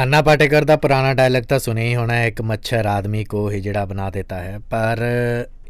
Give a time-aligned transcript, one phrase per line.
[0.00, 3.84] ਨਾਨਾ ਪਾਟੇਕਰ ਦਾ ਪੁਰਾਣਾ ਡਾਇਲੌਗ ਤਾਂ ਸੁਣਿਆ ਹੀ ਹੋਣਾ ਇੱਕ ਮੱਛਰ ਆਦਮੀ ਕੋ ਹੀ ਜਿਹੜਾ
[3.84, 4.98] ਬਣਾ ਦਿੱਤਾ ਹੈ। ਪਰ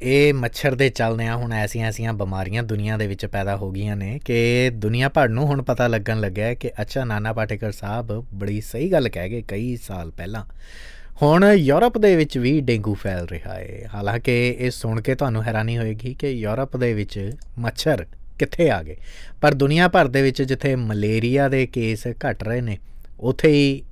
[0.03, 4.21] ਇਹ ਮੱਛਰ ਦੇ ਚੱਲਦਿਆਂ ਹੁਣ ਐਸੀਆਂ ਐਸੀਆਂ ਬਿਮਾਰੀਆਂ ਦੁਨੀਆ ਦੇ ਵਿੱਚ ਪੈਦਾ ਹੋ ਗਈਆਂ ਨੇ
[4.25, 8.93] ਕਿ ਦੁਨੀਆ ਭਰ ਨੂੰ ਹੁਣ ਪਤਾ ਲੱਗਣ ਲੱਗਿਆ ਕਿ ਅੱਛਾ, ਨਾਨਾ ਪਾਟੇਕਰ ਸਾਹਿਬ ਬੜੀ ਸਹੀ
[8.93, 10.45] ਗੱਲ ਕਹਿ ਗਏ ਕਈ ਸਾਲ ਪਹਿਲਾਂ।
[11.23, 15.79] ਹੁਣ ਯੂਰਪ ਦੇ ਵਿੱਚ ਵੀ ਡੇਂਗੂ ਫੈਲ ਰਿਹਾ ਹੈ। ਹਾਲਾਂਕਿ ਇਹ ਸੁਣ ਕੇ ਤੁਹਾਨੂੰ ਹੈਰਾਨੀ
[15.79, 18.07] ਹੋਏਗੀ ਕਿ ਯੂਰਪ ਦੇ ਵਿੱਚ ਮੱਛਰ
[18.39, 18.97] ਕਿੱਥੇ ਆ ਗਏ।
[19.41, 22.79] ਪਰ ਦੁਨੀਆ ਭਰ ਦੇ ਵਿੱਚ ਜਿੱਥੇ ਮਲੇਰੀਆ ਦੇ ਕੇਸ ਘਟ ਰਹੇ ਨੇ,
[23.21, 23.83] ਉੱਥੇ ਹੀ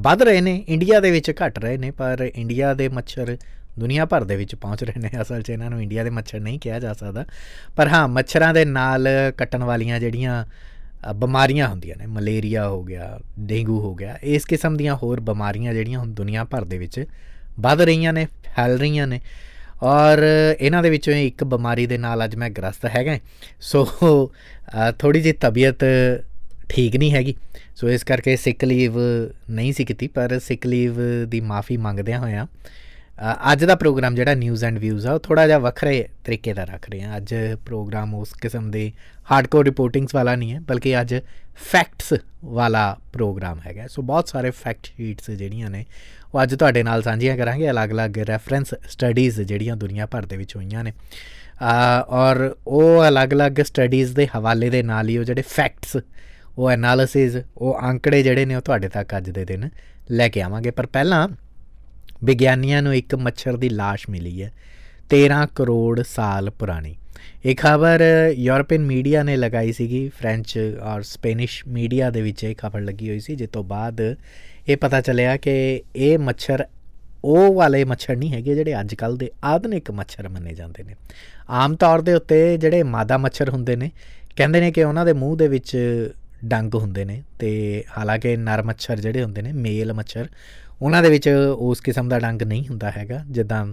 [0.00, 3.36] ਵੱਧ ਰਹੇ ਨੇ, ਇੰਡੀਆ ਦੇ ਵਿੱਚ ਘਟ ਰਹੇ ਨੇ, ਪਰ ਇੰਡੀਆ ਦੇ ਮੱਛਰ
[3.78, 6.58] ਦੁਨੀਆ ਭਰ ਦੇ ਵਿੱਚ ਪਹੁੰਚ ਰਹੇ ਨੇ। ਅਸਲ 'ਚ ਇਹਨਾਂ ਨੂੰ ਇੰਡੀਆ ਦੇ ਮੱਛਰ ਨਹੀਂ
[6.58, 7.24] ਕਿਹਾ ਜਾ ਸਕਦਾ।
[7.76, 10.44] ਪਰ ਹਾਂ, ਮੱਛਰਾਂ ਦੇ ਨਾਲ ਕੱਟਣ ਵਾਲੀਆਂ ਜਿਹੜੀਆਂ
[11.14, 15.98] ਬਿਮਾਰੀਆਂ ਹੁੰਦੀਆਂ ਨੇ, ਮਲੇਰੀਆ ਹੋ ਗਿਆ, ਡੇਂਗੂ ਹੋ ਗਿਆ, ਇਸ ਕਿਸਮ ਦੀਆਂ ਹੋਰ ਬਿਮਾਰੀਆਂ ਜਿਹੜੀਆਂ
[15.98, 17.04] ਹੁਣ ਦੁਨੀਆ ਭਰ ਦੇ ਵਿੱਚ
[17.60, 19.20] ਵੱਧ ਰਹੀਆਂ ਨੇ, ਫੈਲ ਰਹੀਆਂ ਨੇ।
[19.82, 20.22] ਔਰ
[20.60, 23.18] ਇਹਨਾਂ ਦੇ ਵਿੱਚੋਂ ਇੱਕ ਬਿਮਾਰੀ ਦੇ ਨਾਲ ਅੱਜ ਮੈਂ ਗ੍ਰਸਤ ਹੈਗਾ।
[23.60, 23.86] ਸੋ
[24.98, 25.84] ਥੋੜੀ ਜਿਹੀ ਤਬੀਅਤ
[26.72, 27.34] ਠੀਕ ਨਹੀਂ ਹੈਗੀ।
[27.76, 28.98] ਸੋ ਇਸ ਕਰਕੇ ਸਿਕ ਲੀਵ
[29.50, 32.46] ਨਹੀਂ ਸੀ ਕੀਤੀ, ਪਰ ਸਿਕ ਲੀਵ ਦੀ ਮਾਫੀ ਮੰਗਦਿਆਂ ਹੋਇਆਂ
[33.52, 36.88] ਅੱਜ ਦਾ ਪ੍ਰੋਗਰਾਮ ਜਿਹੜਾ ਨਿਊਜ਼ ਐਂਡ ਵਿਊਜ਼ ਆ, ਉਹ ਥੋੜਾ ਜਿਹਾ ਵੱਖਰੇ ਤਰੀਕੇ ਦਾ ਰੱਖ
[36.90, 37.34] ਰਹੇ ਹਾਂ। ਅੱਜ
[37.66, 38.90] ਪ੍ਰੋਗਰਾਮ ਉਸ ਕਿਸਮ ਦੇ
[39.30, 41.14] ਹਾਰਡਕੋਰ ਰਿਪੋਰਟਿੰਗਸ ਵਾਲਾ ਨਹੀਂ ਹੈ, ਬਲਕਿ ਅੱਜ
[41.72, 42.12] ਫੈਕਟਸ
[42.44, 45.84] ਵਾਲਾ ਪ੍ਰੋਗਰਾਮ ਹੈਗਾ। ਸੋ ਬਹੁਤ ਸਾਰੇ ਫੈਕਟ ਸ਼ੀਟਸ ਜਿਹੜੀਆਂ ਨੇ,
[46.34, 50.84] ਉਹ ਅੱਜ ਤੁਹਾਡੇ ਨਾਲ ਸਾਂਝੀਆਂ ਕਰਾਂਗੇ। ਅਲੱਗ-ਅਲੱਗ ਰੈਫਰੈਂਸ ਸਟੱਡੀਜ਼ ਜਿਹੜੀਆਂ ਦੁਨੀਆ ਭਰ ਦੇ ਵਿੱਚ ਹੋਈਆਂ
[50.84, 50.92] ਨੇ।
[52.08, 55.96] ਔਰ ਉਹ ਅਲੱਗ-ਅਲੱਗ ਸਟੱਡੀਜ਼ ਦੇ ਹਵਾਲੇ ਦੇ ਨਾਲ ਹੀ ਉਹ ਜਿਹੜੇ ਫੈਕਟਸ
[56.58, 59.68] ਉਹ ਐਨਾਲਿਸਿਸ ਉਹ ਅੰਕੜੇ ਜਿਹੜੇ ਨੇ ਉਹ ਤੁਹਾਡੇ ਤੱਕ ਅੱਜ ਦੇ ਦਿਨ
[60.10, 61.28] ਲੈ ਕੇ ਆਵਾਂਗੇ। ਪਰ ਪਹਿਲਾਂ
[62.24, 64.52] ਵਿਗਿਆਨੀਆਂ ਨੂੰ ਇੱਕ ਮੱਛਰ ਦੀ লাশ ਮਿਲੀ ਹੈ
[65.10, 66.94] 13 ਕਰੋੜ ਸਾਲ ਪੁਰਾਣੀ।
[67.44, 68.02] ਇਹ ਖਬਰ
[68.36, 73.20] ਯੂਰਪੀਅਨ ਮੀਡੀਆ ਨੇ ਲਗਾਈ ਸੀਗੀ, ਫ੍ਰੈਂਚ ਔਰ ਸਪੈਨਿਸ਼ ਮੀਡੀਆ ਦੇ ਵਿੱਚ ਇਹ ਖਬਰ ਲੱਗੀ ਹੋਈ
[73.20, 74.00] ਸੀ ਜਿਸ ਤੋਂ ਬਾਅਦ
[74.68, 76.64] ਇਹ ਪਤਾ ਚੱਲਿਆ ਕਿ ਇਹ ਮੱਛਰ,
[77.24, 80.94] ਉਹ ਵਾਲੇ ਮੱਛਰ ਨਹੀਂ ਹੈਗੇ ਜਿਹੜੇ ਅੱਜ ਕੱਲ ਦੇ ਆਧੁਨਿਕ ਮੱਛਰ ਮੰਨੇ ਜਾਂਦੇ ਨੇ।
[81.50, 83.90] ਆਮ ਤੌਰ ਦੇ ਉੱਤੇ ਜਿਹੜੇ ਮਾਦਾ ਮੱਛਰ ਹੁੰਦੇ ਨੇ,
[84.36, 85.76] ਕਹਿੰਦੇ ਨੇ ਕਿ ਉਹਨਾਂ ਦੇ ਮੂੰਹ ਦੇ ਵਿੱਚ
[86.44, 90.28] ਡੰਗ ਹੁੰਦੇ ਨੇ ਤੇ ਹਾਲਾਂਕਿ ਨਰ ਮੱਛਰ ਜਿਹੜੇ ਹੁੰਦੇ ਨੇ, ਮੇਲ ਮੱਛਰ,
[90.82, 93.66] ਉਹਨਾਂ ਦੇ ਵਿੱਚ ਉਸ ਕਿਸਮ ਦਾ ਡੰਗ ਨਹੀਂ ਹੁੰਦਾ ਹੈਗਾ, ਜਿੱਦਾਂ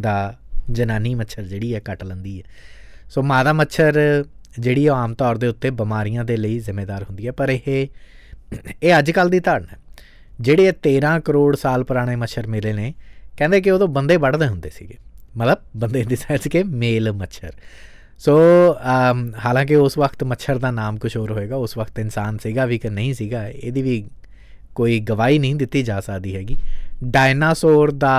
[0.00, 0.36] ਦਾ
[0.70, 2.44] ਜਨਾਨੀ ਮੱਛਰ ਜਿਹੜੀ ਹੈ ਕੱਟ ਲੈਂਦੀ ਹੈ।
[3.10, 4.24] ਸੋ ਮਾਦਾ ਮੱਛਰ
[4.58, 7.88] ਜਿਹੜੀ ਆਮ ਤੌਰ ਦੇ ਉੱਤੇ ਬਿਮਾਰੀਆਂ ਦੇ ਲਈ ਜ਼ਿੰਮੇਵਾਰ ਹੁੰਦੀ ਹੈ, ਪਰ ਇਹ
[8.82, 9.78] ਇਹ ਅੱਜ ਕੱਲ ਦੀ ਧਾਰਨਾ
[10.40, 12.94] ਜਿਹੜੇ 13 ਕਰੋੜ ਸਾਲ ਪੁਰਾਣੇ ਮੱਛਰ ਮਿਲੇ ਨੇ,
[13.36, 14.96] ਕਹਿੰਦੇ ਕਿ ਉਦੋਂ ਬੰਦੇ ਵੱਢਦੇ ਹੁੰਦੇ ਸੀਗੇ।
[15.36, 17.52] ਮਤਲਬ ਬੰਦੇ ਦੀ ਸੱਚ ਕੇ ਮੇਲ ਮੱਛਰ।
[18.18, 18.34] ਸੋ
[18.68, 22.78] um, ਹਾਲਾਂਕਿ ਉਸ ਵਕਤ ਮੱਛਰ ਦਾ ਨਾਮ ਕੁਝ ਹੋਰ ਹੋਏਗਾ, ਉਸ ਵਕਤ ਇਨਸਾਨ ਸੀਗਾ ਵੀ
[22.78, 24.04] ਕਿ ਨਹੀਂ ਸੀਗਾ, ਇਹਦੀ ਵੀ
[24.74, 26.56] ਕੋਈ ਗਵਾਹੀ ਨਹੀਂ ਦਿੱਤੀ ਜਾ ਸਕਦੀ ਹੈਗੀ।
[27.04, 28.14] ਡਾਇਨਾਸੌਰ ਦਾ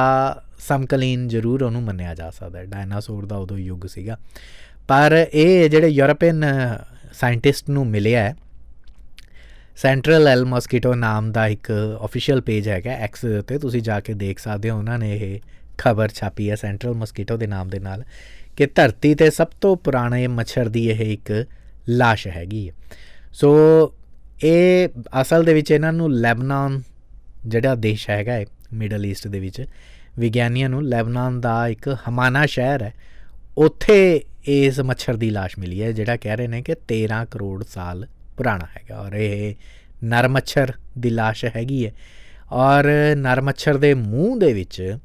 [0.59, 4.17] ਸਮਕਲੀਨ ਜ਼ਰੂਰ ਉਹਨੂੰ ਮੰਨਿਆ ਜਾ ਸਕਦਾ ਹੈ। ਡਾਇਨਾਸੌਰ ਦਾ ਉਦੋਂ ਯੁੱਗ ਸੀਗਾ।
[4.88, 6.45] ਪਰ ਇਹ ਜਿਹੜੇ ਯੂਰਪੀਅਨ
[7.13, 8.35] ਸਾਇੰਟਿਸਟ ਨੂੰ ਮਿਲਿਆ ਹੈ
[9.78, 11.72] ਸੈਂਟਰਲ ਐਲ ਮਸਕੀਟੋ ਨਾਮ ਦਾ ਇੱਕ
[12.05, 15.39] ਅਫੀਸ਼ੀਅਲ ਪੇਜ ਹੈਗਾ ਐਕਸ ਦੇ ਉੱਤੇ। ਤੁਸੀਂ ਜਾ ਕੇ ਦੇਖ ਸਕਦੇ ਹੋ, ਉਹਨਾਂ ਨੇ ਇਹ
[15.78, 18.03] ਖਬਰ ਛਾਪੀ ਹੈ ਸੈਂਟਰਲ ਮਸਕੀਟੋ ਦੇ ਨਾਮ ਦੇ ਨਾਲ।
[18.56, 21.32] ਕਿ ਧਰਤੀ ਤੇ ਸਭ ਤੋਂ ਪੁਰਾਣੇ ਮੱਛਰ ਦੀ ਇਹ ਇੱਕ
[21.93, 22.75] লাশ ਹੈਗੀ ਹੈ
[23.32, 23.53] ਸੋ
[24.44, 24.88] ਇਹ
[25.21, 26.81] ਅਸਲ ਦੇ ਵਿੱਚ ਇਹਨਾਂ ਨੂੰ ਲੈਬਨਾਨ
[27.47, 29.65] ਜਿਹੜਾ ਦੇਸ਼ ਹੈਗਾ ਹੈ ਮਿਡਲ ਈਸਟ ਦੇ ਵਿੱਚ
[30.19, 32.93] ਵਿਗਿਆਨੀਆਂ ਨੂੰ ਲੈਬਨਾਨ ਦਾ ਇੱਕ ਹਮਾਨਾ ਸ਼ਹਿਰ ਹੈ
[33.56, 33.98] ਉੱਥੇ
[34.48, 38.06] ਇਸ ਮੱਛਰ ਦੀ লাশ ਮਿਲੀ ਹੈ ਜਿਹੜਾ ਕਹਿ ਰਹੇ ਨੇ ਕਿ 13 ਕਰੋੜ ਸਾਲ
[38.37, 39.54] ਪੁਰਾਣਾ ਹੈਗਾ ਔਰ ਇਹ
[40.04, 41.93] ਨਰ ਮੱਛਰ ਦੀ লাশ ਹੈਗੀ ਹੈ
[42.60, 44.97] ਔਰ ਨਰ ਮੱਛਰ ਦੇ ਮੂੰਹ ਦੇ ਵਿੱਚ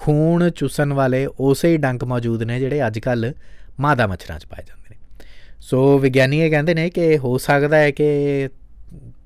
[0.00, 3.32] ਖੂਨ ਚੂਸਣ ਵਾਲੇ ਉਸੇ ਹੀ ਡੰਕ ਮੌਜੂਦ ਨੇ ਜਿਹੜੇ ਅੱਜ ਕੱਲ
[3.80, 5.26] ਮਾਦਾ ਮੱਛਰਾਂ 'ਚ ਪਾਏ ਜਾਂਦੇ ਨੇ।
[5.60, 8.08] ਸੋ ਵਿਗਿਆਨੀ ਇਹ ਕਹਿੰਦੇ ਨੇ ਕਿ ਹੋ ਸਕਦਾ ਹੈ ਕਿ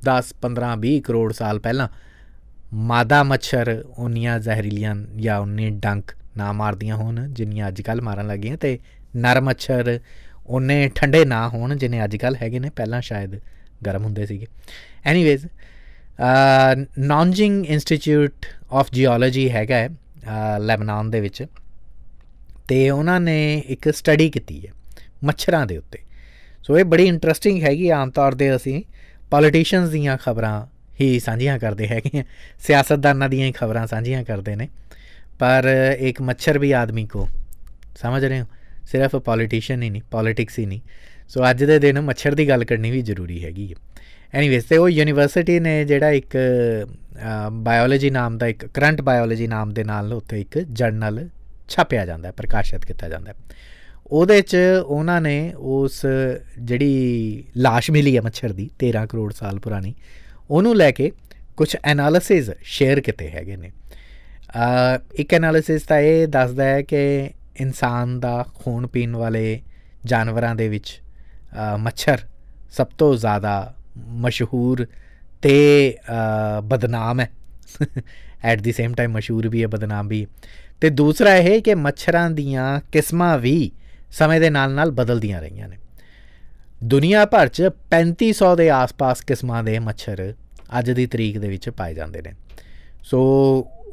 [0.06, 1.88] 10 15 20 ਕਰੋੜ ਸਾਲ ਪਹਿਲਾਂ
[2.74, 8.56] ਮਾਦਾ ਮੱਛਰ ਉਨੀਆਂ ਜ਼ਹਿਰੀਲੀਆਂ ਜਾਂ ਉਨੀ ਡੰਕ ਨਾ ਮਾਰਦੀਆਂ ਹੋਣ, ਜਿੰਨੀਆਂ ਅੱਜ ਕੱਲ ਮਾਰਨ ਲੱਗੀਆਂ
[8.56, 8.78] ਤੇ
[9.16, 9.98] ਨਰ ਮੱਛਰ
[10.46, 13.38] ਉਹਨੇ ਠੰਡੇ ਨਾ ਹੋਣ, ਜਿਨੇ ਅੱਜ ਕੱਲ ਹੈਗੇ ਨੇ, ਪਹਿਲਾਂ ਸ਼ਾਇਦ
[13.86, 14.46] ਗਰਮ ਹੁੰਦੇ ਸੀਗੇ।
[15.04, 15.46] Anyways
[16.98, 19.88] Nanjing institute of geology ਹੈਗਾ ਹੈ
[20.60, 21.44] ਲੈਬਨਾਨ ਦੇ ਵਿੱਚ।
[22.68, 24.72] ਤੇ ਉਹਨਾਂ ਨੇ ਇੱਕ ਸਟੱਡੀ ਕੀਤੀ ਹੈ
[25.24, 25.98] ਮੱਛਰਾਂ ਦੇ ਉੱਤੇ।
[26.62, 28.82] ਸੋ ਇਹ ਬੜੀ ਇੰਟਰਸਟਿੰਗ ਹੈਗੀ ਆਮ ਤੌਰ ਤੇ ਅਸੀਂ
[29.30, 30.66] ਪੋਲੀਟੀਸ਼ੀਅਨਸ ਦੀਆਂ ਖਬਰਾਂ
[31.00, 32.24] ਹੀ ਸਾਂਝੀਆਂ ਕਰਦੇ ਹੈਗੇ ਆ
[32.58, 34.68] ਸਿਆਸਤਦਾਨਾਂ ਦੀਆਂ ਹੀ ਖਬਰਾਂ ਸਾਂਝੀਆਂ ਕਰਦੇ ਨੇ।
[35.38, 35.64] ਪਰ
[35.98, 37.28] ਇੱਕ ਮੱਛਰ ਵੀ ਆਦਮੀ ਕੋ,
[37.96, 38.46] ਸਮਝ ਰਹੇ ਹੋ?
[38.84, 40.80] ਸਿਰਫ ਪੋਲੀਟੀਸ਼ੀਅਨ ਹੀ ਨਹੀਂ ਪੋਲਿਟਿਕਸ ਹੀ ਨਹੀਂ।
[41.28, 43.76] ਸੋ ਅੱਜ ਦੇ ਦਿਨ ਮੱਛਰ ਦੀ ਗੱਲ ਕਰਨੀ ਵੀ ਜ਼ਰੂਰੀ ਹੈਗੀ ਹੈ।
[44.34, 46.36] ਐਨੀਵੇਸ ਤੇ ਉਹ ਯੂਨੀਵਰਸਿਟੀ ਨੇ ਜਿਹੜਾ ਇੱਕ
[47.52, 51.28] ਬਾਇਓਲੋਜੀ ਨਾਮ ਦਾ ਇੱਕ ਕਰੰਟ ਬਾਇਓਲੋਜੀ ਨਾਮ ਦੇ ਨਾਲ ਉੱਥੇ ਇੱਕ ਜਰਨਲ
[51.68, 53.36] ਛਾਪਿਆ ਜਾਂਦਾ ਹੈ, ਪ੍ਰਕਾਸ਼ਿਤ ਕੀਤਾ ਜਾਂਦਾ ਹੈ।
[54.06, 54.56] ਉਹਦੇ 'ਚ
[54.86, 56.00] ਉਹਨਾਂ ਨੇ ਉਸ
[56.58, 59.94] ਜਿਹੜੀ লাশ ਮਿਲੀ ਹੈ ਮੱਛਰ ਦੀ 13 ਕਰੋੜ ਸਾਲ ਪੁਰਾਣੀ,
[60.50, 61.10] ਉਹਨੂੰ ਲੈ ਕੇ
[61.56, 63.70] ਕੁਝ ਐਨਾਲਿਸਿਸ ਸ਼ੇਅਰ ਕੀਤੇ ਹੈਗੇ ਨੇ।
[65.14, 69.60] ਇੱਕ ਐਨਾਲਿਸਿਸ ਤਾਂ ਇਹ ਦੱਸਦਾ ਹੈ ਕਿ ਇਨਸਾਨ ਦਾ ਖੂਨ ਪੀਣ ਵਾਲੇ
[70.04, 71.00] ਜਾਨਵਰਾਂ ਦੇ ਵਿੱਚ
[71.78, 72.18] ਮੱਛਰ
[72.70, 73.74] ਸਭ ਤੋਂ ਜ਼ਿਆਦਾ
[74.22, 74.86] ਮਸ਼ਹੂਰ
[75.44, 75.96] ਤੇ
[76.64, 77.30] ਬਦਨਾਮ ਹੈ।
[78.44, 80.26] ਐਟ ਦੀ ਸੇਮ ਟਾਈਮ ਮਸ਼ਹੂਰ ਵੀ ਹੈ, ਬਦਨਾਮ ਵੀ
[80.80, 83.70] ਤੇ ਦੂਸਰਾ ਇਹ ਕਿ ਮੱਛਰਾਂ ਦੀਆਂ ਕਿਸਮਾਂ ਵੀ
[84.10, 85.78] ਸਮੇਂ ਦੇ ਨਾਲ-ਨਾਲ ਬਦਲਦੀਆਂ ਰਹੀਆਂ ਨੇ।
[86.84, 90.34] ਦੁਨੀਆ ਭਰ 'ਚ 3500 ਦੇ ਆਸ-ਪਾਸ ਕਿਸਮਾਂ ਦੇ ਮੱਛਰ
[90.78, 92.32] ਅੱਜ ਦੀ ਤਰੀਕ ਦੇ ਵਿੱਚ ਪਾਏ ਜਾਂਦੇ ਨੇ।
[93.04, 93.20] ਸੋ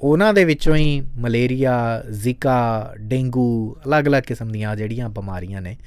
[0.01, 5.77] ਉਹਨਾਂ ਦੇ ਵਿੱਚੋਂ ਹੀ ਮਲੇਰੀਆ, ਜ਼ਿਕਾ, ਡੇਂਗੂ ਅਲੱਗ-ਅਲੱਗ ਕਿਸਮ ਦੀਆਂ ਜਿਹੜੀਆਂ ਬਿਮਾਰੀਆਂ ਨੇ,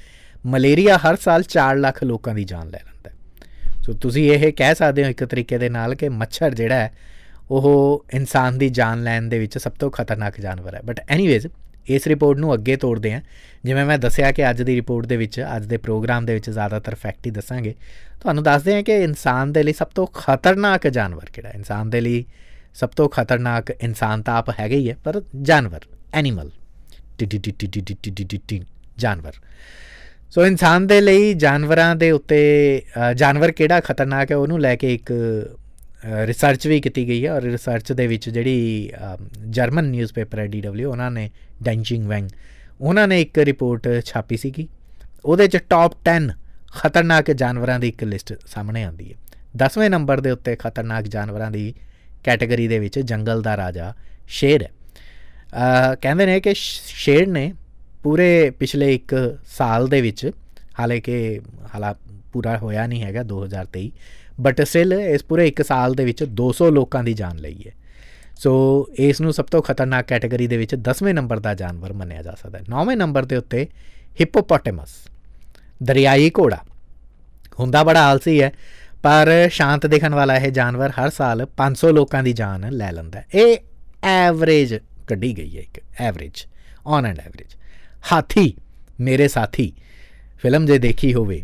[0.45, 2.94] ਮਲੇਰੀਆ ਹਰ ਸਾਲ 4 ਲੱਖ ਲੋਕਾਂ ਦੀ ਜਾਨ ਲੈ ਲੈਂਦਾ।
[3.85, 6.93] ਸੋ ਤੁਸੀਂ ਇਹ ਕਹਿ ਸਕਦੇ ਹੋ ਇੱਕ ਤਰੀਕੇ ਦੇ ਨਾਲ ਕਿ ਮੱਛਰ ਜਿਹੜਾ ਹੈ
[7.51, 11.47] ਉਹ ਇਨਸਾਨ ਦੀ ਜਾਨ ਲੈਣ ਦੇ ਵਿੱਚ ਸਭ ਤੋਂ ਖਤਰਨਾਕ ਜਾਨਵਰ ਹੈ ਬਟ ਐਨੀਵੇਜ਼
[11.87, 13.21] ਇਸ ਰਿਪੋਰਟ ਨੂੰ ਅੱਗੇ ਤੋੜਦੇ ਹਾਂ
[13.65, 16.95] ਜਿਵੇਂ ਮੈਂ ਦੱਸਿਆ ਕਿ ਅੱਜ ਦੀ ਰਿਪੋਰਟ ਦੇ ਵਿੱਚ ਅੱਜ ਦੇ ਪ੍ਰੋਗਰਾਮ ਦੇ ਵਿੱਚ ਜ਼ਿਆਦਾਤਰ
[16.95, 17.73] ਫੈਕਟ ਹੀ ਦੱਸਾਂਗੇ
[18.21, 22.01] ਤੁਹਾਨੂੰ ਦੱਸਦੇ ਹਾਂ ਕਿ ਇਨਸਾਨ ਦੇ ਲਈ ਸਭ ਤੋਂ ਖਤਰਨਾਕ ਜਾਨਵਰ ਕਿਹੜਾ ਹੈ ਇਨਸਾਨ ਦੇ
[22.01, 22.25] ਲਈ
[22.75, 26.49] ਸਭ ਤੋਂ ਖਤਰਨਾਕ ਇਨਸਾਨ ਤਾਂ ਆਪ ਹੈਗਾ ਹੀ ਹੈ ਪਰ ਜਾਨਵਰ ਐਨੀਮਲ
[27.17, 28.61] ਟੀ ਟੀ ਟੀ ਟੀ ਟੀ ਟੀ ਟੀ
[28.97, 29.33] ਜਾਨਵਰ
[30.31, 32.81] ਸੋ ਇਨਸਾਨ ਦੇ ਲਈ ਜਾਨਵਰਾਂ ਦੇ ਉੱਤੇ
[33.15, 35.11] ਜਾਨਵਰ ਕਿਹੜਾ ਖਤਰਨਾਕ ਹੈ ਉਹਨੂੰ ਲੈ ਕੇ ਇੱਕ
[36.05, 38.91] ਰਿਸਰਚ ਵੀ ਕੀਤੀ ਗਈ ਹੈ ਔਰ ਰਿਸਰਚ ਦੇ ਵਿੱਚ ਜਿਹੜੀ
[39.47, 41.29] ਜਰਮਨ ਨਿਊਜ਼ਪੇਪਰ ਹੈ ਡੀਡਬਲਯੂ ਉਹਨਾਂ ਨੇ
[41.63, 42.27] ਡੈਂਚਿੰਗ ਵੈਂਗ
[42.81, 44.67] ਉਹਨਾਂ ਨੇ ਇੱਕ ਰਿਪੋਰਟ ਛਾਪੀ ਸੀਗੀ।
[45.25, 46.27] ਉਹਦੇ ਚ ਟਾਪ 10
[46.79, 49.17] ਖਤਰਨਾਕ ਜਾਨਵਰਾਂ ਦੀ ਇੱਕ ਲਿਸਟ ਸਾਹਮਣੇ ਆਉਂਦੀ ਹੈ।
[49.57, 51.73] 10ਵੇਂ ਨੰਬਰ ਦੇ ਉੱਤੇ ਖਤਰਨਾਕ ਜਾਨਵਰਾਂ ਦੀ
[52.23, 53.93] ਕੈਟਾਗਰੀ ਦੇ ਵਿੱਚ ਜੰਗਲ ਦਾ ਰਾਜਾ
[54.27, 54.71] ਸ਼ੇਰ ਹੈ।
[56.01, 57.53] ਕਹਿੰਦੇ ਨੇ ਕਿ ਸ਼ੇਰ ਨੇ
[58.05, 59.13] ਪੂਰੇ ਪਿਛਲੇ 1
[59.57, 60.31] ਸਾਲ ਦੇ ਵਿੱਚ,
[60.79, 61.41] ਹਾਲੇ ਕਿ
[61.73, 61.95] ਹਾਲਾ
[62.33, 63.89] ਪੂਰਾ ਹੋਇਆ ਨਹੀਂ ਹੈਗਾ 2023
[64.41, 67.71] ਬਟ ਸਟਿਲ ਇਸ ਪੂਰੇ 1 ਸਾਲ ਦੇ ਵਿੱਚ 200 ਲੋਕਾਂ ਦੀ ਜਾਨ ਲਈ ਹੈ।
[68.37, 68.53] ਸੋ
[68.99, 72.57] ਇਸ ਨੂੰ ਸਭ ਤੋਂ ਖਤਰਨਾਕ ਕੈਟਾਗਰੀ ਦੇ ਵਿੱਚ 10ਵੇਂ ਨੰਬਰ ਦਾ ਜਾਨਵਰ ਮੰਨਿਆ ਜਾ ਸਕਦਾ
[72.57, 73.67] ਹੈ। 9ਵੇਂ ਨੰਬਰ ਦੇ ਉੱਤੇ
[74.21, 74.95] ਹਿਪੋਪੋਟੇਮਸ
[75.83, 76.63] ਦਰਿਆਈ ਘੋੜਾ।
[77.59, 78.51] ਹੁੰਦਾ ਬੜਾ ਆਲਸੀ ਹੈ,
[79.03, 83.27] ਪਰ ਸ਼ਾਂਤ ਦਿਖਣ ਵਾਲਾ ਇਹ ਜਾਨਵਰ ਹਰ ਸਾਲ 500 ਲੋਕਾਂ ਦੀ ਜਾਨ ਲੈ ਲੈਂਦਾ ਹੈ।
[83.33, 83.57] ਇਹ
[84.03, 86.47] ਐਵਰੇਜ ਕੱਢੀ ਗਈ ਹੈ ਇੱਕ ਐਵਰੇਜ
[86.85, 87.55] ਔਨ ਐਂਡ ਐਵਰੇਜ
[88.11, 88.53] ਹਾਥੀ,
[88.99, 89.71] ਮੇਰੇ ਸਾਥੀ,
[90.39, 91.43] ਫਿਲਮ ਜੇ ਦੇਖੀ ਹੋਵੇ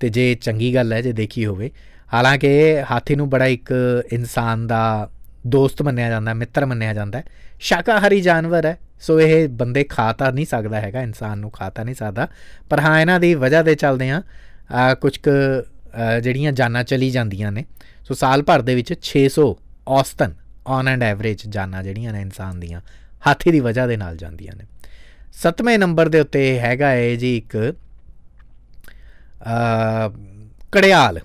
[0.00, 1.70] ਤੇ ਜੇ ਚੰਗੀ ਗੱਲ ਹੈ ਜੇ ਦੇਖੀ ਹੋਵੇ,
[2.12, 2.50] ਹਾਲਾਂਕਿ
[2.90, 3.72] ਹਾਥੀ ਨੂੰ ਬੜਾ ਇੱਕ
[4.12, 5.08] ਇਨਸਾਨ ਦਾ
[5.46, 7.22] ਦੋਸਤ ਮੰਨਿਆ ਜਾਂਦਾ, ਮਿੱਤਰ ਮੰਨਿਆ ਜਾਂਦਾ
[7.60, 11.84] ਸ਼ਾਕਾਹਾਰੀ ਜਾਨਵਰ ਹੈ, ਸੋ ਇਹ ਬੰਦੇ ਖਾ ਤਾਂ ਨਹੀਂ ਸਕਦਾ ਹੈਗਾ, ਇਨਸਾਨ ਨੂੰ ਖਾ ਤਾਂ
[11.84, 12.28] ਨਹੀਂ ਸਕਦਾ।
[12.70, 14.22] ਪਰ ਹਾਂ, ਇਹਨਾਂ ਦੀ ਵਜ੍ਹਾ ਦੇ ਚੱਲਦੇ ਆ
[14.94, 15.30] ਕੁਝ ਕੁ
[16.22, 17.64] ਜਿਹੜੀਆਂ ਜਾਨਾਂ ਚਲੀ ਜਾਂਦੀਆਂ ਨੇ।
[18.08, 19.46] ਸੋ ਸਾਲ ਭਰ ਦੇ ਵਿੱਚ 600
[19.98, 20.34] ਔਸਤਨ
[20.68, 22.80] ਔਨ ਐਂਡ ਐਵਰੇਜ ਜਾਨਾਂ ਜਿਹੜੀਆਂ ਨੇ ਇਨਸਾਨ ਦੀਆਂ,
[23.26, 24.64] ਹਾਥੀ ਦੀ ਵਜ੍ਹਾ ਦੇ ਨਾਲ ਜਾਂਦੀਆਂ ਨੇ।
[25.36, 27.56] ਸੱਤਵੇਂ ਨੰਬਰ ਦੇ ਉੱਤੇ ਹੈਗਾ ਹੈ ਜੀ ਇੱਕ
[30.72, 31.20] ਕੜਿਆਲ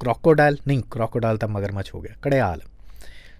[0.00, 2.60] ਕ੍ਰੋਕੋਡਾਈਲ, ਨਹੀਂ, ਕ੍ਰੋਕੋਡਾਈਲ ਤਾਂ ਮਗਰਮੱਛ ਹੋ ਗਿਆ ਕੜਿਆਲ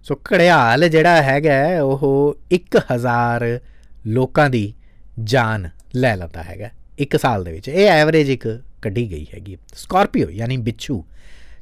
[0.06, 3.44] ਸੋ ਕੜਿਆਲ ਜਿਹੜਾ ਹੈਗਾ ਉਹ 1000
[4.06, 4.72] ਲੋਕਾਂ ਦੀ
[5.24, 6.68] ਜਾਨ ਲੈ ਲੈਂਦਾ ਹੈਗਾ,
[6.98, 8.46] ਇੱਕ ਸਾਲ ਦੇ ਵਿੱਚ। ਇਹ ਐਵਰੇਜ ਇੱਕ
[8.82, 11.04] ਕੱਢੀ ਗਈ ਹੈਗੀ। ਸਕਾਰਪੀਓ, ਯਾਨੀ ਬਿੱਛੂ।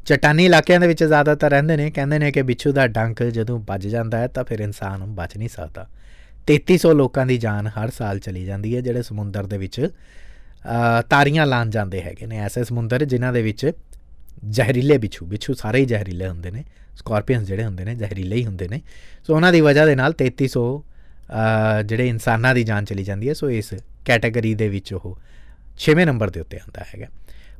[0.06, 3.87] ਚਟਾਨੀ ਇਲਾਕਿਆਂ ਦੇ ਵਿੱਚ ਜ਼ਿਆਦਾਤਰ ਰਹਿੰਦੇ ਨੇ। ਕਹਿੰਦੇ ਨੇ ਕਿ ਬਿੱਛੂ ਦਾ ਡੰਕ ਜਦੋਂ ਵੱਜ
[3.88, 5.87] ਜਾਂਦਾ ਹੈ, ਤਾਂ ਫਿਰ ਇਨਸਾਨ ਬਚ ਨਹੀਂ ਸਕਦਾ।
[6.46, 9.81] 3300 ਲੋਕਾਂ ਦੀ ਜਾਨ ਹਰ ਸਾਲ ਚਲੀ ਜਾਂਦੀ ਹੈ, ਜਿਹੜੇ ਸਮੁੰਦਰ ਦੇ ਵਿੱਚ
[11.10, 13.70] ਤਾਰੀਆਂ ਲਾਣ ਜਾਂਦੇ ਹੈਗੇ ਨੇ। ਐਸੇ ਸਮੁੰਦਰ ਜਿਨ੍ਹਾਂ ਦੇ ਵਿੱਚ
[14.48, 16.64] ਜ਼ਹਿਰੀਲੇ ਬਿੱਛੂ ਬਿੱਛੂ ਸਾਰੇ ਹੀ ਜ਼ਹਿਰੀਲੇ ਹੁੰਦੇ ਨੇ,
[16.96, 18.81] ਸਕਾਰਪੀਅਨਸ ਜਿਹੜੇ ਹੁੰਦੇ ਨੇ, ਜ਼ਹਿਰੀਲੇ ਹੀ ਹੁੰਦੇ ਨੇ।
[19.26, 20.64] ਸੋ ਉਹਨਾਂ ਦੀ ਵਜ੍ਹਾ ਦੇ ਨਾਲ 3300
[21.84, 25.16] ਜਿਹੜੇ ਇਨਸਾਨਾਂ ਦੀ ਜਾਨ ਚਲੀ ਜਾਂਦੀ ਹੈ, ਸੋ ਇਸ ਕੈਟਾਗਰੀ ਦੇ ਵਿੱਚ ਉਹ
[25.84, 27.06] 6ਵੇਂ ਨੰਬਰ ਦੇ ਉੱਤੇ ਆਉਂਦਾ ਹੈਗਾ।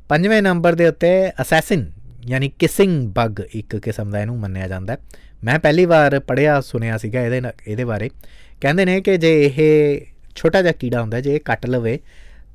[0.09, 1.11] ਪੰਜਵੇਂ ਨੰਬਰ ਦੇ ਉੱਤੇ
[1.41, 1.85] ਅਸੈਸਿਨ,
[2.27, 4.97] ਯਾਨੀ ਕਿਸਿੰਗ ਬਗ ਇੱਕ ਕਿਸਮ ਦਾ ਇਹਨੂੰ ਮੰਨਿਆ ਜਾਂਦਾ
[5.43, 8.09] ਮੈਂ ਪਹਿਲੀ ਵਾਰ ਪੜਿਆ ਸੁਨਿਆ ਸੀਗਾ ਇਹਦੇ ਇਹਦੇ ਬਾਰੇ।
[8.61, 10.01] ਕਹਿੰਦੇ ਨੇ ਕਿ ਜੇ ਇਹ
[10.35, 11.99] ਛੋਟਾ ਜਿਹਾ ਕੀੜਾ ਹੁੰਦਾ, ਜੇ ਇਹ ਕੱਟ ਲਵੇ,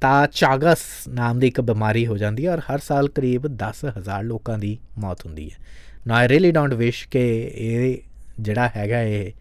[0.00, 4.58] ਤਾਂ ਚਾਗਸ ਨਾਮ ਦੀ ਇੱਕ ਬਿਮਾਰੀ ਹੋ ਜਾਂਦੀ ਹੈ ਔਰ ਹਰ ਸਾਲ ਕਰੀਬ 10000 ਲੋਕਾਂ
[4.58, 5.56] ਦੀ ਮੌਤ ਹੁੰਦੀ ਹੈ।
[6.06, 7.98] ਨਾ ਆਈ ਰੀਲੀ ਡੋਨਟ ਵਿਸ਼ ਕਿ ਇਹ
[8.40, 9.32] ਜਿਹੜਾ ਹੈਗਾ ਇਹ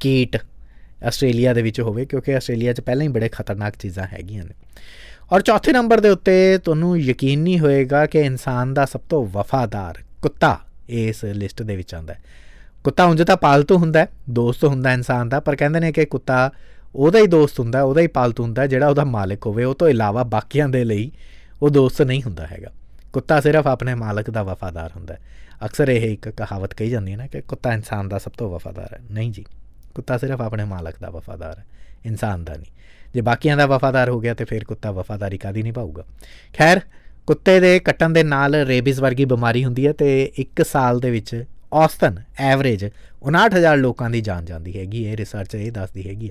[0.00, 0.36] ਕੀਟ
[1.04, 4.54] ਆਸਟ੍ਰੇਲੀਆ ਦੇ ਵਿੱਚ ਹੋਵੇ, ਕਿਉਂਕਿ ਆਸਟ੍ਰੇਲੀਆ 'ਚ ਪਹਿਲਾਂ ਹੀ ਬੜੇ ਖਤਰਨਾਕ ਚੀਜ਼ਾਂ ਹੈਗੀਆਂ ਨੇ।
[5.32, 9.98] ਔਰ ਚੌਥੇ ਨੰਬਰ ਦੇ ਉੱਤੇ ਤੁਹਾਨੂੰ ਯਕੀਨ ਨਹੀਂ ਹੋਏਗਾ ਕਿ ਇਨਸਾਨ ਦਾ ਸਭ ਤੋਂ ਵਫਾਦਾਰ
[10.22, 12.20] ਕੁੱਤਾ ਇਸ ਲਿਸਟ ਦੇ ਵਿੱਚ ਆਉਂਦਾ ਹੈ।
[12.84, 16.50] ਕੁੱਤਾ ਉਂਝ ਤਾਂ ਪਾਲਤੂ ਹੁੰਦਾ ਹੈ, ਦੋਸਤ ਹੁੰਦਾ ਇਨਸਾਨ ਦਾ, ਪਰ ਕਹਿੰਦੇ ਨੇ ਕਿ ਕੁੱਤਾ
[16.94, 20.22] ਉਹਦਾ ਹੀ ਦੋਸਤ ਹੁੰਦਾ, ਉਹਦਾ ਹੀ ਪਾਲਤੂ ਹੁੰਦਾ ਜਿਹੜਾ ਉਹਦਾ ਮਾਲਕ ਹੋਵੇ, ਉਹ ਤੋਂ ਇਲਾਵਾ
[20.22, 21.12] ਬਾਕੀਆਂ ਦੇ ਲਈ
[21.62, 22.70] ਉਹ ਦੋਸਤ ਨਹੀਂ ਹੁੰਦਾ ਹੈਗਾ।
[23.12, 25.20] ਕੁੱਤਾ ਸਿਰਫ ਆਪਣੇ ਮਾਲਕ ਦਾ ਵਫਾਦਾਰ ਹੁੰਦਾ ਹੈ।
[25.64, 28.94] ਅਕਸਰ ਇਹ ਇੱਕ ਕਹਾਵਤ ਕਹੀ ਜਾਂਦੀ ਹੈ ਨਾ ਕਿ ਕੁੱਤਾ ਇਨਸਾਨ ਦਾ ਸਭ ਤੋਂ ਵਫਾਦਾਰ
[28.94, 29.44] ਹੈ। ਨਹੀਂ ਜੀ,
[29.94, 31.64] ਕੁੱਤਾ ਸਿਰਫ ਆਪਣੇ ਮਾਲਕ ਦਾ ਵਫਾਦਾਰ ਹੈ,
[32.06, 32.72] ਇਨਸਾਨ ਦਾ ਨਹੀਂ।
[33.14, 36.04] ਜੇ ਬਾਕੀਆਂ ਦਾ ਵਫਾਦਾਰ ਹੋ ਗਿਆ ਤੇ ਫਿਰ ਕੁੱਤਾ ਵਫਾਦਾਰੀ ਕਾਦੀ ਨਹੀਂ ਪਾਊਗਾ
[36.58, 36.80] ਖੈਰ,
[37.26, 41.44] ਕੁੱਤੇ ਦੇ ਕੱਟਣ ਦੇ ਨਾਲ ਰੇਬਿਸ ਵਰਗੀ ਬਿਮਾਰੀ ਹੁੰਦੀ ਹੈ ਤੇ 1 ਸਾਲ ਦੇ ਵਿੱਚ
[41.72, 42.84] ਔਸਤਨ ਐਵਰੇਜ
[43.22, 46.30] 59000 ਲੋਕਾਂ ਦੀ ਜਾਨ ਜਾਂਦੀ ਹੈਗੀ ਇਹ ਰਿਸਰਚ ਇਹ ਦੱਸਦੀ ਹੈਗੀ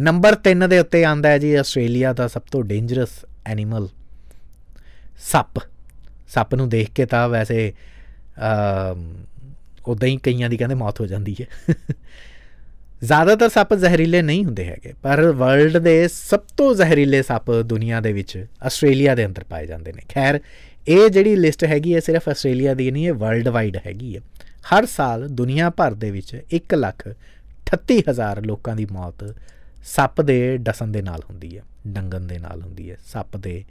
[0.00, 3.88] ਨੰਬਰ 3 ਦੇ ਉੱਤੇ ਆਂਦਾ ਹੈ ਜੀ, ਆਸਟ੍ਰੇਲੀਆ ਦਾ ਸਭ ਤੋਂ ਡੇਂਜਰਸ ਐਨੀਮਲ
[5.20, 5.58] ਸੱਪ।
[6.28, 7.72] ਸੱਪ ਨੂੰ ਦੇਖ ਕੇ ਤਾਂ ਵੈਸੇ
[8.38, 8.94] ਅ
[9.88, 11.74] ਉਦਾਂ ਹੀ ਕਈਆਂ ਦੀ ਕਹਿੰਦੇ ਮੌਤ ਹੋ ਜਾਂਦੀ ਹੈ।
[13.04, 18.12] ਜ਼ਿਆਦਾਤਰ ਸੱਪ ਜ਼ਹਿਰੀਲੇ ਨਹੀਂ ਹੁੰਦੇ ਹੈਗੇ, ਪਰ ਵਰਲਡ ਦੇ ਸਭ ਤੋਂ ਜ਼ਹਿਰੀਲੇ ਸੱਪ ਦੁਨੀਆ ਦੇ
[18.12, 20.40] ਵਿੱਚ ਆਸਟ੍ਰੇਲੀਆ ਦੇ ਅੰਦਰ ਪਾਏ ਜਾਂਦੇ ਨੇ। ਖੈਰ,
[20.88, 24.20] ਇਹ ਜਿਹੜੀ ਲਿਸਟ ਹੈਗੀ ਹੈ, ਸਿਰਫ ਆਸਟ੍ਰੇਲੀਆ ਦੀ ਨਹੀਂ, ਇਹ ਵਰਲਡ ਵਾਈਡ ਹੈਗੀ ਹੈ।
[24.64, 27.08] ਹਰ ਸਾਲ ਦੁਨੀਆ ਭਰ ਦੇ ਵਿੱਚ 1 ਲੱਖ
[27.66, 29.24] 38000 ਲੋਕਾਂ ਦੀ ਮੌਤ
[29.86, 33.64] ਸੱਪ ਦੇ ਡਸਣ ਦੇ ਨਾਲ ਹੁੰਦੀ ਹੈ, ਡੰਗਣ ਦੇ ਨਾਲ ਹੁੰਦੀ ਹੈ, ਸੱਪ ਦੇ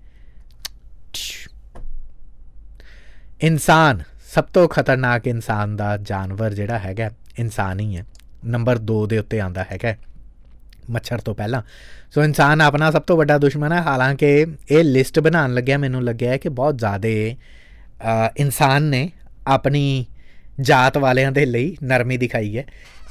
[3.42, 4.02] ਇਨਸਾਨ,
[4.34, 7.10] ਸਭ ਤੋਂ ਖਤਰਨਾਕ ਇਨਸਾਨ ਦਾ ਜਾਨਵਰ ਜਿਹੜਾ ਹੈਗਾ,
[7.40, 8.06] ਇਨਸਾਨ ਹੀ ਹੈ।
[8.46, 9.96] ਨੰਬਰ 2 ਦੇ ਉੱਤੇ ਆਂਦਾ ਹੈਗਾ
[10.90, 11.62] ਮੱਛਰ ਤੋਂ ਪਹਿਲਾਂ।
[12.14, 14.30] ਸੋ ਇਨਸਾਨ ਆਪਣਾ ਸਭ ਤੋਂ ਵੱਡਾ ਦੁਸ਼ਮਣ ਹੈ। ਹਾਲਾਂਕਿ
[14.70, 17.36] ਇਹ ਲਿਸਟ ਬਣਾਉਣ ਲੱਗਿਆ, ਮੈਨੂੰ ਲੱਗਿਆ ਕਿ ਬਹੁਤ ਜ਼ਿਆਦੇ
[18.38, 19.10] ਇਨਸਾਨ ਨੇ
[19.48, 20.06] ਆਪਣੀ
[20.62, 22.64] ਜਾਤ ਵਾਲਿਆਂ ਦੇ ਲਈ ਨਰਮੀ ਦਿਖਾਈ ਹੈ।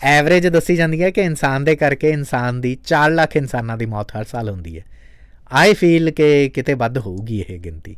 [0.03, 4.11] ਐਵਰੇਜ ਦੱਸੀ ਜਾਂਦੀ ਹੈ ਕਿ ਇਨਸਾਨ ਦੇ ਕਰਕੇ ਇਨਸਾਨ ਦੀ 4 ਲੱਖ ਇਨਸਾਨਾਂ ਦੀ ਮੌਤ
[4.11, 4.85] ਹਰ ਸਾਲ ਹੁੰਦੀ ਹੈ।
[5.53, 7.97] ਆਈ ਫੀਲ ਕਿ ਕਿਤੇ ਵੱਧ ਹੋਊਗੀ ਇਹ ਗਿਣਤੀ।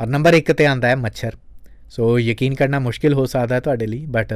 [0.00, 1.32] ਔਰ ਨੰਬਰ 1 ਤੇ ਆਂਦਾ ਹੈ ਮੱਛਰ।
[1.90, 4.32] ਸੋ ਯਕੀਨ ਕਰਨਾ ਮੁਸ਼ਕਿਲ ਹੋ ਸਕਦਾ ਹੈ ਤੁਹਾਡੇ ਲਈ ਬਟ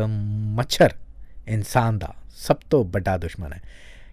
[0.57, 0.91] ਮੱਛਰ
[1.49, 3.61] ਇਨਸਾਨ ਦਾ ਸਭ ਤੋਂ ਵੱਡਾ ਦੁਸ਼ਮਣ ਹੈ।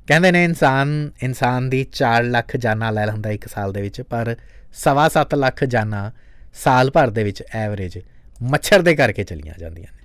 [0.07, 4.35] ਕਹਿੰਦੇ ਨੇ ਇਨਸਾਨ ਇਨਸਾਨ ਦੀ 4 ਲੱਖ ਜਾਨਾਂ ਲੈ ਲੈਂਦਾ ਇੱਕ ਸਾਲ ਦੇ ਵਿੱਚ, ਪਰ
[4.73, 6.11] 7.5 ਲੱਖ ਜਾਨਾਂ
[6.53, 7.99] ਸਾਲ ਭਰ ਦੇ ਵਿੱਚ ਐਵਰੇਜ
[8.43, 9.96] ਮੱਛਰ ਦੇ ਕਰਕੇ ਚਲੀਆਂ ਜਾਂਦੀਆਂ ਨੇ।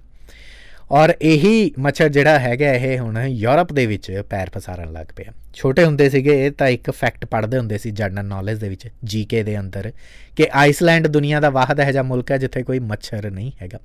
[0.93, 5.85] ਔਰ ਇਹੀ ਮੱਛਰ ਜਿਹੜਾ ਹੈਗਾ ਇਹ ਹੁਣ ਯੂਰਪ ਦੇ ਵਿੱਚ ਪੈਰ ਪਸਾਰਨ ਲੱਗ ਪਿਆ। ਛੋਟੇ
[5.85, 9.61] ਹੁੰਦੇ ਸੀਗੇ, ਇਹ ਤਾਂ ਇੱਕ ਫੈਕਟ ਪੜ੍ਹਦੇ ਹੁੰਦੇ ਸੀ ਜਨਰਲ ਨੌਲੇਜ ਦੇ ਵਿੱਚ, ਜੀਕੇ ਦੇ
[9.61, 9.93] ਅੰਦਰ,
[10.37, 13.79] ਕਿ ਆਈਸਲੈਂਡ ਦੁਨੀਆ ਦਾ ਵਾਹਦ ਹੈ ਜਾਂ ਮੁਲਕ ਹੈ ਜਿੱਥੇ ਕੋਈ ਮੱਛਰ ਨਹੀਂ ਹੈਗਾ।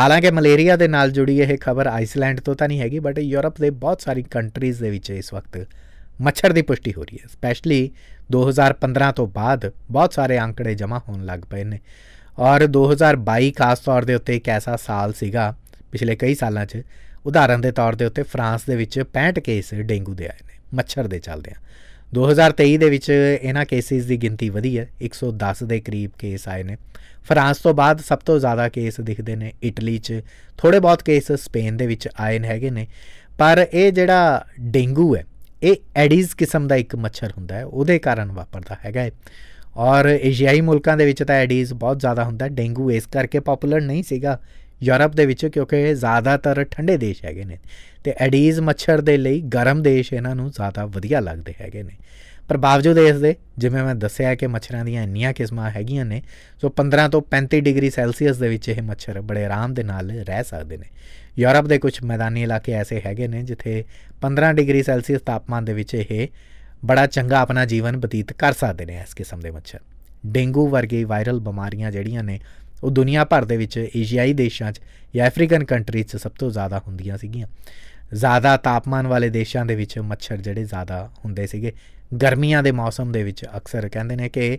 [0.00, 3.70] ਹਾਲਾਂਕਿ ਮਲੇਰੀਆ ਦੇ ਨਾਲ ਜੁੜੀ ਇਹ ਖਬਰ ਆਈਸਲੈਂਡ ਤੋਂ ਤਾਂ ਨਹੀਂ ਹੈਗੀ ਬਟ ਯੂਰਪ ਦੇ
[3.70, 5.68] ਬਹੁਤ ਸਾਰੀ ਕੰਟਰੀਜ਼ ਦੇ ਵਿੱਚ ਇਸ ਵਕਤ
[6.20, 7.90] ਮੱਛਰ ਦੀ ਪੁਸ਼ਟੀ ਹੋ ਰਹੀ ਹੈ। ਸਪੈਸ਼ਲੀ
[8.30, 11.78] 2015 ਤੋਂ ਬਾਅਦ ਬਹੁਤ ਸਾਰੇ ਅੰਕੜੇ ਜਮ੍ਹਾਂ ਹੋਣ ਲੱਗ ਪਏ ਨੇ।
[12.38, 15.56] ਔਰ 2022 ਖਾਸ ਤੌਰ ਦੇ ਉੱਤੇ ਇੱਕ ਐਸਾ ਸਾਲ ਸੀਗਾ
[15.96, 16.82] ਪਿਛਲੇ ਕਈ ਸਾਲਾਂ 'ਚ
[17.26, 21.06] ਉਦਾਹਰਨ ਦੇ ਤੌਰ ਦੇ ਉੱਤੇ ਫਰਾਂਸ ਦੇ ਵਿੱਚ 65 ਕੇਸ ਡੇਂਗੂ ਦੇ ਆਏ ਨੇ, ਮੱਛਰ
[21.06, 21.60] ਦੇ ਚੱਲਦੇ ਆ
[22.12, 26.76] 2023 ਦੇ ਵਿੱਚ ਇਹਨਾਂ ਕੇਸਿਸ ਦੀ ਗਿਣਤੀ ਵਧੀ ਹੈ 110 ਦੇ ਕਰੀਬ ਕੇਸ ਆਏ ਨੇ।
[27.28, 30.20] ਫਰਾਂਸ ਤੋਂ ਬਾਅਦ ਸਭ ਤੋਂ ਜ਼ਿਆਦਾ ਕੇਸ ਦਿਖਦੇ ਨੇ ਇਟਲੀ 'ਚ
[30.58, 32.86] ਥੋੜੇ ਬਹੁਤ ਕੇਸ ਸਪੇਨ ਦੇ ਵਿੱਚ ਆਏ ਨੇ, ਹੈਗੇ ਨੇ।
[33.38, 35.24] ਪਰ ਇਹ ਜਿਹੜਾ ਡੇਂਗੂ ਹੈ,
[35.62, 39.08] ਇਹ ਐਡੀਜ਼ ਕਿਸਮ ਦਾ ਇੱਕ ਮੱਛਰ ਹੁੰਦਾ ਹੈ, ਉਹਦੇ ਕਾਰਨ ਵਾਪਰਦਾ ਹੈਗਾ
[39.84, 44.02] ਔਰ ਏਸ਼ੀਆਈ ਮੁਲਕਾਂ ਦੇ ਵਿੱਚ ਤਾਂ ਐਡੀਜ਼ ਬਹੁਤ ਜ਼ਿਆਦਾ ਹੁੰਦਾ, ਡੇਂਗੂ ਇਸ ਕਰਕੇ ਪਪੂਲਰ ਨਹੀਂ
[44.02, 44.38] ਸੀਗਾ
[44.82, 47.58] ਯੂਰਪ ਦੇ ਵਿੱਚ, ਕਿਉਂਕਿ ਇਹ ਜ਼ਿਆਦਾਤਰ ਠੰਡੇ ਦੇਸ਼ ਹੈਗੇ ਨੇ
[48.04, 51.96] ਤੇ ਐਡੀਜ਼ ਮੱਛਰ ਦੇ ਲਈ ਗਰਮ ਦੇਸ਼ ਇਹਨਾਂ ਨੂੰ ਜ਼ਿਆਦਾ ਵਧੀਆ ਲੱਗਦੇ ਹੈਗੇ ਨੇ।
[52.48, 56.22] ਪਰ ਬਾਵਜੂਦ ਇਸ ਦੇ, ਜਿਵੇਂ ਮੈਂ ਦੱਸਿਆ ਕਿ ਮੱਛਰਾਂ ਦੀਆਂ ਇੰਨੀਆਂ ਕਿਸਮਾਂ ਹੈਗੀਆਂ ਨੇ,
[56.60, 60.44] ਸੋ 15 ਤੋਂ 35 ਡਿਗਰੀ ਸੈਲਸੀਅਸ ਦੇ ਵਿੱਚ ਇਹ ਮੱਛਰ ਬੜੇ ਆਰਾਮ ਦੇ ਨਾਲ ਰਹਿ
[60.44, 60.86] ਸਕਦੇ ਨੇ।
[61.38, 63.84] ਯੂਰਪ ਦੇ ਕੁਝ ਮੈਦਾਨੀ ਇਲਾਕੇ ਐਸੇ ਹੈਗੇ ਨੇ ਜਿੱਥੇ
[64.20, 66.28] 15 ਡਿਗਰੀ ਸੈਲਸੀਅਸ ਤਾਪਮਾਨ ਦੇ ਵਿੱਚ ਇਹ
[66.84, 69.78] ਬੜਾ ਚੰਗਾ ਆਪਣਾ ਜੀਵਨ ਬਤੀਤ ਕਰ ਸਕਦੇ ਨੇ ਇਸ ਕਿਸਮ ਦੇ ਮੱਛਰ।
[70.26, 72.40] ਡੇਂਗੂ ਵਰਗੀ ਵਾਇਰਲ ਬਿਮਾਰੀਆਂ ਜਿਹੜੀਆਂ ਨੇ
[72.84, 74.80] ਉਹ ਦੁਨੀਆ ਭਰ ਦੇ ਵਿੱਚ ਏਸ਼ੀਆਈ ਦੇਸ਼ਾਂ 'ਚ
[75.14, 77.46] ਜਾਂ ਅਫਰੀਕਨ ਕੰਟਰੀਜ਼ 'ਚ ਸਭ ਤੋਂ ਜ਼ਿਆਦਾ ਹੁੰਦੀਆਂ ਸੀਗੀਆਂ।
[78.14, 81.72] ਜ਼ਿਆਦਾ ਤਾਪਮਾਨ ਵਾਲੇ ਦੇਸ਼ਾਂ ਦੇ ਵਿੱਚ ਮੱਛਰ ਜਿਹੜੇ ਜ਼ਿਆਦਾ ਹੁੰਦੇ ਸੀਗੇ।
[82.22, 84.58] ਗਰਮੀਆਂ ਦੇ ਮੌਸਮ ਦੇ ਵਿੱਚ ਅਕਸਰ ਕਹਿੰਦੇ ਨੇ ਕਿ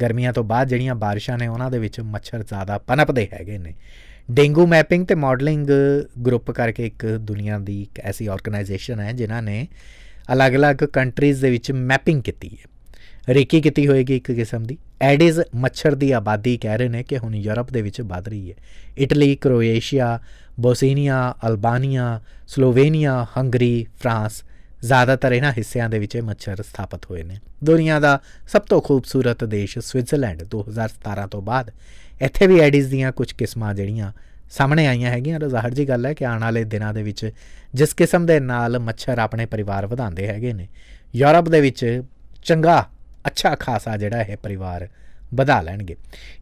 [0.00, 3.74] ਗਰਮੀਆਂ ਤੋਂ ਬਾਅਦ ਜਿਹੜੀਆਂ ਬਾਰਿਸ਼ਾਂ ਨੇ ਉਹਨਾਂ ਦੇ ਵਿੱਚ ਮੱਛਰ ਜ਼ਿਆਦਾ ਪਨਪਦੇ ਹੈਗੇ ਨੇ।
[4.30, 5.66] ਡੇਂਗੂ ਮੈਪਿੰਗ ਤੇ ਮਾਡਲਿੰਗ
[6.22, 9.68] ਗਰੁੱਪ ਕਰਕੇ ਇੱਕ ਦੁਨੀਆ ਦੀ ਇੱਕ ਐਸੀ ਆਰਗੇਨਾਈਜੇਸ਼ਨ ਹੈ ਜਿਨ੍ਹਾਂ ਨੇ
[10.32, 15.94] ਅਲੱਗ-ਅਲੱਗ ਕੰਟਰੀਜ਼ ਦੇ ਵਿੱਚ ਮੈਪਿੰਗ ਕੀਤੀ ਹੈ। ਰੇਕੀ ਕੀਤੀ ਹੋਏਗੀ ਇੱਕ ਕਿਸਮ ਦੀ। ਐਡਿਸ ਮੱਛਰ
[15.94, 18.54] ਦੀ ਆਬਾਦੀ ਕਹਿ ਰਹੇ ਨੇ ਕਿ ਹੁਣ ਯੂਰਪ ਦੇ ਵਿੱਚ ਵੱਧ ਰਹੀ ਹੈ।
[18.98, 20.18] Italy, Croatia,
[20.60, 24.42] Bosnia, Albania, Slovenia, Hungary, France,
[24.80, 29.78] ਜ਼ਿਆਦਾਤਰ ਇਹਨਾਂ ਹਿੱਸਿਆਂ ਦੇ ਵਿੱਚ ਮੱਛਰ ਸਥਾਪਿਤ ਹੋਏ ਨੇ। ਦੁਨੀਆ ਦਾ ਸਭ ਤੋਂ ਖੂਬਸੂਰਤ ਦੇਸ਼
[29.78, 31.70] ਸਵਿਟਜ਼ਰਲੈਂਡ 2017 ਤੋਂ ਬਾਅਦ।
[32.22, 34.12] ਇੱਥੇ ਵੀ ਐਡਿਸ ਦੀਆਂ ਕੁਝ ਕਿਸਮਾਂ ਜਿਹੜੀਆਂ
[34.50, 37.30] ਸਾਹਮਣੇ ਆਈਆਂ ਹੈਗੀਆਂ। ਤਾਂ ਜ਼ਾਹਰ ਜੀ ਗੱਲ ਹੈ ਕਿ ਆਉਣ ਵਾਲੇ ਦਿਨਾਂ ਦੇ ਵਿੱਚ
[37.74, 40.68] ਜਿਸ ਕਿਸਮ ਦੇ ਨਾਲ ਮੱਛਰ ਆਪਣੇ ਪਰਿਵਾਰ ਵਧਾਉਂਦੇ ਹੈਗੇ ਨੇ,
[41.16, 42.02] ਯੂਰਪ ਦੇ ਵਿੱਚ
[42.44, 42.88] ਚੰਗਾ
[43.26, 44.88] ਅੱਛਾ ਖਾਸਾ ਜਿਹੜਾ ਇਹ ਪਰਿਵਾਰ
[45.34, 45.96] ਵਧਾ ਲੈਣਗੇ।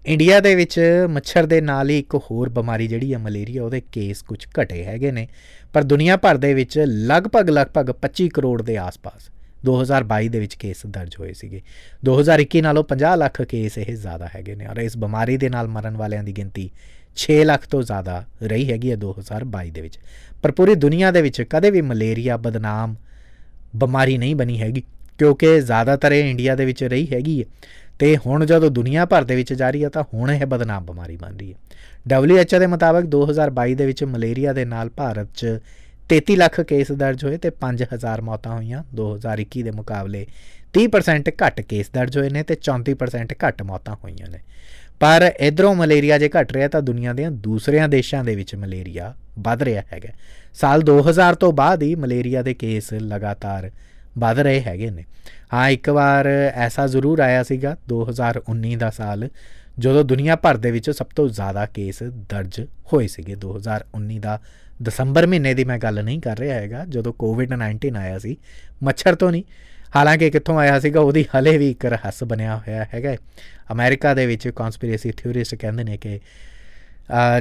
[0.06, 4.22] ਇੰਡੀਆ ਦੇ ਵਿੱਚ ਮੱਛਰ ਦੇ ਨਾਲ ਹੀ ਇੱਕ ਹੋਰ ਬਿਮਾਰੀ ਜਿਹੜੀ ਹੈ, ਮਲੇਰੀਆ, ਉਹਦੇ ਕੇਸ
[4.22, 5.28] ਕੁਝ ਘਟੇ ਹੈਗੇ ਨੇ।
[5.72, 9.30] ਪਰ ਦੁਨੀਆ ਭਰ ਦੇ ਵਿੱਚ ਲਗਭਗ ਲਗਭਗ 25 ਕਰੋੜ ਦੇ ਆਸ-ਪਾਸ
[9.64, 11.62] 2022 ਦੇ ਵਿੱਚ ਕੇਸ ਦਰਜ ਹੋਏ ਸੀਗੇ।
[12.04, 15.96] 2021 ਨਾਲੋਂ 50 ਲੱਖ ਕੇਸ ਇਹ ਜ਼ਿਆਦਾ ਹੈਗੇ ਨੇ ਔਰ ਇਸ ਬਿਮਾਰੀ ਦੇ ਨਾਲ ਮਰਨ
[15.96, 16.70] ਵਾਲਿਆਂ ਦੀ ਗਿਣਤੀ
[17.16, 19.98] 6 ਲੱਖ ਤੋਂ ਜ਼ਿਆਦਾ ਰਹੀ ਹੈਗੀ ਹੈ 2022 ਦੇ ਵਿੱਚ।
[20.42, 22.96] ਪਰ ਪੂਰੀ ਦੁਨੀਆ ਦੇ ਵਿੱਚ ਕਦੇ ਵੀ ਮਲੇਰੀਆ, ਬਦਨਾਮ
[23.76, 24.82] ਬਿਮਾਰੀ ਨਹੀਂ ਬਣੀ ਹੈਗੀ।
[25.18, 27.44] ਕਿਉਂਕਿ ਜ਼ਿਆਦਾਤਰ ਇਹ ਇੰਡੀਆ ਦੇ ਵਿੱਚ ਰਹੀ ਹੈਗੀ ਹੈ।
[27.98, 31.16] ਤੇ ਹੁਣ ਜਦੋਂ ਦੁਨੀਆ ਭਰ ਦੇ ਵਿੱਚ ਜਾ ਰਹੀ ਹੈ ਤਾਂ ਹੁਣ ਇਹ ਬਦਨਾਮ ਬਿਮਾਰੀ
[31.16, 31.58] ਬਣ ਰਹੀ ਹੈ।
[32.22, 35.58] WHO ਦੇ ਮੁਤਾਬਕ 2022 ਦੇ ਵਿੱਚ ਮਲੇਰੀਆ ਦੇ ਨਾਲ ਭਾਰਤ 'ਚ
[36.08, 40.26] 33 ਲੱਖ ਕੇਸ ਦਰਜ ਹੋਏ ਤੇ 5000 ਮੌਤਾਂ ਹੋਈਆਂ। 2021 ਦੇ ਮੁਕਾਬਲੇ
[40.72, 44.38] 30% ਘੱਟ ਕੇਸ ਦਰਜ ਹੋਏ ਨੇ ਤੇ 34% ਘੱਟ ਮੌਤਾਂ ਹੋਈਆਂ ਨੇ।
[45.00, 49.62] ਪਰ ਇਧਰੋਂ ਮਲੇਰੀਆ ਜੇ ਘਟ ਰਿਹਾ ਤਾਂ ਦੁਨੀਆ ਦੇ ਦੂਸਰਿਆਂ ਦੇਸ਼ਾਂ ਦੇ ਵਿੱਚ ਮਲੇਰੀਆ ਵੱਧ
[49.62, 50.08] ਰਿਹਾ ਹੈਗਾ।
[50.54, 53.70] ਸਾਲ 2000 ਤੋਂ ਬਾਅਦ ਹੀ ਮਲੇਰੀਆ ਦੇ ਕੇਸ ਲਗਾਤਾਰ
[54.18, 55.04] ਵੱਧ ਰਹੇ ਹੈਗੇ ਨੇ।
[55.54, 59.28] ਹਾਂ, ਇੱਕ ਵਾਰ ਐਸਾ ਜ਼ਰੂਰ ਆਇਆ ਸੀਗਾ 2019 ਦਾ ਸਾਲ,
[59.78, 62.60] ਜਦੋਂ ਦੁਨੀਆ ਭਰ ਦੇ ਵਿੱਚ ਸਭ ਤੋਂ ਜ਼ਿਆਦਾ ਕੇਸ ਦਰਜ
[62.92, 64.40] ਹੋਏ ਸੀਗੇ। 2019 ਦਾ
[64.82, 68.36] ਦਸੰਬਰ ਮਹੀਨੇ ਦੀ ਮੈਂ ਗੱਲ ਨਹੀਂ ਕਰ ਰਿਹਾ ਹੈਗਾ, ਜਦੋਂ ਕੋਵਿਡ-19 ਆਇਆ ਸੀ।
[68.82, 69.44] ਮੱਛਰ ਤੋਂ ਨਹੀਂ,
[69.96, 73.16] ਹਾਲਾਂਕਿ ਕਿੱਥੋਂ ਆਇਆ ਸੀਗਾ, ਉਹਦੀ ਹਲੇ ਵੀ ਇੱਕ ਰਹੱਸ ਬਣਿਆ ਹੋਇਆ ਹੈਗਾ
[73.72, 76.20] ਅਮਰੀਕਾ ਦੇ ਵਿੱਚ ਕਨਸਪੀਰੇਸੀ ਥਿਊਰਿਸਟ ਕਹਿੰਦੇ ਨੇ ਕਿ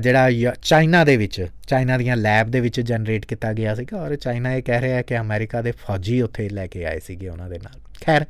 [0.01, 4.53] ਜਿਹੜਾ ਚਾਈਨਾ ਦੇ ਵਿੱਚ, ਚਾਈਨਾ ਦੀਆਂ ਲੈਬ ਦੇ ਵਿੱਚ ਜਨਰੇਟ ਕੀਤਾ ਗਿਆ ਸੀਗਾ ਔਰ ਚਾਈਨਾ
[4.55, 7.57] ਇਹ ਕਹਿ ਰਿਹਾ ਹੈ ਕਿ ਅਮਰੀਕਾ ਦੇ ਫੌਜੀ ਉੱਥੇ ਲੈ ਕੇ ਆਏ ਸੀਗੇ ਉਹਨਾਂ ਦੇ
[7.59, 8.25] ਨਾਲ। ਖੈਰ,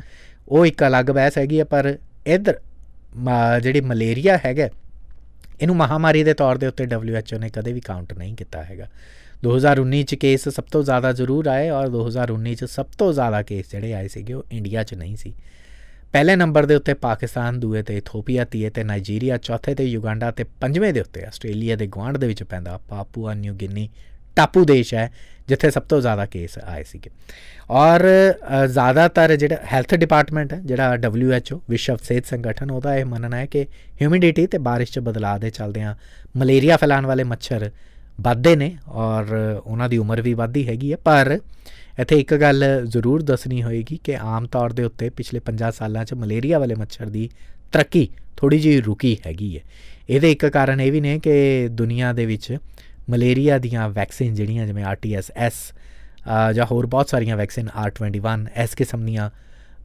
[0.47, 2.59] ਉਹ ਇੱਕ ਅਲੱਗ ਬਹਿਸ ਹੈਗੀ ਹੈ, ਪਰ ਇਧਰ
[3.61, 4.69] ਜਿਹੜੀ ਮਲੇਰੀਆ ਹੈਗਾ,
[5.61, 8.87] ਇਹਨੂੰ ਮਹਾਮਾਰੀ ਦੇ ਤੌਰ ਦੇ ਉੱਤੇ WHO ਨੇ ਕਦੇ ਵੀ ਕਾਊਂਟ ਨਹੀਂ ਕੀਤਾ ਹੈਗਾ।
[9.43, 13.71] 2019 ਚ ਕੇਸ ਸਭ ਤੋਂ ਜ਼ਿਆਦਾ ਜ਼ਰੂਰ ਆਏ ਔਰ 2019 ਚ ਸਭ ਤੋਂ ਜ਼ਿਆਦਾ ਕੇਸ
[13.71, 15.33] ਜਿਹੜੇ ਆਏ ਸੀਗੇ ਉਹ ਇੰਡੀਆ 'ਚ ਨਹੀਂ ਸੀ।
[16.15, 20.43] ਪਹਿਲੇ ਨੰਬਰ ਦੇ ਉੱਤੇ ਪਾਕਿਸਤਾਨ, ਦੂਏ ਤੇ ਇਥੋਪੀਆ, ਤੀਏ ਤੇ ਨਾਈਜੀਰੀਆ, ਚੌਥੇ ਤੇ ਯੁਗੰਡਾ ਤੇ
[20.61, 23.89] ਪੰਜਵੇਂ ਦੇ ਉੱਤੇ ਆਸਟ੍ਰੇਲੀਆ ਦੇ ਗਵਾਂਡ ਦੇ ਵਿੱਚ ਪੈਂਦਾ ਪਾਪੂਆ ਨਿਊ ਗਿਨੀ
[24.37, 25.11] ਟਾਪੂ ਦੇਸ਼ ਹੈ,
[25.47, 27.09] ਜਿੱਥੇ ਸਭ ਤੋਂ ਜ਼ਿਆਦਾ ਕੇਸ ਆਏ ਸੀਗੇ।
[27.71, 28.03] ਔਰ
[28.67, 33.65] ਜ਼ਿਆਦਾਤਰ ਜਿਹੜਾ ਹੈਲਥ ਡਿਪਾਰਟਮੈਂਟ ਹੈ, ਜਿਹੜਾ WHO ਵਿਸ਼ਵ ਸਿਹਤ ਸੰਗਠਨ, ਉਹਦਾ ਇਹ ਮੰਨਣਾ ਹੈ ਕਿ
[34.01, 35.95] ਹਿਊਮਿਡਿਟੀ ਤੇ ਬਾਰਿਸ਼ 'ਚ ਬਦਲਾਅ ਦੇ ਚੱਲਦਿਆਂ
[36.37, 37.69] ਮਲੇਰੀਆ ਫੈਲਾਉਣ ਵਾਲੇ ਮੱਛਰ
[38.21, 41.37] ਵੱਧਦੇ ਨੇ ਔਰ ਉਹਨਾਂ ਦੀ ਉਮਰ ਵੀ ਵੱਧਦੀ ਹੈਗੀ ਹੈ, ਪਰ
[41.99, 46.13] ਇੱਥੇ ਇੱਕ ਗੱਲ ਜ਼ਰੂਰ ਦੱਸਣੀ ਹੋਏਗੀ ਕਿ ਆਮ ਤੌਰ ਦੇ ਉੱਤੇ ਪਿਛਲੇ 50 ਸਾਲਾਂ 'ਚ
[46.13, 47.29] ਮਲੇਰੀਆ ਵਾਲੇ ਮੱਛਰ ਦੀ
[47.71, 49.61] ਤਰੱਕੀ ਥੋੜੀ ਜਿਹੀ ਰੁਕੀ ਹੈਗੀ ਹੈ
[50.09, 52.57] ਇਹਦੇ ਇੱਕ ਕਾਰਨ ਇਹ ਵੀ ਨੇ ਕਿ ਦੁਨੀਆ ਦੇ ਵਿੱਚ
[53.09, 55.53] ਮਲੇਰੀਆ ਦੀਆਂ ਵੈਕਸੀਨ ਜਿਹੜੀਆਂ ਜਿਵੇਂ ਆਰਟੀਐਸ ਐਸ
[56.55, 59.29] ਜਾਂ ਹੋਰ ਬਹੁਤ ਸਾਰੀਆਂ ਵੈਕਸੀਨ ਆਰ21 ਐਸ ਕਿਸਮ ਦੀਆਂ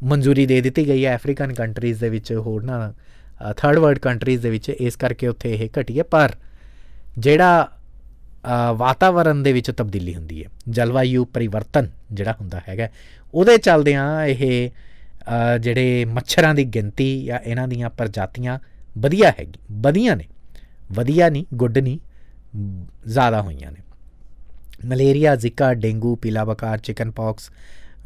[0.03, 2.93] ਮਨਜ਼ੂਰੀ ਦੇ ਦਿੱਤੀ ਗਈ ਹੈ। ਅਫਰੀਕਨ ਕੰਟਰੀਜ਼ ਦੇ ਵਿੱਚ ਹੋਰ ਨਾ
[3.57, 6.33] ਥਰਡ ਵਰਲਡ ਕੰਟਰੀਜ਼ ਦੇ ਵਿੱਚ ਇਸ ਕਰਕੇ ਉੱਥੇ ਇਹ ਘਟੀ ਹੈ। ਪਰ
[7.19, 7.80] ਜਿਹੜਾ
[8.75, 12.89] ਵਾਤਾਵਰਣ ਦੇ ਵਿੱਚ ਤਬਦੀਲੀ ਹੁੰਦੀ ਹੈ। ਜਲਵਾਯੂ ਪਰਿਵਰਤਨ ਜਿਹੜਾ ਹੁੰਦਾ ਹੈਗਾ,
[13.35, 14.71] ਉਹਦੇ ਚੱਲਦਿਆਂ ਇਹ
[15.61, 18.59] ਜਿਹੜੇ ਮੱਛਰਾਂ ਦੀ ਗਿਣਤੀ ਜਾਂ ਇਹਨਾਂ ਦੀਆਂ ਪ੍ਰਜਾਤੀਆਂ
[18.97, 20.25] ਵਧੀਆ ਹੈਗੀ, ਵਧੀਆਂ ਨੇ।
[20.93, 21.99] ਵਧੀਆ ਨਹੀਂ, ਗੁੱਡ ਨਹੀਂ,
[23.07, 23.79] ਜ਼ਿਆਦਾ ਹੋਈਆਂ ਨੇ।
[24.87, 27.51] ਮਲੇਰੀਆ, ਜ਼ਿਕਾ, ਡੇਂਗੂ, ਪੀਲਾ ਬਕਾਰ ਚਿਕਨ ਪੌਕਸ,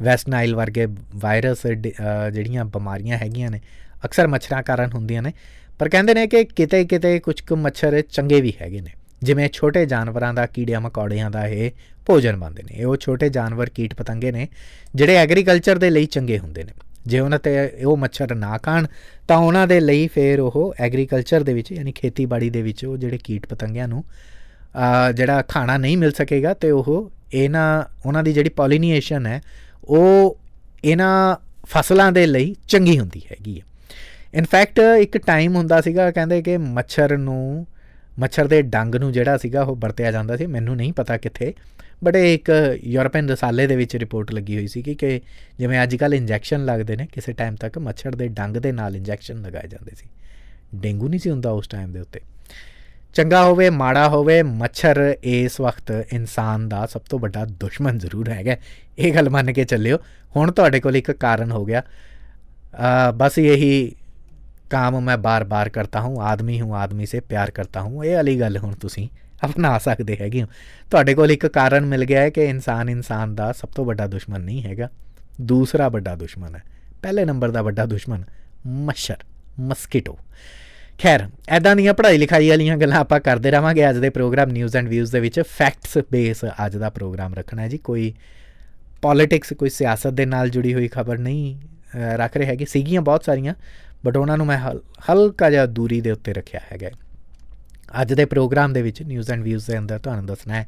[0.01, 3.61] ਵੈਸਟ ਨਾਈਲ ਵਰਗੇ ਵਾਇਰਸ ਜਿਹੜੀਆਂ ਬਿਮਾਰੀਆਂ ਹੈਗੀਆਂ ਨੇ,
[4.05, 5.33] ਅਕਸਰ ਮੱਛਰਾਂ ਕਾਰਨ ਹੁੰਦੀਆਂ ਨੇ।
[5.79, 9.85] ਪਰ ਕਹਿੰਦੇ ਨੇ ਕਿ ਕਿਤੇ ਕਿਤੇ ਕੁਝ ਕੁ ਮੱਛਰ ਚੰਗੇ ਵੀ ਹੈਗੇ ਨੇ। ਜਿਵੇਂ ਛੋਟੇ
[9.85, 11.71] ਜਾਨਵਰਾਂ ਦਾ ਕੀੜਿਆਂ ਮਕੌੜਿਆਂ ਦਾ ਇਹ
[12.05, 14.47] ਭੋਜਨ ਬਣਦੇ ਨੇ, ਇਹ ਉਹ ਛੋਟੇ ਜਾਨਵਰ ਕੀਟ ਪਤੰਗੇ ਨੇ
[14.95, 16.71] ਜਿਹੜੇ ਐਗਰੀਕਲਚਰ ਦੇ ਲਈ ਚੰਗੇ ਹੁੰਦੇ ਨੇ।
[17.07, 18.87] ਜੇ ਉਹਨਾਂ ਤੇ ਉਹ ਮੱਛਰ ਨਾ ਖਾਣ,
[19.27, 23.17] ਤਾਂ ਉਹਨਾਂ ਦੇ ਲਈ ਫੇਰ ਉਹ ਐਗਰੀਕਲਚਰ ਦੇ ਵਿੱਚ ਯਾਨੀ ਖੇਤੀਬਾੜੀ ਦੇ ਵਿੱਚ ਉਹ ਜਿਹੜੇ
[23.23, 24.03] ਕੀਟ ਪਤੰਗਿਆਂ ਨੂੰ
[25.15, 29.41] ਜਿਹੜਾ ਖਾਣਾ ਨਹੀਂ ਮਿਲ ਸਕੇਗਾ ਤੇ ਉਹ ਇਹਨਾਂ, ਉਹਨਾਂ ਦੀ ਜਿਹੜੀ ਪੋਲੀਨੇਸ਼ਨ ਹੈ,
[29.83, 30.37] ਉਹ
[30.83, 31.35] ਇਹਨਾਂ
[31.67, 33.65] ਫਸਲਾਂ ਦੇ ਲਈ ਚੰਗੀ ਹੁੰਦੀ ਹੈਗੀ ਹੈ।
[34.33, 37.65] ਇਨਫੈਕਟ ਇੱਕ ਟਾਈਮ ਹੁੰਦਾ ਸੀਗਾ, ਕਹਿੰਦੇ ਕਿ ਮੱਛਰ ਨੂੰ
[38.19, 41.53] ਮੱਛਰ ਦੇ ਡੰਗ ਨੂੰ ਜਿਹੜਾ ਸੀਗਾ ਉਹ ਵਰਤਿਆ ਜਾਂਦਾ ਸੀ, ਮੈਨੂੰ ਨਹੀਂ ਪਤਾ ਕਿੱਥੇ।
[42.03, 42.49] ਬਟ ਇੱਕ
[42.83, 45.21] ਯੂਰਪੀਅਨ ਰਸਾਲੇ ਦੇ ਵਿੱਚ ਰਿਪੋਰਟ ਲੱਗੀ ਹੋਈ ਸੀ ਕਿ
[45.59, 49.41] ਜਿਵੇਂ ਅੱਜ ਕੱਲ ਇੰਜੈਕਸ਼ਨ ਲੱਗਦੇ ਨੇ, ਕਿਸੇ ਟਾਈਮ ਤੱਕ ਮੱਛਰ ਦੇ ਡੰਗ ਦੇ ਨਾਲ ਇੰਜੈਕਸ਼ਨ
[49.41, 50.07] ਲਗਾਏ ਜਾਂਦੇ ਸੀ।
[50.75, 52.21] ਡੇਂਗੂ ਨਹੀਂ ਸੀ ਹੁੰਦਾ ਉਸ ਟਾਈਮ ਦੇ ਉੱਤੇ।
[53.13, 58.55] ਚੰਗਾ ਹੋਵੇ, ਮਾੜਾ ਹੋਵੇ, ਮੱਛਰ ਇਸ ਵਕਤ ਇਨਸਾਨ ਦਾ ਸਭ ਤੋਂ ਵੱਡਾ ਦੁਸ਼ਮਣ ਜ਼ਰੂਰ ਹੈਗਾ।
[58.99, 59.97] ਇਹ ਗੱਲ ਮੰਨ ਕੇ ਚੱਲਿਓ।
[60.35, 61.83] ਹੁਣ ਤੁਹਾਡੇ ਕੋਲ ਇੱਕ ਕਾਰਨ ਹੋ ਗਿਆ।
[63.15, 63.95] ਬਸ ਇਹੀ
[64.69, 68.57] ਕੰਮ ਮੈਂ ਬਾਰ-ਬਾਰ ਕਰਤਾ ਹੂੰ ਆਦਮੀ ਹੂੰ ਆਦਮੀ ਸੇ ਪਿਆਰ ਕਰਤਾ ਹੂੰ ਇਹ ਅਲੀ ਗੱਲ
[68.57, 69.07] ਹੁਣ ਤੁਸੀਂ
[69.45, 70.47] ਅਪਣਾ ਸਕਦੇ ਹੈਗੇ ਹੋ
[70.91, 74.39] ਤੁਹਾਡੇ ਕੋਲ ਇੱਕ ਕਾਰਨ ਮਿਲ ਗਿਆ ਹੈ ਕਿ ਇਨਸਾਨ ਇਨਸਾਨ ਦਾ ਸਭ ਤੋਂ ਵੱਡਾ ਦੁਸ਼ਮਣ
[74.39, 74.89] ਨਹੀਂ ਹੈਗਾ
[75.41, 76.61] ਦੂਸਰਾ ਵੱਡਾ ਦੁਸ਼ਮਣ ਹੈ
[77.01, 78.21] ਪਹਿਲੇ ਨੰਬਰ ਦਾ ਵੱਡਾ ਦੁਸ਼ਮਣ
[78.67, 79.17] ਮੱਛਰ
[79.59, 80.17] ਮਸਕੀਟੋ
[80.99, 84.87] ਖੈਰ ਐਦਾਂ ਦੀਆਂ ਪੜ੍ਹਾਈ ਲਿਖਾਈ ਵਾਲੀਆਂ ਗੱਲਾਂ ਆਪਾਂ ਕਰਦੇ ਰਵਾਂਗੇ ਅੱਜ ਦੇ ਪ੍ਰੋਗਰਾਮ ਨਿਊਜ਼ ਐਂਡ
[84.87, 88.13] ਵਿਊਜ਼ ਦੇ ਵਿੱਚ ਫੈਕਟਸ ਬੇਸ ਅੱਜ ਦਾ ਪ੍ਰੋਗਰਾਮ ਰੱਖਣਾ ਹੈ ਜੀ ਕੋਈ
[89.01, 91.55] ਪੋਲਿਟਿਕਸ ਕੋਈ ਸਿਆਸਤ ਦੇ ਨਾਲ ਜੁੜੀ ਹੋਈ ਖਬਰ ਨਹੀਂ
[92.15, 93.53] ਰੱਖ ਰਹੇ ਹੈਗੇ ਸੀਗੀਆਂ ਬਹੁਤ ਸਾਰੀਆਂ
[94.05, 94.57] ਬਟ ਉਹਨਾਂ ਨੂੰ ਮੈਂ
[95.09, 96.89] ਹਲਕਾ ਜਿਹਾ ਦੂਰੀ ਦੇ ਉੱਤੇ ਰੱਖਿਆ ਹੈਗਾ
[98.01, 100.67] ਅੱਜ ਦੇ ਪ੍ਰੋਗਰਾਮ ਦੇ ਵਿੱਚ ਨਿਊਜ਼ ਐਂਡ ਵਿਊਜ਼ ਦੇ ਅੰਦਰ ਤੁਹਾਨੂੰ ਦੱਸਣਾ ਹੈ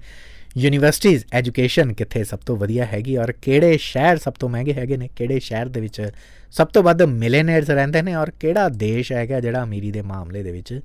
[0.58, 5.10] ਯੂਨੀਵਰਸਿਟੀਜ਼ ਐਜੂਕੇਸ਼ਨ ਕਿੱਥੇ ਸਭ ਤੋਂ ਵਧੀਆ ਹੈਗੀ ਔਰ ਕਿਹੜੇ ਸ਼ਹਿਰ ਸਭ ਤੋਂ ਮਹਿੰਗੇ ਹੈਗੇ ਨੇ,
[5.16, 6.02] ਕਿਹੜੇ ਸ਼ਹਿਰ ਦੇ ਵਿੱਚ
[6.52, 10.52] ਸਭ ਤੋਂ ਵੱਧ ਮਿਲੇਨੀਅਰਸ ਰਹਿੰਦੇ ਨੇ ਔਰ ਕਿਹੜਾ ਦੇਸ਼ ਹੈਗਾ ਜਿਹੜਾ ਅਮੀਰੀ ਦੇ ਮਾਮਲੇ ਦੇ
[10.52, 10.80] ਵਿੱਚ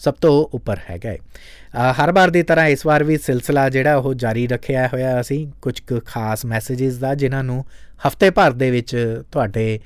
[0.00, 4.14] ਸਭ ਤੋਂ ਉੱਪਰ ਹੈਗਾ ਹੈ। ਹਰ ਵਾਰ ਦੀ ਤਰ੍ਹਾਂ ਇਸ ਵਾਰ ਵੀ ਸਿਲਸਿਲਾ ਜਿਹੜਾ ਉਹ
[4.14, 7.64] ਜਾਰੀ ਰੱਖਿਆ ਹੋਇਆ ਅਸੀਂ, ਕੁਝ ਖਾਸ ਮੈਸੇजेस ਦਾ, ਜਿਨ੍ਹਾਂ ਨੂੰ
[8.06, 8.96] ਹਫ਼ਤੇ ਭਰ ਦੇ ਵਿੱਚ
[9.32, 9.80] ਤੁਹਾਡੇ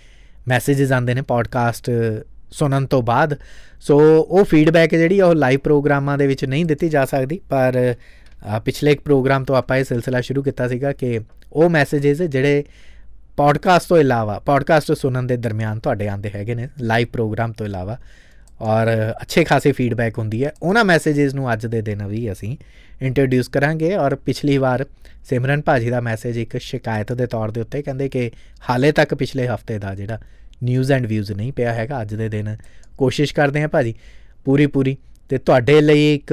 [0.49, 1.91] ਮੈਸੇजेस ਆਉਂਦੇ ਨੇ ਪੋਡਕਾਸਟ
[2.51, 3.39] ਸੁਣਨ ਤੋਂ ਬਾਅਦ।
[3.81, 7.95] ਸੋ ਉਹ ਫੀਡਬੈਕ ਜਿਹੜੀ ਉਹ ਲਾਈਵ ਪ੍ਰੋਗਰਾਮਾਂ ਦੇ ਵਿੱਚ ਨਹੀਂ ਦਿੱਤੀ ਜਾ ਸਕਦੀ। ਪਰ
[8.65, 11.21] ਪਿਛਲੇ ਇੱਕ ਪ੍ਰੋਗਰਾਮ ਤੋਂ ਆਪਾਂ ਇਹ ਸਿਲਸਿਲਾ ਸ਼ੁਰੂ ਕੀਤਾ ਸੀਗਾ ਕਿ
[11.53, 12.65] ਉਹ ਮੈਸੇजेस ਜਿਹੜੇ
[13.37, 17.99] ਪੋਡਕਾਸਟ ਤੋਂ ਇਲਾਵਾ ਪੋਡਕਾਸਟ ਸੁਣਨ ਦੇ ਦਰਮਿਆਨ ਤੁਹਾਡੇ ਆਂਦੇ ਹੈਗੇ ਨੇ ਲਾਈਵ ਪ੍ਰੋਗਰਾਮ ਤੋਂ ਇਲਾਵਾ।
[18.61, 22.57] ਔਰ, ਅੱਛੇ ਖਾਸੇ ਫੀਡਬੈਕ ਹੁੰਦੀ ਹੈ। ਉਹਨਾਂ ਮੈਸੇजेस ਨੂੰ ਅੱਜ ਦੇ ਦਿਨ ਵੀ ਅਸੀਂ
[23.03, 24.85] ਇੰਟਰੋਡਿਊਸ ਕਰਾਂਗੇ ਔਰ ਪਿਛਲੀ ਵਾਰ
[25.25, 28.31] ਸਿਮਰਨ ਭਾਜੀ ਦਾ ਮੈਸੇਜ ਇੱਕ ਸ਼ਿਕਾਇਤ ਦੇ ਤੌਰ ਦੇ ਉੱਤੇ ਕਹਿੰਦੇ ਕਿ
[28.71, 30.19] ਹਾਲੇ ਤੱਕ ਪਿਛਲੇ ਹਫ਼ਤੇ ਦਾ ਜਿਹੜਾ
[30.63, 32.57] ਨਿਊਜ਼ ਐਂਡ ਵਿਊਜ਼ ਨਹੀਂ ਪਿਆ ਹੈਗਾ, ਅੱਜ ਦੇ ਦਿਨ
[32.97, 33.95] ਕੋਸ਼ਿਸ਼ ਕਰਦੇ ਹਾਂ ਭਾਜੀ
[34.45, 34.97] ਪੂਰੀ ਪੂਰੀ
[35.31, 36.33] ਤੇ ਤੁਹਾਡੇ ਲਈ ਇੱਕ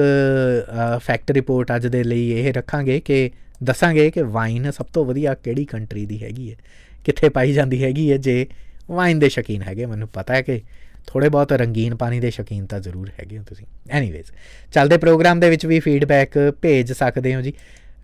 [0.98, 3.30] ਫੈਕਟ ਰਿਪੋਰਟ ਅੱਜ ਦੇ ਲਈ ਇਹ ਰੱਖਾਂਗੇ ਕਿ
[3.62, 6.56] ਦੱਸਾਂਗੇ ਕਿ ਵਾਈਨ ਸਭ ਤੋਂ ਵਧੀਆ ਕਿਹੜੀ ਕੰਟਰੀ ਦੀ ਹੈਗੀ ਹੈ,
[7.04, 8.46] ਕਿੱਥੇ ਪਾਈ ਜਾਂਦੀ ਹੈਗੀ ਹੈ, ਜੇ
[8.90, 10.60] ਵਾਈਨ ਦੇ ਸ਼ੌਕੀਨ ਹੈਗੇ, ਮੈਨੂੰ ਪਤਾ ਹੈ ਕਿ
[11.06, 14.26] ਥੋੜੇ ਬਹੁਤ ਰੰਗੀਨ ਪਾਣੀ ਦੇ ਸ਼ੌਕੀਨ ਤਾਂ ਜ਼ਰੂਰ ਹੈਗੇ ਹੋ ਤੁਸੀਂ। ਐਨੀਵੇਜ਼
[14.72, 17.52] ਚੱਲਦੇ ਪ੍ਰੋਗਰਾਮ ਦੇ ਵਿੱਚ ਵੀ ਫੀਡਬੈਕ ਭੇਜ ਸਕਦੇ ਹੋ ਜੀ।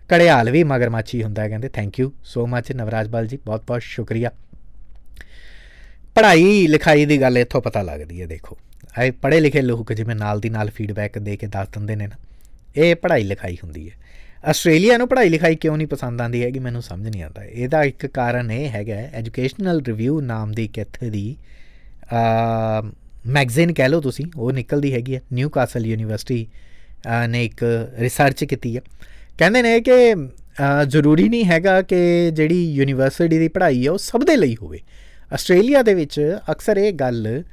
[0.09, 4.31] ਕੜਿਆਲ ਵੀ ਮਗਰਮਾਚੀ ਹੁੰਦਾ ਹੈ, ਕਹਿੰਦੇ ਥੈਂਕ ਯੂ ਸੋ ਮੱਚ ਨਵਰਾਜਪਾਲ ਜੀ, ਬਹੁਤ ਬਹੁਤ ਸ਼ੁਕਰੀਆ।
[6.15, 8.57] ਪੜ੍ਹਾਈ ਲਿਖਾਈ ਦੀ ਗੱਲ ਇੱਥੋਂ ਪਤਾ ਲੱਗਦੀ ਹੈ, ਦੇਖੋ।
[8.97, 12.15] ਐ ਪੜ੍ਹੇ ਲਿਖੇ ਲੋਕ ਜਿਵੇਂ ਨਾਲ ਦੀ ਨਾਲ ਫੀਡਬੈਕ ਦੇ ਕੇ ਦੱਸ ਦਿੰਦੇ ਨੇ ਨਾ,
[12.75, 13.95] ਇਹ ਪੜ੍ਹਾਈ ਲਿਖਾਈ ਹੁੰਦੀ ਹੈ।
[14.45, 16.59] ਆਸਟ੍ਰੇਲੀਆ ਨੂੰ ਪੜ੍ਹਾਈ ਲਿਖਾਈ ਕਿਉਂ ਨਹੀਂ ਪਸੰਦ ਆਂਦੀ ਹੈਗੀ?
[16.59, 21.09] ਮੈਨੂੰ ਸਮਝ ਨਹੀਂ ਆਉਂਦਾ। ਇਹਦਾ ਇੱਕ ਕਾਰਨ ਇਹ ਹੈਗਾ ਐਜੂਕੇਸ਼ਨਲ ਰਿਵਿਊ ਨਾਮ ਦੀ ਇੱਕ ਇੱਥੇ
[21.09, 21.35] ਦੀ
[23.27, 26.45] ਮੈਗਜ਼ੀਨ ਕਹਿ ਲਓ ਤੁਸੀਂ, ਉਹ ਨਿਕਲਦੀ ਹੈਗੀ ਹੈ। ਨਿਊ ਕਾਸਲ ਯੂਨੀਵਰਸਿਟੀ
[27.29, 27.63] ਨੇ ਇੱਕ
[27.99, 28.81] ਰਿਸਰਚ ਕੀਤੀ ਹੈ।
[29.37, 30.13] ਕਹਿੰਦੇ ਨੇ ਕਿ
[30.87, 31.97] ਜ਼ਰੂਰੀ ਨਹੀਂ ਹੈਗਾ ਕਿ
[32.31, 34.79] ਜਿਹੜੀ ਯੂਨੀਵਰਸਿਟੀ ਦੀ ਪੜ੍ਹਾਈ ਹੈ ਉਹ ਸਭ ਦੇ ਲਈ ਹੋਵੇ।
[35.33, 36.19] ਆਸਟ੍ਰੇਲੀਆ ਦੇ ਵਿੱਚ
[36.51, 37.43] ਅਕਸਰ ਇਹ ਗੱਲ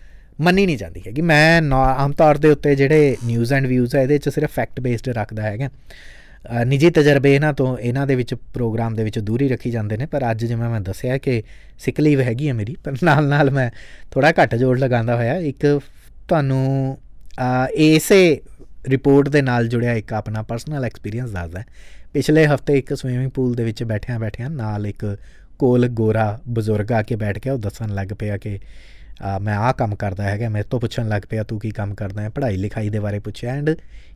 [0.40, 4.14] ਮੰਨੀ ਨਹੀਂ ਜਾਂਦੀ ਹੈਗੀ। ਮੈਂ ਆਮ ਤੌਰ ਦੇ ਉੱਤੇ ਜਿਹੜੇ ਨਿਊਜ਼ ਐਂਡ ਵਿਊਜ਼ ਹੈ, ਇਹਦੇ
[4.14, 5.68] ਵਿੱਚ ਸਿਰਫ ਫੈਕਟ ਬੇਸਡ ਰੱਖਦਾ ਹੈਗਾ।
[6.66, 10.30] ਨਿੱਜੀ ਤਜਰਬੇ ਇਹਨਾਂ ਤੋਂ, ਇਹਨਾਂ ਦੇ ਵਿੱਚ ਪ੍ਰੋਗਰਾਮ ਦੇ ਵਿੱਚ ਦੂਰੀ ਰੱਖੀ ਜਾਂਦੇ ਨੇ, ਪਰ
[10.30, 11.42] ਅੱਜ ਜਿਵੇਂ ਮੈਂ ਦੱਸਿਆ ਕਿ
[11.78, 13.70] ਸਿਕ ਲੀਵ ਹੈਗੀ ਹੈ ਮੇਰੀ, ਪਰ ਨਾਲ ਨਾਲ ਮੈਂ
[14.10, 15.66] ਥੋੜਾ ਘੱਟ ਜੋੜ ਲਗਾਉਂਦਾ ਹੋਇਆ। ਇੱਕ
[16.28, 16.98] ਤੁਹਾਨੂੰ
[17.74, 18.40] ਇਸੇ
[18.88, 21.62] ਰਿਪੋਰਟ ਦੇ ਨਾਲ ਜੁੜਿਆ ਇੱਕ ਆਪਣਾ ਪਰਸਨਲ ਐਕਸਪੀਰੀਅੰਸ ਦੱਸਦਾ
[22.12, 25.04] ਪਿਛਲੇ ਹਫ਼ਤੇ ਇੱਕ ਸਵੀਮਿੰਗ ਪੂਲ ਦੇ ਵਿੱਚ ਬੈਠਿਆਂ ਬੈਠਿਆਂ ਨਾਲ ਇੱਕ
[25.58, 28.58] ਕੋਲ ਗੋਰਾ ਬਜ਼ੁਰਗ ਆ ਕੇ ਬੈਠ ਗਿਆ, ਉਹ ਦੱਸਣ ਲੱਗ ਪਿਆ ਕਿ
[29.42, 32.28] ਮੈਂ ਆਹ ਕੰਮ ਕਰਦਾ ਹੈਗਾ, ਮੇਰੇ ਤੋਂ ਪੁੱਛਣ ਲੱਗ ਪਿਆ, ਤੂੰ ਕੀ ਕੰਮ ਕਰਦਾ ਹੈ?
[32.28, 33.70] ਪੜ੍ਹਾਈ ਲਿਖਾਈ ਦੇ ਬਾਰੇ ਪੁੱਛਿਆ। ਐਂਡ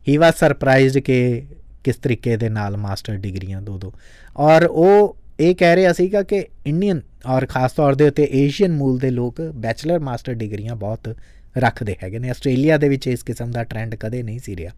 [0.07, 1.43] ਹੀ ਵਾਸ ਸਰਪ੍ਰਾਈਜ਼ਡ ਕਿ
[1.83, 3.93] ਕਿਸ ਤਰੀਕੇ ਦੇ ਨਾਲ ਮਾਸਟਰ ਡਿਗਰੀਆਂ ਦੋ ਦੋ।
[4.37, 8.99] ਔਰ ਉਹ ਇਹ ਕਹਿ ਰਿਹਾ ਸੀਗਾ ਕਿ ਇੰਡੀਅਨ ਔਰ ਖਾਸ ਤੌਰ ਦੇ ਉੱਤੇ ਏਸ਼ੀਅਨ ਮੂਲ
[8.99, 11.15] ਦੇ ਲੋਕ ਬੈਚਲਰ ਮਾਸਟਰ ਡਿਗਰੀਆਂ ਬਹੁਤ
[11.57, 14.71] ਰੱਖਦੇ ਹੈਗੇ ਨੇ। ਆਸਟ੍ਰੇਲੀਆ ਦੇ ਵਿੱਚ ਇਸ ਕਿਸਮ ਦਾ ਟ੍ਰੈਂਡ ਕਦੇ ਨਹੀਂ ਸੀ ਰਿਹਾ।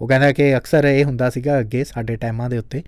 [0.00, 2.82] ਉਹ ਕਹਿੰਦਾ ਕਿ ਅਕਸਰ ਇਹ ਹੁੰਦਾ ਸੀਗਾ ਅੱਗੇ ਸਾਡੇ ਟਾਈਮਾਂ ਦੇ ਉੱਤੇ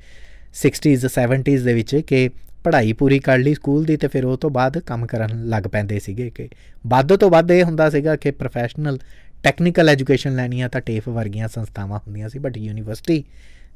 [0.62, 2.30] 60s 70s ਦੇ ਵਿੱਚ ਕਿ
[2.64, 5.98] ਪੜ੍ਹਾਈ ਪੂਰੀ ਕਰ ਲਈ ਸਕੂਲ ਦੀ ਤੇ ਫਿਰ ਉਹ ਤੋਂ ਬਾਅਦ ਕੰਮ ਕਰਨ ਲੱਗ ਪੈਂਦੇ
[5.98, 6.48] ਸੀਗੇ ਕਿ।
[6.86, 8.98] ਵੱਧ ਤੋਂ ਵੱਧ ਇਹ ਹੁੰਦਾ ਸੀਗਾ ਕਿ ਪ੍ਰੋਫੈਸ਼ਨਲ
[9.46, 13.22] ਟੈਕਨੀਕਲ ਐਜੂਕੇਸ਼ਨ ਲੈਣੀ ਆ ਤਾਂ ਟੇਫ ਵਰਗੀਆਂ ਸੰਸਥਾਵਾਂ ਹੁੰਦੀਆਂ ਸੀ ਬਟ ਯੂਨੀਵਰਸਿਟੀ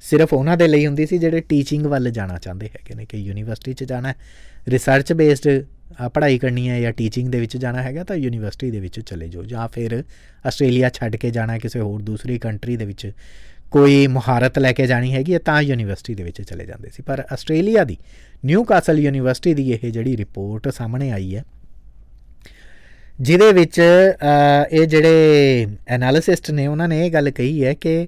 [0.03, 3.73] ਸਿਰਫ ਉਹਨਾਂ ਦੇ ਲਈ ਹੁੰਦੀ ਸੀ ਜਿਹੜੇ ਟੀਚਿੰਗ ਵੱਲ ਜਾਣਾ ਚਾਹੁੰਦੇ ਹੈਗੇ ਨੇ, ਕਿ ਯੂਨੀਵਰਸਿਟੀ
[3.75, 4.15] 'ਚ ਜਾਣਾ
[4.69, 5.49] ਰਿਸਰਚ ਬੇਸਡ
[6.15, 9.45] ਪੜ੍ਹਾਈ ਕਰਨੀ ਹੈ ਜਾਂ ਟੀਚਿੰਗ ਦੇ ਵਿੱਚ ਜਾਣਾ ਹੈਗਾ ਤਾਂ ਯੂਨੀਵਰਸਿਟੀ ਦੇ ਵਿੱਚ ਚਲੇ ਜਾਓ,
[9.45, 10.03] ਜਾਂ ਫਿਰ
[10.47, 13.11] ਆਸਟ੍ਰੇਲੀਆ ਛੱਡ ਕੇ ਜਾਣਾ ਕਿਸੇ ਹੋਰ ਦੂਸਰੀ ਕੰਟਰੀ ਦੇ ਵਿੱਚ
[13.71, 17.85] ਕੋਈ ਮੁਹਾਰਤ ਲੈ ਕੇ ਜਾਣੀ ਹੈਗੀ ਤਾਂ ਯੂਨੀਵਰਸਿਟੀ ਦੇ ਵਿੱਚ ਚਲੇ ਜਾਂਦੇ ਸੀ। ਪਰ ਆਸਟ੍ਰੇਲੀਆ
[17.85, 17.97] ਦੀ
[18.45, 21.45] ਨਿਊ ਕਾਸਲ ਯੂਨੀਵਰਸਿਟੀ ਦੀ ਇਹ ਜਿਹੜੀ ਰਿਪੋਰਟ ਸਾਹਮਣੇ ਆਈ ਹੈ
[23.21, 28.07] ਜਿਹਦੇ ਵਿੱਚ ਇਹ ਜਿਹੜੇ ਐਨਾਲਿਸਿਸਟ ਨੇ, ਉਹਨਾਂ ਨੇ ਇਹ ਗੱਲ ਕਹੀ ਹੈ ਕਿ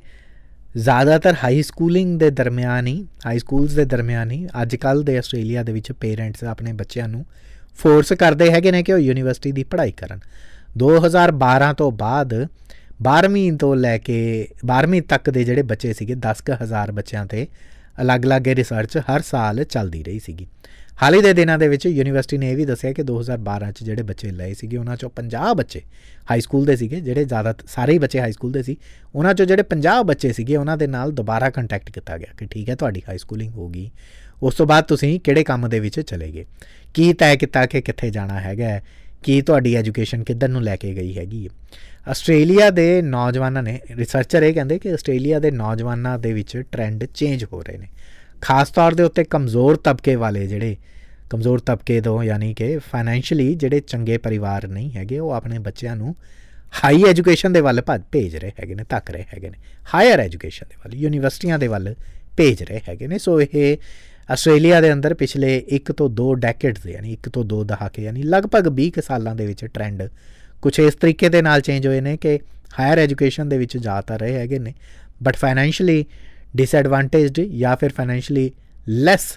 [0.76, 5.62] ਜ਼ਿਆਦਾਤਰ ਹਾਈ ਸਕੂਲਿੰਗ ਦੇ ਦਰਮਿਆਨ ਹੀ ਹਾਈ ਸਕੂਲਸ ਦੇ ਦਰਮਿਆਨ ਹੀ ਅੱਜ ਕੱਲ ਦੇ ਆਸਟ੍ਰੇਲੀਆ
[5.62, 7.24] ਦੇ ਵਿੱਚ ਪੇਰੈਂਟਸ ਆਪਣੇ ਬੱਚਿਆਂ ਨੂੰ
[7.78, 10.20] ਫੋਰਸ ਕਰਦੇ ਹੈਗੇ ਨੇ ਕਿ ਉਹ ਯੂਨੀਵਰਸਿਟੀ ਦੀ ਪੜ੍ਹਾਈ ਕਰਨ।
[10.78, 12.34] 2012 ਤੋਂ ਬਾਅਦ
[13.02, 14.18] 12ਵੀਂ ਤੋਂ ਲੈ ਕੇ
[14.66, 17.46] 12ਵੀਂ ਤੱਕ ਦੇ ਜਿਹੜੇ ਬੱਚੇ ਸੀਗੇ 10000 ਬੱਚਿਆਂ ਤੇ
[18.02, 20.46] ਅਲੱਗ-ਅਲੱਗ ਰਿਸਰਚ ਹਰ ਸਾਲ ਚੱਲਦੀ ਰਹੀ ਸੀਗੀ।
[21.02, 24.02] ਹਾਲ ਹੀ ਦੇ ਦਿਨਾਂ ਦੇ ਵਿੱਚ ਯੂਨੀਵਰਸਿਟੀ ਨੇ ਇਹ ਵੀ ਦੱਸਿਆ ਕਿ 2012 ਚ ਜਿਹੜੇ
[24.02, 25.80] ਬੱਚੇ ਲਏ ਸੀਗੇ, ਉਹਨਾਂ ਚੋਂ 50 ਬੱਚੇ
[26.30, 28.76] ਹਾਈ ਸਕੂਲ ਦੇ ਸੀਗੇ, ਜਿਹੜੇ ਜ਼ਿਆਦਾ ਸਾਰੇ ਹੀ ਬੱਚੇ ਹਾਈ ਸਕੂਲ ਦੇ ਸੀ।
[29.14, 32.68] ਉਹਨਾਂ ਚੋਂ ਜਿਹੜੇ 50 ਬੱਚੇ ਸੀਗੇ, ਉਹਨਾਂ ਦੇ ਨਾਲ ਦੁਬਾਰਾ ਕੰਟੈਕਟ ਕੀਤਾ ਗਿਆ ਕਿ ਠੀਕ
[32.68, 33.90] ਹੈ, ਤੁਹਾਡੀ ਹਾਈ ਸਕੂਲਿੰਗ ਹੋ ਗਈ।
[34.42, 36.44] ਉਸ ਤੋਂ ਬਾਅਦ ਤੁਸੀਂ ਕਿਹੜੇ ਕੰਮ ਦੇ ਵਿੱਚ ਚਲੇ ਗਏ?
[36.94, 38.80] ਕੀ ਤੈਅ ਕੀਤਾ ਕਿ ਕਿੱਥੇ ਜਾਣਾ ਹੈਗਾ
[39.22, 41.48] ਕੀ ਤੁਹਾਡੀ ਐਜੂਕੇਸ਼ਨ ਕਿੱਧਰ ਨੂੰ ਲੈ ਕੇ ਗਈ ਹੈਗੀ
[42.08, 47.44] ਆਸਟ੍ਰੇਲੀਆ ਦੇ ਨੌਜਵਾਨਾਂ ਨੇ ਰਿਸਰਚਰ ਇਹ ਕਹਿੰਦੇ ਕਿ ਆਸਟ੍ਰੇਲੀਆ ਦੇ ਨੌਜਵਾਨਾਂ ਦੇ ਵਿੱਚ ਟ੍ਰੈਂਡ ਚੇਂਜ
[47.44, 47.86] ਹੋ ਰਹੇ ਨੇ।
[48.42, 50.76] ਖਾਸ ਤੌਰ ਦੇ ਉੱਤੇ ਕਮਜ਼ੋਰ ਤਬਕੇ ਵਾਲੇ ਜਿਹੜੇ,
[51.30, 56.14] ਕਮਜ਼ੋਰ ਤਬਕੇ ਤੋਂ ਯਾਨੀ ਕਿ ਫਾਈਨੈਂਸ਼ੀਅਲੀ ਜਿਹੜੇ ਚੰਗੇ ਪਰਿਵਾਰ ਨਹੀਂ ਹੈਗੇ, ਉਹ ਆਪਣੇ ਬੱਚਿਆਂ ਨੂੰ
[56.84, 57.80] ਹਾਈ ਐਜੂਕੇਸ਼ਨ ਦੇ ਵੱਲ
[58.12, 59.58] ਭੇਜ ਰਹੇ ਹੈਗੇ ਨੇ ਤੱਕ ਰਹੇ ਹੈਗੇ ਨੇ।
[59.94, 61.94] ਹਾਇਰ ਐਜੂਕੇਸ਼ਨ ਦੇ ਵੱਲ, ਯੂਨੀਵਰਸਿਟੀਆਂ ਦੇ ਵੱਲ
[62.36, 63.76] ਭੇਜ ਰਹੇ ਹੈਗੇ ਨੇ। ਸੋ ਇਹ
[64.30, 68.68] ਆਸਟ੍ਰੇਲੀਆ ਦੇ ਅੰਦਰ ਪਿਛਲੇ 1 ਤੋਂ 2 ਡੈਕੇਡਸ ਯਾਨੀ 1 ਤੋਂ 2 ਦਹਾਕੇ ਯਾਨੀ ਲਗਭਗ
[68.80, 70.02] 20 ਸਾਲਾਂ ਦੇ ਵਿੱਚ ਟ੍ਰੈਂਡ
[70.62, 72.38] ਕੁਝ ਇਸ ਤਰੀਕੇ ਦੇ ਨਾਲ ਚੇਂਜ ਹੋਏ ਨੇ ਕਿ
[72.78, 74.74] ਹਾਇਰ ਐਜੂਕੇਸ਼ਨ ਦੇ ਵਿੱਚ ਜ਼ਿਆਦਾ ਰਹੇ ਹੈਗੇ ਨੇ।
[75.22, 76.04] ਬਟ ਫਾਈਨੈਂਸ਼ੀਅਲੀ
[76.54, 78.50] ਡਿਸਐਡਵਾਂਟੇਜਡ ਜਾਂ ਫਿਰ ਫਾਈਨੈਂਸ਼ੀਅਲੀ
[78.88, 79.32] ਲੈਸ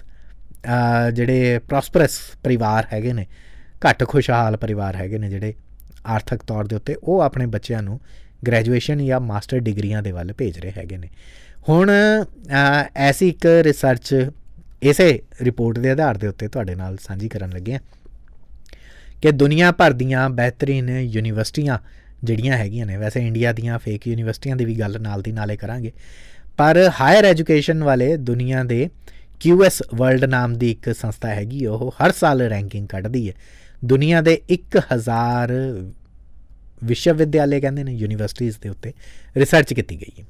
[1.14, 3.26] ਜਿਹੜੇ ਪ੍ਰੋਸਪਰਸ ਪਰਿਵਾਰ ਹੈਗੇ ਨੇ,
[3.82, 5.54] ਘੱਟ ਖੁਸ਼ਹਾਲ ਪਰਿਵਾਰ ਹੈਗੇ ਨੇ ਜਿਹੜੇ
[6.06, 7.98] ਆਰਥਿਕ ਤੌਰ ਦੇ ਉੱਤੇ, ਉਹ ਆਪਣੇ ਬੱਚਿਆਂ ਨੂੰ
[8.46, 11.08] ਗ੍ਰੈਜੂਏਸ਼ਨ ਜਾਂ ਮਾਸਟਰ ਡਿਗਰੀਆਂ ਦੇ ਵੱਲ ਭੇਜ ਰਹੇ ਹੈਗੇ ਨੇ।
[11.68, 11.90] ਹੁਣ
[12.96, 14.14] ਐਸੀ ਇੱਕ ਰਿਸਰਚ
[14.82, 15.08] ਇਸੇ
[15.42, 17.78] ਰਿਪੋਰਟ ਦੇ ਆਧਾਰ ਦੇ ਉੱਤੇ ਤੁਹਾਡੇ ਨਾਲ ਸਾਂਝੀ ਕਰਨ ਲੱਗੇ ਆ
[19.22, 21.78] ਕਿ ਦੁਨੀਆ ਭਰ ਦੀਆਂ ਬਿਹਤਰੀਨ ਯੂਨੀਵਰਸਿਟੀਆਂ
[22.24, 25.92] ਜਿਹੜੀਆਂ ਹੈਗੀਆਂ ਨੇ, ਵੈਸੇ ਇੰਡੀਆ ਦੀਆਂ ਫੇਕ ਯੂਨੀਵਰਸਿਟੀਆਂ ਦੀ ਵੀ ਗੱਲ ਨਾਲ ਦੀ ਨਾਲੇ ਕਰਾਂਗੇ
[26.56, 28.88] ਪਰ ਹਾਇਰ ਐਜੂਕੇਸ਼ਨ ਵਾਲੇ ਦੁਨੀਆ ਦੇ
[29.46, 33.34] QS ਵਰਲਡ ਨਾਮ ਦੀ ਇੱਕ ਸੰਸਥਾ ਹੈਗੀ, ਉਹ ਹਰ ਸਾਲ ਰੈਂਕਿੰਗ ਕੱਢਦੀ ਹੈ।
[33.84, 35.52] ਦੁਨੀਆ ਦੇ 1000
[36.84, 38.92] ਵਿਸ਼ਵ ਵਿਦਿਆਲੇ ਕਹਿੰਦੇ ਨੇ ਯੂਨੀਵਰਸਿਟੀਆਂ ਦੇ ਉੱਤੇ
[39.36, 40.24] ਰਿਸਰਚ ਕੀਤੀ ਗਈ ਹੈ।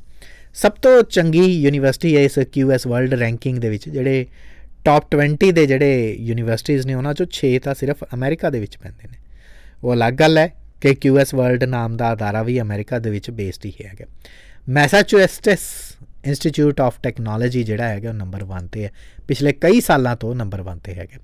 [0.55, 4.27] ਸਭ ਤੋਂ ਚੰਗੀ ਯੂਨੀਵਰਸਿਟੀ ਹੈ ਇਸ QS ਵਰਲਡ ਰੈਂਕਿੰਗ ਦੇ ਵਿੱਚ, ਜਿਹੜੇ
[4.85, 9.09] ਟਾਪ 20 ਦੇ ਜਿਹੜੇ ਯੂਨੀਵਰਸਿਟੀਆਂ ਨੇ, ਉਹਨਾਂ ਚੋਂ 6 ਤਾਂ ਸਿਰਫ ਅਮਰੀਕਾ ਦੇ ਵਿੱਚ ਪੈਂਦੇ
[9.09, 9.19] ਨੇ।
[9.85, 13.67] ਉਹ ਅਲੱਗ ਗੱਲ ਹੈ ਕਿ QS ਵਰਲਡ ਨਾਮ ਦਾ ਅਦਾਰਾ ਵੀ ਅਮਰੀਕਾ ਦੇ ਵਿੱਚ ਬੇਸਡ
[13.67, 14.05] ਹੀ ਹੈਗਾ।
[14.69, 15.96] ਮੈਸਾਚੂਸੇਟਸ
[16.27, 18.91] ਇੰਸਟੀਚਿਊਟ ਆਫ ਟੈਕਨੋਲੋਜੀ ਜਿਹੜਾ ਹੈਗਾ ਉਹ ਨੰਬਰ 1 ਤੇ ਹੈ।
[19.29, 21.19] ਪਿਛਲੇ ਕਈ ਸਾਲਾਂ ਤੋਂ ਨੰਬਰ 1 ਤੇ ਹੈਗਾ।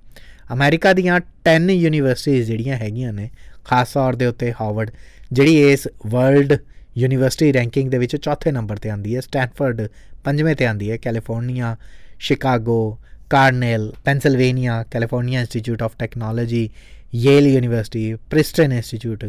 [0.52, 3.30] ਅਮਰੀਕਾ ਦੀਆਂ 10 ਯੂਨੀਵਰਸਿਟੀਆਂ ਜਿਹੜੀਆਂ ਹੈਗੀਆਂ ਨੇ,
[3.64, 4.90] ਖਾਸ ਤੌਰ ਦੇ ਉੱਤੇ ਹਾਰਵਰਡ,
[5.32, 6.58] ਜਿਹੜੀ ਇਸ ਵਰਲਡ
[6.96, 9.88] ਯੂਨੀਵਰਸਿਟੀ ਰੈਂਕਿੰਗ ਦੇ ਵਿੱਚ ਚੌਥੇ ਨੰਬਰ ਤੇ ਆਂਦੀ ਹੈ, ਸਟੈਨਫੋਰਡ
[10.24, 11.76] ਪੰਜਵੇਂ ਤੇ ਆਂਦੀ ਹੈ, California,
[12.18, 12.98] Chicago,
[13.30, 16.70] Cornell, Pennsylvania, California Institute of Technology
[17.14, 19.24] Yale University Princeton Institute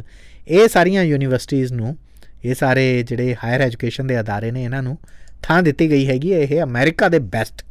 [0.48, 1.98] ਇਹ ਸਾਰੀਆਂ ਯੂਨੀਵਰਸਿਟੀਆਂ ਨੂੰ,
[2.46, 4.98] ਇਹ ਸਾਰੇ ਜਿਹੜੇ ਹਾਇਰ ਐਜੂਕੇਸ਼ਨ ਦੇ ਅਦਾਰੇ ਨੇ ਇਹਨਾਂ ਨੂੰ
[5.44, 7.64] ਥਾਂ ਦਿੱਤੀ ਗਈ ਹੈਗੀ ਇਹ ਅਮਰੀਕਾ ਦੇ ਬੈਸਟ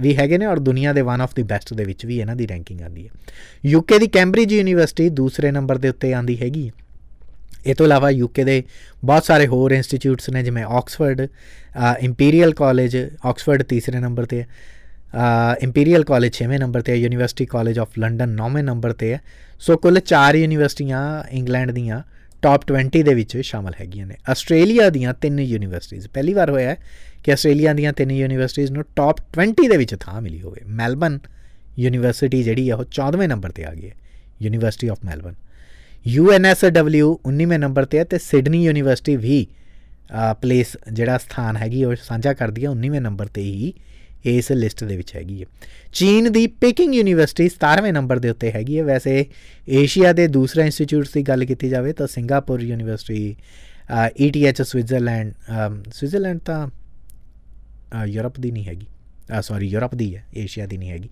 [0.00, 2.46] ਵੀ ਹੈਗੇ ਨੇ ਔਰ ਦੁਨੀਆ ਦੇ ਵਨ ਆਫ ਦੀ ਬੈਸਟ ਦੇ ਵਿੱਚ ਵੀ ਇਹਨਾਂ ਦੀ
[2.48, 3.10] ਰੈਂਕਿੰਗ ਆਂਦੀ ਹੈ।
[3.66, 6.70] ਯੂਕੇ ਦੀ ਕੈਂਬਰਿਜ ਯੂਨੀਵਰਸਿਟੀ ਦੂਸਰੇ ਨੰਬਰ ਦੇ ਉੱਤੇ ਆਂਦੀ ਹੈਗੀ
[7.66, 8.62] ਇਹ ਤੋਂ ਇਲਾਵਾ ਯੂਕੇ ਦੇ
[9.04, 11.26] ਬਹੁਤ ਸਾਰੇ ਹੋਰ ਇੰਸਟੀਚਿਊਟਸ ਨੇ, ਜਿਵੇਂ ਆਕਸਫੋਰਡ
[12.00, 14.46] ਇੰਪੀਰੀਅਲ ਕਾਲਜ ਆਕਸਫੋਰਡ ਤੀਸਰੇ ਨੰਬਰ ਤੇ ਹੈ
[15.62, 19.20] ਇੰਪੀਰੀਅਲ ਕਾਲਜ 6ਵੇਂ ਨੰਬਰ ਤੇ ਹੈ ਯੂਨੀਵਰਸਿਟੀ ਕਾਲਜ ਆਫ ਲੰਡਨ 9ਵੇਂ ਨੰਬਰ ਤੇ ਹੈ।
[19.60, 21.02] ਸੋ ਕੁੱਲ 4 ਯੂਨੀਵਰਸਿਟੀਆਂ
[21.36, 22.00] ਇੰਗਲੈਂਡ ਦੀਆਂ
[22.42, 26.76] ਟਾਪ 20 ਦੇ ਵਿੱਚ ਸ਼ਾਮਲ ਹੈਗੀਆਂ ਨੇ। ਆਸਟ੍ਰੇਲੀਆ ਦੀਆਂ ਤਿੰਨ ਯੂਨੀਵਰਸਿਟੀਆਂ ਪਹਿਲੀ ਵਾਰ ਹੋਇਆ ਹੈ
[27.24, 31.18] ਕਿ ਆਸਟ੍ਰੇਲੀਆ ਦੀਆਂ ਤਿੰਨ ਯੂਨੀਵਰਸਿਟੀਆਂ ਨੂੰ ਟਾਪ 20 ਦੇ ਵਿੱਚ ਥਾਂ ਮਿਲੀ ਹੋਵੇ। ਮੈਲਬਨ
[31.78, 33.94] ਯੂਨੀਵਰਸਿਟੀ ਜਿਹੜੀ ਹੈ ਉਹ 14ਵੇਂ ਨੰਬਰ ਤੇ ਆ ਗਈ ਹੈ।
[34.42, 35.34] ਯੂਨੀਵਰਸਿਟੀ ਆਫ ਮੈਲਬਨ
[36.16, 39.46] UNSW 19ਵੇਂ ਨੰਬਰ ਤੇ ਹੈ ਤੇ ਸਿਡਨੀ ਯੂਨੀਵਰਸਿਟੀ ਵੀ
[40.42, 43.72] ਪਲੇਸ ਜਿਹੜਾ ਸਥਾਨ ਹੈਗੀ ਉਹ ਸਾਂਝਾ ਕਰਦੀ ਹੈ 19ਵੇਂ ਨੰਬਰ ਤੇ ਹੀ
[44.24, 45.46] ਇਸ ਲਿਸਟ ਦੇ ਵਿੱਚ ਹੈਗੀ ਹੈ।
[45.92, 49.24] ਚੀਨ ਦੀ ਪੇਕਿੰਗ ਯੂਨੀਵਰਸਿਟੀ 17ਵੇਂ ਨੰਬਰ ਦੇ ਉੱਤੇ ਹੈਗੀ ਹੈ। ਵੈਸੇ
[49.68, 53.36] ਏਸ਼ੀਆ ਦੇ ਦੂਸਰੇ ਇੰਸਟੀਚਿਊਟਸ ਦੀ ਗੱਲ ਕੀਤੀ ਜਾਵੇ ਤਾਂ Singapore University
[54.20, 55.32] ETH Switzerland
[55.92, 56.68] Switzerland ਤਾਂ
[58.06, 58.86] ਯੂਰਪ ਦੀ ਨਹੀਂ ਹੈਗੀ।
[59.42, 61.08] ਸੌਰੀ ਯੂਰਪ ਦੀ ਹੈ, ਏਸ਼ੀਆ ਦੀ ਨਹੀਂ ਹੈਗੀ।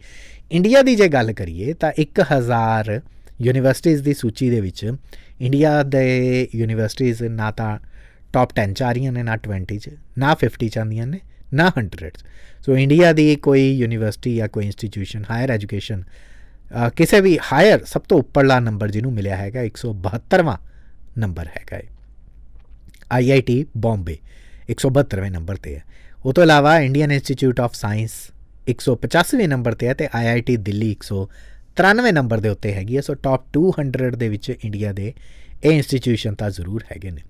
[0.53, 3.01] ਇੰਡੀਆ ਦੀ ਜੇ ਗੱਲ ਕਰੀਏ ਤਾਂ 1000
[3.41, 4.93] ਯੂਨੀਵਰਸਿਟੀਆਂ ਦੀ ਸੂਚੀ ਦੇ ਵਿੱਚ
[5.41, 7.79] ਇੰਡੀਆ ਦੇ ਯੂਨੀਵਰਸਿਟੀਆਂ ਨਾ ਤਾਂ
[8.33, 11.21] ਟਾਪ 10 ਚ ਆ ਰਹੀਆਂ ਨੇ, ਨਾ 20 ਚ, ਨਾ 50 ਚ ਆਉਂਦੀਆਂ ਨੇ।
[11.55, 12.25] ਨਾ ਹੰਡਰਡਸ
[12.67, 16.03] ਸੋ ਇੰਡੀਆ ਦੀ ਕੋਈ ਯੂਨੀਵਰਸਿਟੀ ਜਾਂ ਕੋਈ ਇੰਸਟੀਟਿਊਸ਼ਨ ਹਾਇਰ ਐਜੂਕੇਸ਼ਨ
[16.97, 20.57] ਕਿਸੇ ਵੀ ਹਾਇਰ ਸਭ ਤੋਂ ਉੱਪਰਲਾ ਨੰਬਰ ਜਿਹਨੂੰ ਮਿਲਿਆ ਹੈਗਾ 172ਵਾਂ
[21.19, 21.83] ਨੰਬਰ ਹੈਗਾ ਹੈ
[23.13, 24.19] ਆਈਆਈਟੀ ਬੰਬੇ
[24.71, 25.85] 172ਵੇਂ ਨੰਬਰ ਤੇ ਹੈ।
[26.25, 28.11] ਉਹ ਤੋਂ ਇਲਾਵਾ ਇੰਡੀਅਨ ਇੰਸਟੀਚਿਊਟ ਆਫ ਸਾਇੰਸ
[28.71, 33.45] 185ਵੇਂ ਨੰਬਰ ਤੇ ਹੈ ਤੇ ਆਈਆਈਟੀ ਦਿੱਲੀ 193ਵੇਂ ਨੰਬਰ ਦੇ ਉੱਤੇ ਹੈਗੀ ਹੈ। ਸੋ ਟਾਪ
[33.59, 35.15] 200 ਦੇ ਵਿੱਚ ਇੰਡੀਆ ਦੇ
[35.65, 37.23] ਇਹ ਇੰਸਟੀਚਿਊਸ਼ਨ ਤਾਂ ਜ਼ਰੂਰ ਹੈਗੇ ਨੇ।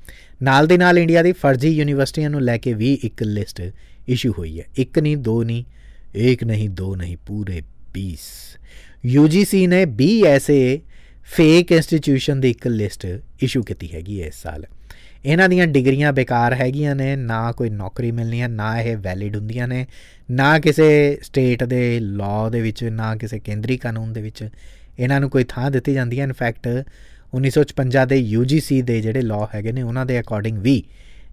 [0.42, 3.62] ਨਾਲ ਦੇ ਨਾਲ ਇੰਡੀਆ ਦੀ ਫਰਜ਼ੀ ਯੂਨੀਵਰਸਿਟੀਆਂ ਨੂੰ ਲੈ ਕੇ ਵੀ ਇੱਕ ਲਿਸਟ
[4.08, 5.64] ਇਸ਼ੂ ਹੋਈ ਹੈ। ਇੱਕ ਨਹੀਂ, ਦੋ ਨਹੀਂ,
[6.14, 7.62] ਇੱਕ ਨਹੀਂ, ਦੋ ਨਹੀਂ, ਪੂਰੇ
[7.92, 8.58] 20
[9.18, 10.80] UGC ਨੇ 20 ਐਸੇ
[11.24, 13.06] ਫੇਕ ਇੰਸਟੀਟਿਊਸ਼ਨ ਦੀ ਇੱਕ ਲਿਸਟ
[13.42, 14.66] ਇਸ਼ੂ ਕੀਤੀ ਹੈਗੀ ਇਸ ਸਾਲ।
[15.24, 19.68] ਇਹਨਾਂ ਦੀਆਂ ਡਿਗਰੀਆਂ ਬੇਕਾਰ ਹੈਗੀਆਂ ਨੇ, ਨਾ ਕੋਈ ਨੌਕਰੀ ਮਿਲਣੀ ਹੈ, ਨਾ ਇਹ ਵੈਲਿਡ ਹੁੰਦੀਆਂ
[19.68, 19.86] ਨੇ,
[20.30, 24.48] ਨਾ ਕਿਸੇ ਸਟੇਟ ਦੇ ਲਾਅ ਦੇ ਵਿੱਚ, ਨਾ ਕਿਸੇ ਕੇਂਦਰੀ ਕਾਨੂੰਨ ਦੇ ਵਿੱਚ
[24.98, 26.68] ਇਹਨਾਂ ਨੂੰ ਕੋਈ ਥਾਂ ਦਿੱਤੀ ਜਾਂਦੀ ਹੈ। ਇਨਫੈਕਟ
[27.34, 30.82] 1956 ਦੇ UGC ਦੇ ਜਿਹੜੇ ਲਾਅ ਹੈਗੇ ਨੇ, ਉਹਨਾਂ ਦੇ ਅਕੋਰਡਿੰਗ ਵੀ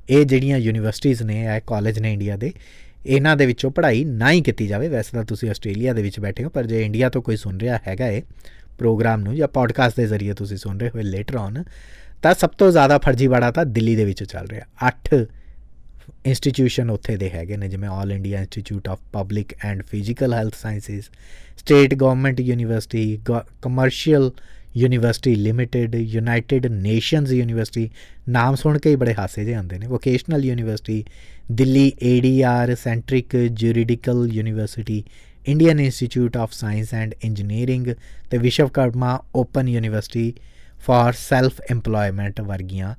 [0.09, 2.51] ਇਹ ਜਿਹੜੀਆਂ ਯੂਨੀਵਰਸਿਟੀਆਂ ਨੇ, ਇਹ ਕਾਲਜ ਨੇ ਇੰਡੀਆ ਦੇ,
[3.05, 6.43] ਇਹਨਾਂ ਦੇ ਵਿੱਚੋਂ ਪੜ੍ਹਾਈ ਨਾ ਹੀ ਕੀਤੀ ਜਾਵੇ। ਵੈਸੇ ਤਾਂ ਤੁਸੀਂ ਆਸਟ੍ਰੇਲੀਆ ਦੇ ਵਿੱਚ ਬੈਠੇ
[6.43, 8.21] ਹੋ, ਪਰ ਜੇ ਇੰਡੀਆ ਤੋਂ ਕੋਈ ਸੁਣ ਰਿਹਾ ਹੈਗਾ ਇਹ
[8.77, 11.63] ਪ੍ਰੋਗਰਾਮ ਨੂੰ ਜਾਂ ਪੋਡਕਾਸਟ ਦੇ ਜ਼ਰੀਏ ਤੁਸੀਂ ਸੁਣ ਰਹੇ ਹੋਏ ਲੇਟਰ ਔਨ
[12.21, 15.25] ਤਾਂ ਸਭ ਤੋਂ ਜ਼ਿਆਦਾ ਫਰਜ਼ੀਵਾੜਾ ਤਾਂ ਦਿੱਲੀ ਦੇ ਵਿੱਚ ਚੱਲ ਰਿਹਾ। 8
[16.25, 21.09] ਇੰਸਟੀਟਿਊਸ਼ਨ ਉੱਥੇ ਦੇ ਹੈਗੇ ਨੇ, ਜਿਵੇਂ All India Institute of Public and Physical Health Sciences
[21.57, 23.19] State Government University
[23.61, 24.31] Commercial
[24.75, 27.89] University Limited, United Nations University,
[28.29, 31.03] ਨਾਮ ਸੁਣ ਕੇ ਹੀ ਬੜੇ ਹਾਸੇ ਜਿਹੇ ਆਉਂਦੇ ਨੇ। Vocational University,
[31.51, 35.03] Delhi ADR Centric Juridical University
[35.47, 37.87] Indian Institute of Science and Engineering
[38.29, 40.33] ਤੇ Vishwakarma Open University
[40.85, 42.93] for Self Employment ਵਰਗੀਆਂ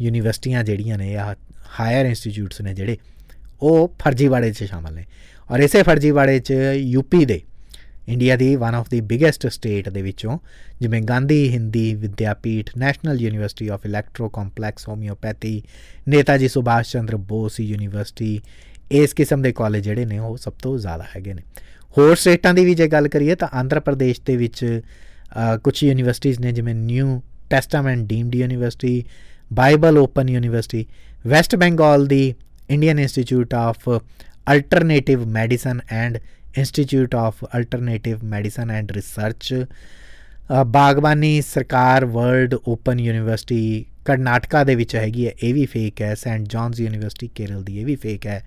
[0.00, 1.34] ਯੂਨੀਵਰਸਿਟੀਆਂ ਜਿਹੜੀਆਂ ਨੇ ਆ
[1.78, 2.96] ਹਾਇਰ ਇੰਸਟੀਚਿਊਟਸ ਨੇ ਜਿਹੜੇ,
[3.62, 5.04] ਉਹ ਫਰਜ਼ੀਵਾੜੇ 'ਚ ਸ਼ਾਮਲ ਨੇ।
[5.50, 7.40] ਔਰ ਇਸੇ ਫਰਜ਼ੀਵਾੜੇ 'ਚ ਯੂਪੀ ਦੇ
[8.08, 10.38] India the one of the biggest state ਦੇ ਵਿੱਚੋਂ,
[10.80, 15.62] ਜਿਵੇਂ Gandhi Hindi Vidyapeeth National University of Electro Complex Homeopathy
[16.08, 18.40] Netaji Subhash Chandra Bose University
[18.92, 21.42] ਇਸ ਕਿਸਮ ਦੇ ਕਾਲਜ ਜਿਹੜੇ ਨੇ, ਉਹ ਸਭ ਤੋਂ ਜ਼ਿਆਦਾ ਹੈਗੇ ਨੇ।
[21.96, 24.64] ਹੋਰ ਸਟੇਟਾਂ ਦੀ ਵੀ ਜੇ ਗੱਲ ਕਰੀਏ ਤਾਂ ਆਂਧਰਾ ਪ੍ਰਦੇਸ਼ ਦੇ ਵਿੱਚ
[25.62, 29.04] ਕੁਝ ਯੂਨੀਵਰਸਿਟੀਆਂ ਨੇ ਜਿਵੇਂ New Testament Deemed University
[29.52, 30.86] Bible Open University
[31.26, 32.34] West Bengal the
[32.70, 33.88] Indian Institute of
[34.52, 36.18] Alternative Medicine and
[36.58, 39.54] Institute of Alternative Medicine and Research
[40.66, 46.46] ਬਾਗਬਾਨੀ ਸਰਕਾਰ ਵਰਲਡ ਓਪਨ ਯੂਨੀਵਰਸਿਟੀ ਕਰਨਾਟਕਾ ਦੇ ਵਿੱਚ ਹੈਗੀ ਹੈ, ਇਹ ਵੀ ਫੇਕ ਹੈ ਸੈਂਟ
[46.48, 48.42] ਜੌਨਸ ਯੂਨੀਵਰਸਿਟੀ ਕੇਰਲ ਦੀ ਇਹ ਵੀ ਫੇਕ ਹੈ,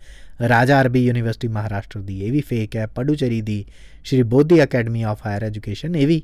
[0.50, 3.64] ਰਾਜਾ ਅਰਬੀ ਯੂਨੀਵਰਸਿਟੀ ਮਹਾਰਾਸ਼ਟਰ ਦੀ ਇਹ ਵੀ ਫੇਕ ਹੈ ਪਡੂਚੇਰੀ ਦੀ
[4.04, 6.22] Shri Bodhi Academy of Higher Education ਇਹ ਵੀ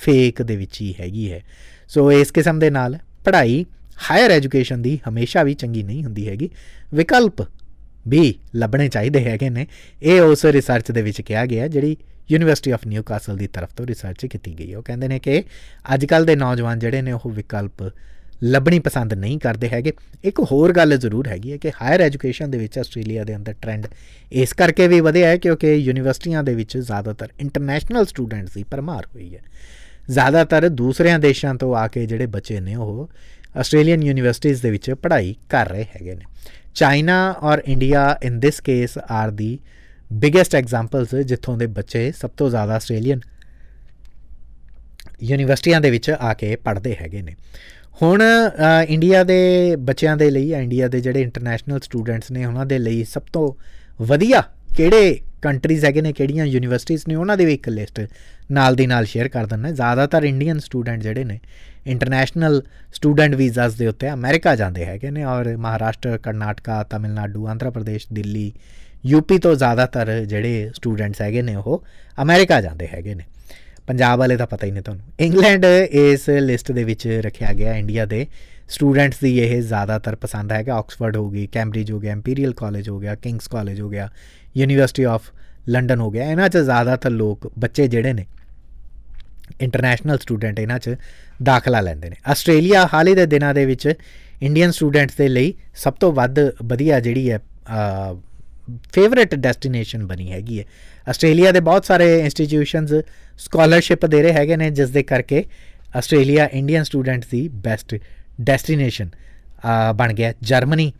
[0.00, 1.40] ਫੇਕ ਦੇ ਵਿੱਚ ਹੀ ਹੈਗੀ ਹੈ।
[1.88, 3.64] ਸੋ ਇਸ ਕਿਸਮ ਦੇ ਨਾਲ ਪੜ੍ਹਾਈ
[4.10, 6.50] ਹਾਇਰ ਐਜੂਕੇਸ਼ਨ ਦੀ ਹਮੇਸ਼ਾ ਵੀ ਚੰਗੀ ਨਹੀਂ ਹੁੰਦੀ ਹੈਗੀ।
[6.94, 7.42] ਵਿਕਲਪ
[8.08, 9.66] ਵੀ ਲੱਭਣੇ ਚਾਹੀਦੇ ਹੈਗੇ ਨੇ।
[10.02, 11.96] ਇਹ ਉਸ ਰਿਸਰਚ ਦੇ ਵਿੱਚ ਕਿਹਾ ਗਿਆ ਜਿਹੜੀ
[12.30, 15.44] ਯੂਨੀਵਰਸਿਟੀ ਆਫ ਨਿਊਕਾਸਲ ਦੀ ਤਰਫ ਤੋਂ ਰਿਸਰਚ ਕੀਤੀ ਗਈ ਹੈ। ਉਹ ਕਹਿੰਦੇ ਨੇ ਕਿ
[15.94, 17.92] ਅੱਜ ਕੱਲ ਦੇ ਨੌਜਵਾਨ ਜਿਹੜੇ ਨੇ, ਉਹ ਵਿਕਲਪ
[18.42, 19.92] ਲੱਭਣੀ ਪਸੰਦ ਨਹੀਂ ਕਰਦੇ ਹੈਗੇ।
[20.24, 23.86] ਇੱਕ ਹੋਰ ਗੱਲ ਜ਼ਰੂਰ ਹੈਗੀ ਹੈ ਕਿ ਹਾਇਰ ਐਜੂਕੇਸ਼ਨ ਦੇ ਵਿੱਚ ਆਸਟ੍ਰੇਲੀਆ ਦੇ ਅੰਦਰ ਟ੍ਰੈਂਡ
[24.32, 29.34] ਇਸ ਕਰਕੇ ਵੀ ਵਧਿਆ ਹੈ, ਕਿਉਂਕਿ ਯੂਨੀਵਰਸਿਟੀਆਂ ਦੇ ਵਿੱਚ ਜ਼ਿਆਦਾਤਰ ਇੰਟਰਨੈਸ਼ਨਲ ਸਟੂਡੈਂਟਸ ਦੀ ਪਰਮਾਰ ਹੋਈ
[29.34, 29.40] ਹੈ।
[30.10, 33.10] ਜ਼ਿਆਦਾਤਰ ਦੂਸਰਿਆਂ ਦੇਸ਼ਾਂ ਤੋਂ ਆ ਕੇ ਜਿਹੜੇ ਬੱਚੇ ਨੇ, ਉਹ
[33.56, 36.24] ਆਸਟ੍ਰੇਲੀਅਨ ਯੂਨੀਵਰਸਿਟੀਆਂ ਦੇ ਵਿੱਚ ਪੜ੍ਹਾਈ ਕਰ ਰਹੇ ਹੈਗੇ ਨੇ।
[36.76, 39.58] ਚਾਈਨਾ ਔਰ India in this case are the
[40.14, 43.20] biggest examples ਜਿੱਥੋਂ ਦੇ ਬੱਚੇ ਸਭ ਤੋਂ ਜ਼ਿਆਦਾ ਆਸਟ੍ਰੇਲੀਅਨ
[45.22, 47.34] ਯੂਨੀਵਰਸਿਟੀਆਂ ਦੇ ਵਿੱਚ ਆ ਕੇ ਪੜ੍ਹਦੇ ਹੈਗੇ ਨੇ।
[48.02, 48.22] ਹੁਣ
[48.88, 53.22] ਇੰਡੀਆ ਦੇ ਬੱਚਿਆਂ ਦੇ ਲਈ ਇੰਡੀਆ ਦੇ ਜਿਹੜੇ ਇੰਟਰਨੈਸ਼ਨਲ ਸਟੂਡੈਂਟਸ ਨੇ ਉਹਨਾਂ ਦੇ ਲਈ ਸਭ
[53.32, 53.52] ਤੋਂ
[54.02, 54.42] ਵਧੀਆ
[54.76, 58.00] ਕਿਹੜੇ ਕੰਟਰੀਜ਼ ਹੈਗੇ ਨੇ, ਕਿਹੜੀਆਂ ਯੂਨੀਵਰਸਿਟੀਆਂ ਨੇ, ਉਹਨਾਂ ਦੀ ਵੀ ਇੱਕ ਲਿਸਟ
[58.52, 61.38] ਨਾਲ ਦੀ ਨਾਲ ਸ਼ੇਅਰ ਕਰ ਦਿੰਨਾ ਜ਼ਿਆਦਾਤਰ ਇੰਡੀਅਨ ਸਟੂਡੈਂਟ ਜਿਹੜੇ ਨੇ
[61.86, 68.06] ਇੰਟਰਨੈਸ਼ਨਲ ਸਟੂਡੈਂਟ ਵੀਜ਼ਾਸ ਦੇ ਉੱਤੇ ਅਮਰੀਕਾ ਜਾਂਦੇ ਹੈਗੇ ਨੇ ਔਰ ਮਹਾਰਾਸ਼ਟਰ, ਕਰਨਾਟਕਾ, ਤਾਮਿਲਨਾਡੂ, ਆਂਧਰਾ ਪ੍ਰਦੇਸ਼,
[68.12, 68.52] ਦਿੱਲੀ,
[69.06, 71.84] ਯੂਪੀ ਤੋਂ ਜ਼ਿਆਦਾਤਰ ਜਿਹੜੇ ਸਟੂਡੈਂਟਸ ਹੈਗੇ ਨੇ ਉਹ
[72.22, 73.24] ਅਮਰੀਕਾ ਜਾਂਦੇ ਹੈਗੇ ਨੇ।
[73.86, 78.04] ਪੰਜਾਬ ਵਾਲੇ ਤਾਂ ਪਤਾ ਹੀ ਨਹੀਂ ਤੁਹਾਨੂੰ। ਇੰਗਲੈਂਡ ਇਸ ਲਿਸਟ ਦੇ ਵਿੱਚ ਰੱਖਿਆ ਗਿਆ, ਇੰਡੀਆ
[78.04, 78.26] ਦੇ
[78.68, 82.98] ਸਟੂਡੈਂਟਸ ਦੀ ਇਹ ਜ਼ਿਆਦਾਤਰ ਪਸੰਦ ਹੈਗਾ। ਆਕਸਫੋਰਡ ਹੋ ਗਈ, ਕੈਂਬਰਿਜ ਹੋ ਗਿਆ, ਇੰਪੀਰੀਅਲ ਕਾਲਜ ਹੋ
[82.98, 84.08] ਗਿਆ, ਕਿੰਗਸ ਕਾਲਜ ਹੋ ਗਿਆ,
[84.56, 85.30] ਯੂਨੀਵਰਸਿਟੀ ਆਫ
[85.68, 88.26] ਲੰਡਨ ਹੋ ਗਿਆ। ਇਹਨਾਂ 'ਚ ਜ਼ਿਆਦਾਤਰ ਲੋਕ, ਬੱਚੇ ਜਿਹੜੇ ਨੇ
[89.60, 90.94] ਇੰਟਰਨੈਸ਼ਨਲ ਸਟੂਡੈਂਟ ਇਹਨਾਂ 'ਚ
[91.42, 93.92] ਦਾਖਲਾ ਲੈਂਦੇ ਨੇ। ਆਸਟ੍ਰੇਲੀਆ ਹਾਲ ਹੀ ਦੇ ਦਿਨਾਂ ਦੇ ਵਿੱਚ
[94.42, 97.40] ਇੰਡੀਅਨ ਸਟੂਡੈਂਟਸ ਦੇ ਲਈ ਸਭ ਤੋਂ ਵੱਧ ਵਧੀਆ ਜਿਹੜੀ ਹੈ
[98.92, 100.64] ਫੇਵਰਿਟ ਡੈਸਟੀਨੇਸ਼ਨ ਬਣੀ ਹੈਗੀ ਹੈ।
[101.06, 102.92] ਆਸਟ੍ਰੇਲੀਆ ਦੇ ਬਹੁਤ ਸਾਰੇ ਇੰਸਟੀਟਿਊਸ਼ਨਸ
[103.38, 105.44] ਸਕਾਲਰਸ਼ਿਪ ਦੇ ਰਹੇ ਹੈਗੇ ਨੇ, ਜਿਸ ਦੇ ਕਰਕੇ
[105.96, 107.94] ਆਸਟ੍ਰੇਲੀਆ ਇੰਡੀਅਨ ਸਟੂਡੈਂਟਸ ਦੀ ਬੈਸਟ
[108.40, 109.10] ਡੈਸਟੀਨੇਸ਼ਨ
[109.96, 110.92] ਬਣ ਗਿਆ। ਜਰਮਨੀ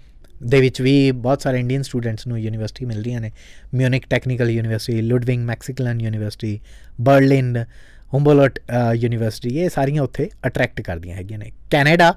[0.45, 3.31] ਦੇ ਵਿੱਚ ਵੀ ਬਹੁਤ ਸਾਰੇ ਇੰਡੀਅਨ ਸਟੂਡੈਂਟਸ ਨੂੰ ਯੂਨੀਵਰਸਿਟੀ ਮਿਲ ਰਹੀਆਂ ਨੇ।
[3.75, 6.59] Munich Technical University Ludwig Mexican University
[7.01, 7.65] Berlin
[8.15, 8.59] Humboldt
[8.95, 12.13] University uh, ਇਹ ਸਾਰੀਆਂ ਉੱਥੇ ਅਟਰੈਕਟ ਕਰਦੀਆਂ ਹੈਗੀਆਂ ਨੇ। ਕੈਨੇਡਾ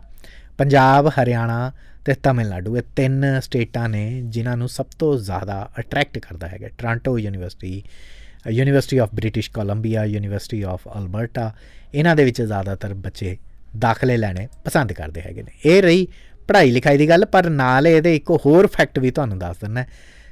[0.57, 1.71] ਪੰਜਾਬ, ਹਰਿਆਣਾ
[2.05, 7.17] ਤੇ ਤਾਮਿਲਨਾਡੂ, ਇਹ ਤਿੰਨ ਸਟੇਟਾਂ ਨੇ ਜਿਨ੍ਹਾਂ ਨੂੰ ਸਭ ਤੋਂ ਜ਼ਿਆਦਾ ਅਟਰੈਕਟ ਕਰਦਾ ਹੈਗਾ। Toronto
[7.19, 7.81] University
[8.49, 11.51] University of British Columbia University of Alberta
[11.93, 13.35] ਇਹਨਾਂ ਦੇ ਵਿੱਚ ਜ਼ਿਆਦਾਤਰ ਬੱਚੇ
[13.77, 16.07] ਦਾਖਲੇ ਲੈਣੇ ਪਸੰਦ ਕਰਦੇ ਹੈਗੇ ਨੇ। ਇਹ ਰਹੀ
[16.47, 19.85] ਪੜ੍ਹਾਈ ਲਿਖਾਈ ਦੀ ਗੱਲ, ਪਰ ਨਾਲ ਇਹਦੇ ਇੱਕ ਹੋਰ ਫੈਕਟ ਵੀ ਤੁਹਾਨੂੰ ਦੱਸ ਦਿੰਨਾ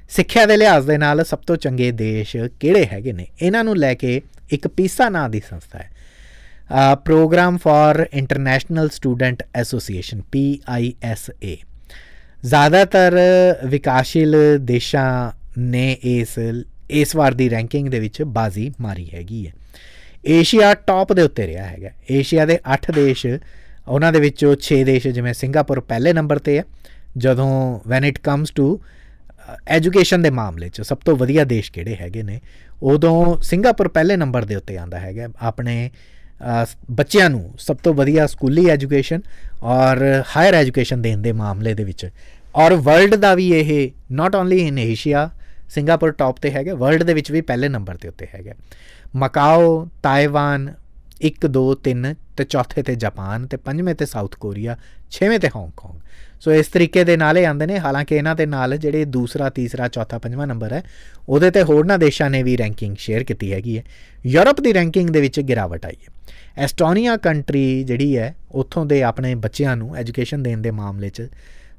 [0.09, 3.27] ਸਿੱਖਿਆ ਦੇ ਲਿਹਾਜ਼ ਦੇ ਨਾਲ ਸਭ ਤੋਂ ਚੰਗੇ ਦੇਸ਼ ਕਿਹੜੇ ਹੈਗੇ ਨੇ?
[3.41, 5.89] ਇਹਨਾਂ ਨੂੰ ਲੈ ਕੇ ਇੱਕ ਪੀਸਾ ਨਾਂ ਦੀ ਸੰਸਥਾ ਹੈ।
[6.95, 11.55] Programme for International Student Association PISA
[12.45, 13.17] ਜ਼ਿਆਦਾਤਰ
[13.65, 16.39] ਵਿਕਾਸਸ਼ੀਲ ਦੇਸ਼ਾਂ ਨੇ ਇਸ
[16.89, 19.53] ਇਸ ਵਾਰ ਦੀ ਰੈਂਕਿੰਗ ਦੇ ਵਿੱਚ ਬਾਜ਼ੀ ਮਾਰੀ ਹੈਗੀ ਹੈ।
[20.27, 23.27] ਏਸ਼ੀਆ ਟੌਪ ਦੇ ਉੱਤੇ ਰਿਹਾ ਹੈਗਾ। ਏਸ਼ੀਆ ਦੇ 8 ਦੇਸ਼,
[23.87, 26.63] ਉਹਨਾਂ ਦੇ ਵਿੱਚੋਂ 6 ਦੇਸ਼ ਜਿਵੇਂ ਸਿੰਗਾਪੁਰ ਪਹਿਲੇ ਨੰਬਰ ਤੇ ਹੈ,
[27.17, 28.81] ਜਦੋਂ when it comes to
[29.67, 32.39] education ਦੇ ਮਾਮਲੇ 'ਚ ਸਭ ਤੋਂ ਵਧੀਆ ਦੇਸ਼ ਕਿਹੜੇ ਹੈਗੇ ਨੇ?
[32.83, 35.89] ਉਦੋਂ ਸਿੰਗਾਪੁਰ ਪਹਿਲੇ ਨੰਬਰ ਦੇ ਉੱਤੇ ਆਂਦਾ ਹੈਗਾ। ਆਪਣੇ
[36.91, 39.21] ਬੱਚਿਆਂ ਨੂੰ ਸਭ ਤੋਂ ਵਧੀਆ ਸਕੂਲੀ ਐਜੂਕੇਸ਼ਨ
[39.65, 40.03] ਔਰ
[40.35, 42.09] ਹਾਇਰ ਐਜੂਕੇਸ਼ਨ ਦੇਣ ਦੇ ਮਾਮਲੇ ਦੇ ਵਿੱਚ।
[42.55, 45.29] ਔਰ ਵਰਲਡ ਦਾ ਵੀ ਇਹ not only in Asia
[45.69, 48.53] Singapore top ਤੇ ਹੈਗਾ ਵਰਲਡ ਦੇ ਵਿੱਚ ਵੀ ਪਹਿਲੇ ਨੰਬਰ ਤੇ ਉੱਤੇ ਹੈਗਾ।
[49.15, 50.73] ਮਕਾਓ ਤਾਈਵਾਨ
[51.21, 54.77] 1 2 3 ਤੇ ਚੌਥੇ ਤੇ ਜਾਪਾਨ ਤੇ ਪੰਜਵੇਂ ਤੇ ਸਾਊਥ ਕੋਰੀਆ,
[55.11, 55.99] ਛੇਵੇਂ ਤੇ ਹਾਂਗਕਾਂਗ।
[56.41, 59.87] ਸੋ ਇਸ ਤਰੀਕੇ ਦੇ ਨਾਲ ਇਹ ਆਉਂਦੇ ਨੇ, ਹਾਲਾਂਕਿ ਇਹਨਾਂ ਦੇ ਨਾਲ ਜਿਹੜੇ ਦੂਸਰਾ, ਤੀਸਰਾ,
[59.87, 60.83] ਚੌਥਾ, ਪੰਜਵਾਂ ਨੰਬਰ ਹੈ,
[61.29, 63.83] ਉਹਦੇ ਤੇ ਹੋਰਨਾਂ ਦੇਸ਼ਾਂ ਨੇ ਵੀ ਰੈਂਕਿੰਗ ਸ਼ੇਅਰ ਕੀਤੀ ਹੈਗੀ ਹੈ।
[64.25, 66.13] ਯੂਰਪ ਦੀ ਰੈਂਕਿੰਗ ਦੇ ਵਿੱਚ ਗਿਰਾਵਟ ਆਈ ਹੈ।
[66.57, 71.27] ਐਸਟੋਨੀਆ ਕੰਟਰੀ ਜਿਹੜੀ ਹੈ, ਉੱਥੋਂ ਦੇ ਆਪਣੇ ਬੱਚਿਆਂ ਨੂੰ ਐਜੂਕੇਸ਼ਨ ਦੇਣ ਦੇ ਮਾਮਲੇ 'ਚ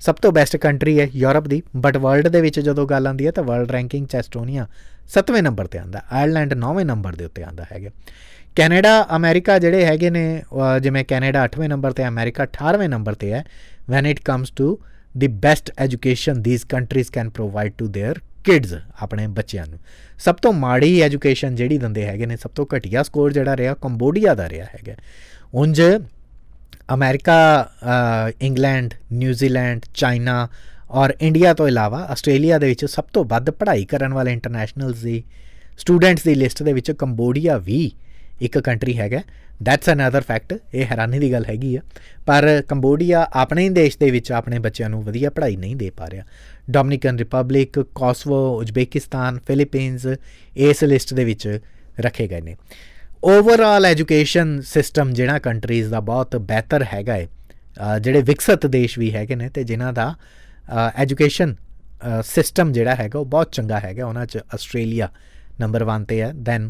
[0.00, 3.30] ਸਭ ਤੋਂ ਬੈਸਟ ਕੰਟਰੀ ਹੈ ਯੂਰਪ ਦੀ ਬਟ ਵਰਲਡ ਦੇ ਵਿੱਚ ਜਦੋਂ ਗੱਲ ਆਉਂਦੀ ਹੈ
[3.30, 4.66] ਤਾਂ ਵਰਲਡ ਰੈਂਕਿੰਗ 'ਚ ਐਸਟੋਨੀਆ
[5.14, 7.90] 7ਵੇਂ ਨੰਬਰ ਤੇ ਆਂਦਾ ਆਇਰਲੈਂਡ 9ਵੇਂ ਨੰਬਰ ਦੇ ਉੱਤੇ ਆਂਦਾ ਹੈਗਾ।
[8.56, 10.22] ਕੈਨੇਡਾ ਅਮਰੀਕਾ ਜਿਹੜੇ ਹੈਗੇ ਨੇ
[10.82, 13.44] ਜਿਵੇਂ ਕੈਨੇਡਾ 8ਵੇਂ ਨੰਬਰ ਤੇ ਅਮਰੀਕਾ 18ਵੇਂ ਨੰਬਰ ਤੇ ਹੈ
[13.90, 14.70] when it comes to
[15.22, 19.78] the best education these countries can provide to their kids ਆਪਣੇ ਬੱਚਿਆਂ ਨੂੰ।
[20.18, 24.34] ਸਭ ਤੋਂ ਮਾੜੀ ਐਜੂਕੇਸ਼ਨ ਜਿਹੜੀ ਦਿੰਦੇ ਹੈਗੇ ਨੇ, ਸਭ ਤੋਂ ਘਟੀਆ ਸਕੋਰ ਜਿਹੜਾ ਰਿਹਾ, ਕੰਬੋਡੀਆ
[24.34, 24.94] ਦਾ ਰਿਹਾ ਹੈਗਾ।
[25.54, 25.82] ਉੰਜ
[26.94, 27.36] ਅਮਰੀਕਾ
[28.40, 30.48] ਇੰਗਲੈਂਡ ਨਿਊਜ਼ੀਲੈਂਡ ਚਾਈਨਾ
[30.90, 35.22] ਔਰ ਇੰਡੀਆ ਤੋਂ ਇਲਾਵਾ ਆਸਟ੍ਰੇਲੀਆ ਦੇ ਵਿੱਚ ਸਭ ਤੋਂ ਵੱਧ ਪੜ੍ਹਾਈ ਕਰਨ ਵਾਲੇ ਇੰਟਰਨੈਸ਼ਨਲਸ ਦੀ
[35.78, 37.90] ਸਟੂਡੈਂਟਸ ਦੀ ਲਿਸਟ ਦੇ ਵਿੱਚ ਕੰਬੋਡੀਆ ਵੀ
[38.40, 39.20] ਇੱਕ ਕੰਟਰੀ ਹੈਗਾ।
[39.62, 41.80] ਦੈਟਸ ਅਨਦਰ ਫੈਕਟ ਇਹ ਹੈਰਾਨੀ ਦੀ ਗੱਲ ਹੈਗੀ ਆ।
[42.26, 46.08] ਪਰ ਕੰਬੋਡੀਆ ਆਪਣੇ ਹੀ ਦੇਸ਼ ਦੇ ਵਿੱਚ ਆਪਣੇ ਬੱਚਿਆਂ ਨੂੰ ਵਧੀਆ ਪੜ੍ਹਾਈ ਨਹੀਂ ਦੇ ਪਾ
[46.10, 46.24] ਰਿਹਾ।
[46.70, 50.06] Dominican Republic Kosovo Uzbekistan Philippines
[50.56, 51.58] ਇਸ ਲਿਸਟ ਦੇ ਵਿੱਚ
[52.00, 52.56] ਰੱਖੇ ਗਏ ਨੇ।
[53.24, 57.26] ਓਵਰਆਲ ਐਜੂਕੇਸ਼ਨ ਸਿਸਟਮ ਜਿਹੜਾ ਕੰਟਰੀਜ਼ ਦਾ ਬਹੁਤ ਬਿਹਤਰ ਹੈਗਾ ਹੈ
[58.00, 60.14] ਜਿਹੜੇ ਵਿਕਸਿਤ ਦੇਸ਼ ਵੀ ਹੈਗੇ ਨੇ ਤੇ ਜਿਨ੍ਹਾਂ ਦਾ
[60.96, 61.54] ਐਜੂਕੇਸ਼ਨ
[62.24, 65.08] ਸਿਸਟਮ ਜਿਹੜਾ ਹੈਗਾ ਉਹ ਬਹੁਤ ਚੰਗਾ ਹੈਗਾ। ਉਹਨਾਂ 'ਚ ਆਸਟ੍ਰੇਲੀਆ
[65.60, 66.68] ਨੰਬਰ 1 ਤੇ ਹੈ then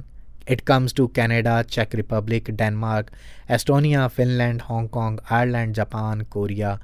[0.49, 3.07] it comes to Canada check Republic Denmark
[3.51, 6.79] Estonia Finland Hong Kong Ireland Japan Korea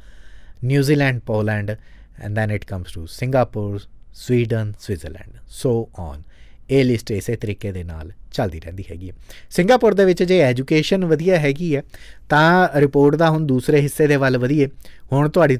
[0.64, 3.80] New Zealand Poland and then it comes to Singapore
[4.14, 6.22] Sweden Switzerland so on
[6.70, 9.14] ਇਹ ਲਿਸਟ ਇਸੇ ਤਰੀਕੇ ਦੇ ਨਾਲ ਚੱਲਦੀ ਰਹਿੰਦੀ ਹੈਗੀ ਹੈ।
[9.50, 11.82] ਸਿੰਗਾਪੁਰ ਦੇ ਵਿੱਚ ਜੇ ਐਜੂਕੇਸ਼ਨ ਵਧੀਆ ਹੈਗੀ ਹੈ,
[12.28, 14.68] ਤਾਂ ਰਿਪੋਰਟ ਦਾ ਹੁਣ ਦੂਸਰੇ ਹਿੱਸੇ ਦੇ ਵੱਲ ਵਧੀਏ।
[15.12, 15.58] ਹੁਣ ਤੁਹਾਡੀ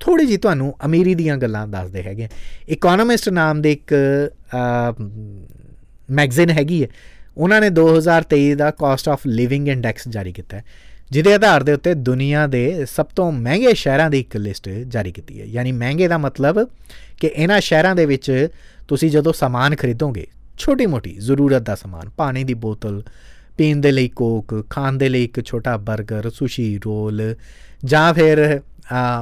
[0.00, 2.28] ਥੋੜੀ ਜੀ ਤੁਹਾਨੂੰ ਅਮੀਰੀ ਦੀਆਂ ਗੱਲਾਂ ਦੱਸਦੇ ਹੈਗੇ।
[2.68, 3.94] ਇਕਨੋਮਿਸਟ ਨਾਮ ਦੇ ਇੱਕ
[6.10, 6.88] ਮੈਗਜ਼ੀਨ ਹੈਗੀ ਹੈ।
[7.36, 10.64] ਉਹਨਾਂ ਨੇ 2023 ਦਾ ਕਾਸਟ ਆਫ ਲਿਵਿੰਗ ਇੰਡੈਕਸ ਜਾਰੀ ਕੀਤਾ ਹੈ,
[11.10, 15.40] ਜਿਹਦੇ ਆਧਾਰ ਦੇ ਉੱਤੇ ਦੁਨੀਆ ਦੇ ਸਭ ਤੋਂ ਮਹਿੰਗੇ ਸ਼ਹਿਰਾਂ ਦੀ ਇੱਕ ਲਿਸਟ ਜਾਰੀ ਕੀਤੀ
[15.40, 16.68] ਹੈ। ਯਾਨੀ ਮਹਿੰਗੇ ਦਾ ਮਤਲਬ
[17.20, 18.48] ਕਿ ਇਹਨਾਂ ਸ਼ਹਿਰਾਂ ਦੇ ਵਿੱਚ
[18.88, 20.26] ਤੁਸੀਂ ਜਦੋਂ ਸਮਾਨ ਖਰੀਦੋਗੇ,
[20.58, 23.02] ਛੋਟੀ-ਮੋਟੀ ਜ਼ਰੂਰਤ ਦਾ ਸਮਾਨ, ਪਾਣੀ ਦੀ ਬੋਤਲ,
[23.58, 27.34] ਪੀਣ ਦੇ ਲਈ ਕੋਕ, ਖਾਣ ਦੇ ਲਈ ਇੱਕ ਛੋਟਾ 버ਗਰ ਸੁਸ਼ੀ ਰੋਲ
[27.84, 28.60] ਜਾਂ ਫਿਰ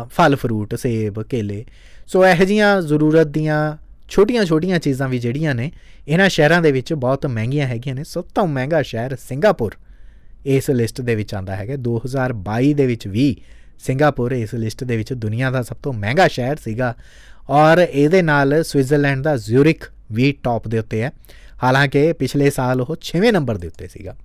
[0.06, 1.64] ਫਲ ਫਰੂਟ, ਸੇਬ, ਕੇਲੇ।
[2.06, 3.76] ਸੋ ਇਹ ਜੀਆਂ ਜ਼ਰੂਰਤ ਦੀਆਂ
[4.08, 5.72] ਛੋਟੀਆਂ-ਛੋਟੀਆਂ ਚੀਜ਼ਾਂ ਵੀ ਜਿਹੜੀਆਂ ਨੇ,
[6.08, 9.74] ਇਹਨਾਂ ਸ਼ਹਿਰਾਂ ਦੇ ਵਿੱਚ ਬਹੁਤ ਮਹਿੰਗੀਆਂ ਹੈਗੀਆਂ ਨੇ। ਸਭ ਤੋਂ ਮਹਿੰਗਾ ਸ਼ਹਿਰ ਸਿੰਗਾਪੁਰ।
[10.46, 13.36] ਇਸ ਲਿਸਟ ਦੇ ਵਿੱਚ ਆਂਦਾ ਹੈਗਾ। 2022 ਦੇ ਵਿੱਚ ਵੀ
[13.78, 16.94] ਸਿੰਗਾਪੁਰ ਇਸ ਲਿਸਟ ਦੇ ਵਿੱਚ ਦੁਨੀਆ ਦਾ ਸਭ ਤੋਂ ਮਹਿੰਗਾ ਸ਼ਹਿਰ ਸੀਗਾ।
[17.50, 21.12] ਔਰ ਇਹਦੇ ਨਾਲ ਸਵਿਟਜ਼ਰਲੈਂਡ ਦਾ ਜ਼ਿਊਰਿਕ ਵੀ ਟੌਪ ਦੇ ਉੱਤੇ ਹੈ।
[21.62, 24.16] ਹਾਲਾਂਕਿ ਪਿਛਲੇ ਸਾਲ ਉਹ 6ਵੇਂ ਨੰਬਰ ਦੇ ਉੱਤੇ ਸੀਗਾ।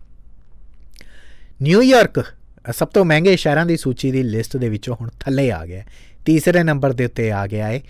[1.62, 2.26] ਨਿਊਯਾਰਕ
[2.72, 5.84] ਸਭ ਤੋਂ ਮਹਿੰਗੇ ਸ਼ਹਿਰਾਂ ਦੀ ਸੂਚੀ ਦੀ ਲਿਸਟ ਦੇ ਵਿੱਚੋਂ ਹੁਣ ਥੱਲੇ ਆ ਗਿਆ
[6.26, 7.82] ਤੀਸਰੇ ਨੰਬਰ ਦੇ ਉੱਤੇ ਆ ਗਿਆ ਹੈ।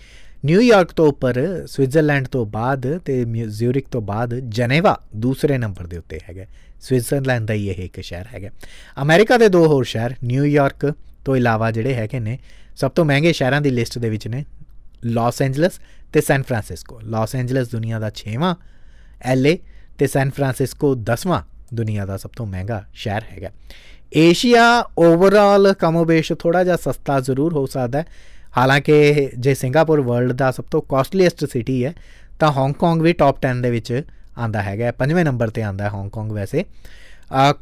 [0.44, 6.20] ਨਿਊਯਾਰਕ ਤੋਂ ਉੱਪਰ ਸਵਿਟਜ਼ਰਲੈਂਡ ਤੋਂ ਬਾਅਦ ਤੇ ਜ਼ਿਊਰਿਕ ਤੋਂ ਬਾਅਦ ਜਨੇਵਾ ਦੂਸਰੇ ਨੰਬਰ ਦੇ ਉੱਤੇ
[6.28, 6.44] ਹੈਗਾ।
[6.80, 8.48] ਸਵਿਟਜ਼ਰਲੈਂਡ ਦਾ ਹੀ ਇਹ ਇੱਕ ਸ਼ਹਿਰ ਹੈਗਾ।
[9.02, 12.38] ਅਮਰੀਕਾ ਦੇ ਦੋ ਹੋਰ ਸ਼ਹਿਰ ਨਿਊਯਾਰਕ ਤੋਂ ਇਲਾਵਾ ਜਿਹੜੇ ਹੈਗੇ ਨੇ,
[12.76, 14.44] ਸਭ ਤੋਂ ਮਹਿੰਗੇ ਸ਼ਹਿਰਾਂ ਦੀ ਲਿਸਟ ਦੇ ਵਿੱਚ ਨੇ
[15.04, 15.80] ਲਾਸ ਐਂਜਲਸ
[16.12, 18.54] ਤੇ ਸੈਨ ਫਰਾਂਸਿਸਕੋ ਲਾਸ ਐਂਜਲਸ ਦੁਨੀਆ ਦਾ 6ਵਾਂ
[19.22, 19.58] ਐਲਏ
[19.98, 21.42] ਤੇ ਸੈਨ ਫਰਾਂਸਿਸਕੋ 10ਵਾਂ
[21.74, 23.50] ਦੁਨੀਆ ਦਾ ਸਭ ਤੋਂ ਮਹਿੰਗਾ ਸ਼ਹਿਰ ਹੈਗਾ।
[24.16, 28.06] ਏਸ਼ੀਆ ਓਵਰਆਲ ਕਮੋਬੇਸ਼ ਥੋੜਾ ਜਿਹਾ ਸਸਤਾ ਜ਼ਰੂਰ ਹੋ ਸਕਦਾ ਹੈ।
[28.56, 31.92] ਹਾਲਾਂਕਿ ਜੇ ਸਿੰਗਾਪੁਰ ਵਰਲਡ ਦਾ ਸਭ ਤੋਂ ਕਾਸਟਲੀਐਸਟ ਸਿਟੀ ਹੈ,
[32.40, 34.02] ਤਾਂ ਹਾਂਗਕਾਂਗ ਵੀ ਟਾਪ 10 ਦੇ ਵਿੱਚ
[34.38, 36.64] ਆਂਦਾ ਹੈਗਾ ਪੰਜਵੇਂ ਨੰਬਰ ਤੇ ਆਂਦਾ ਹੈ ਹਾਂਗਕਾਂਗ ਵੈਸੇ।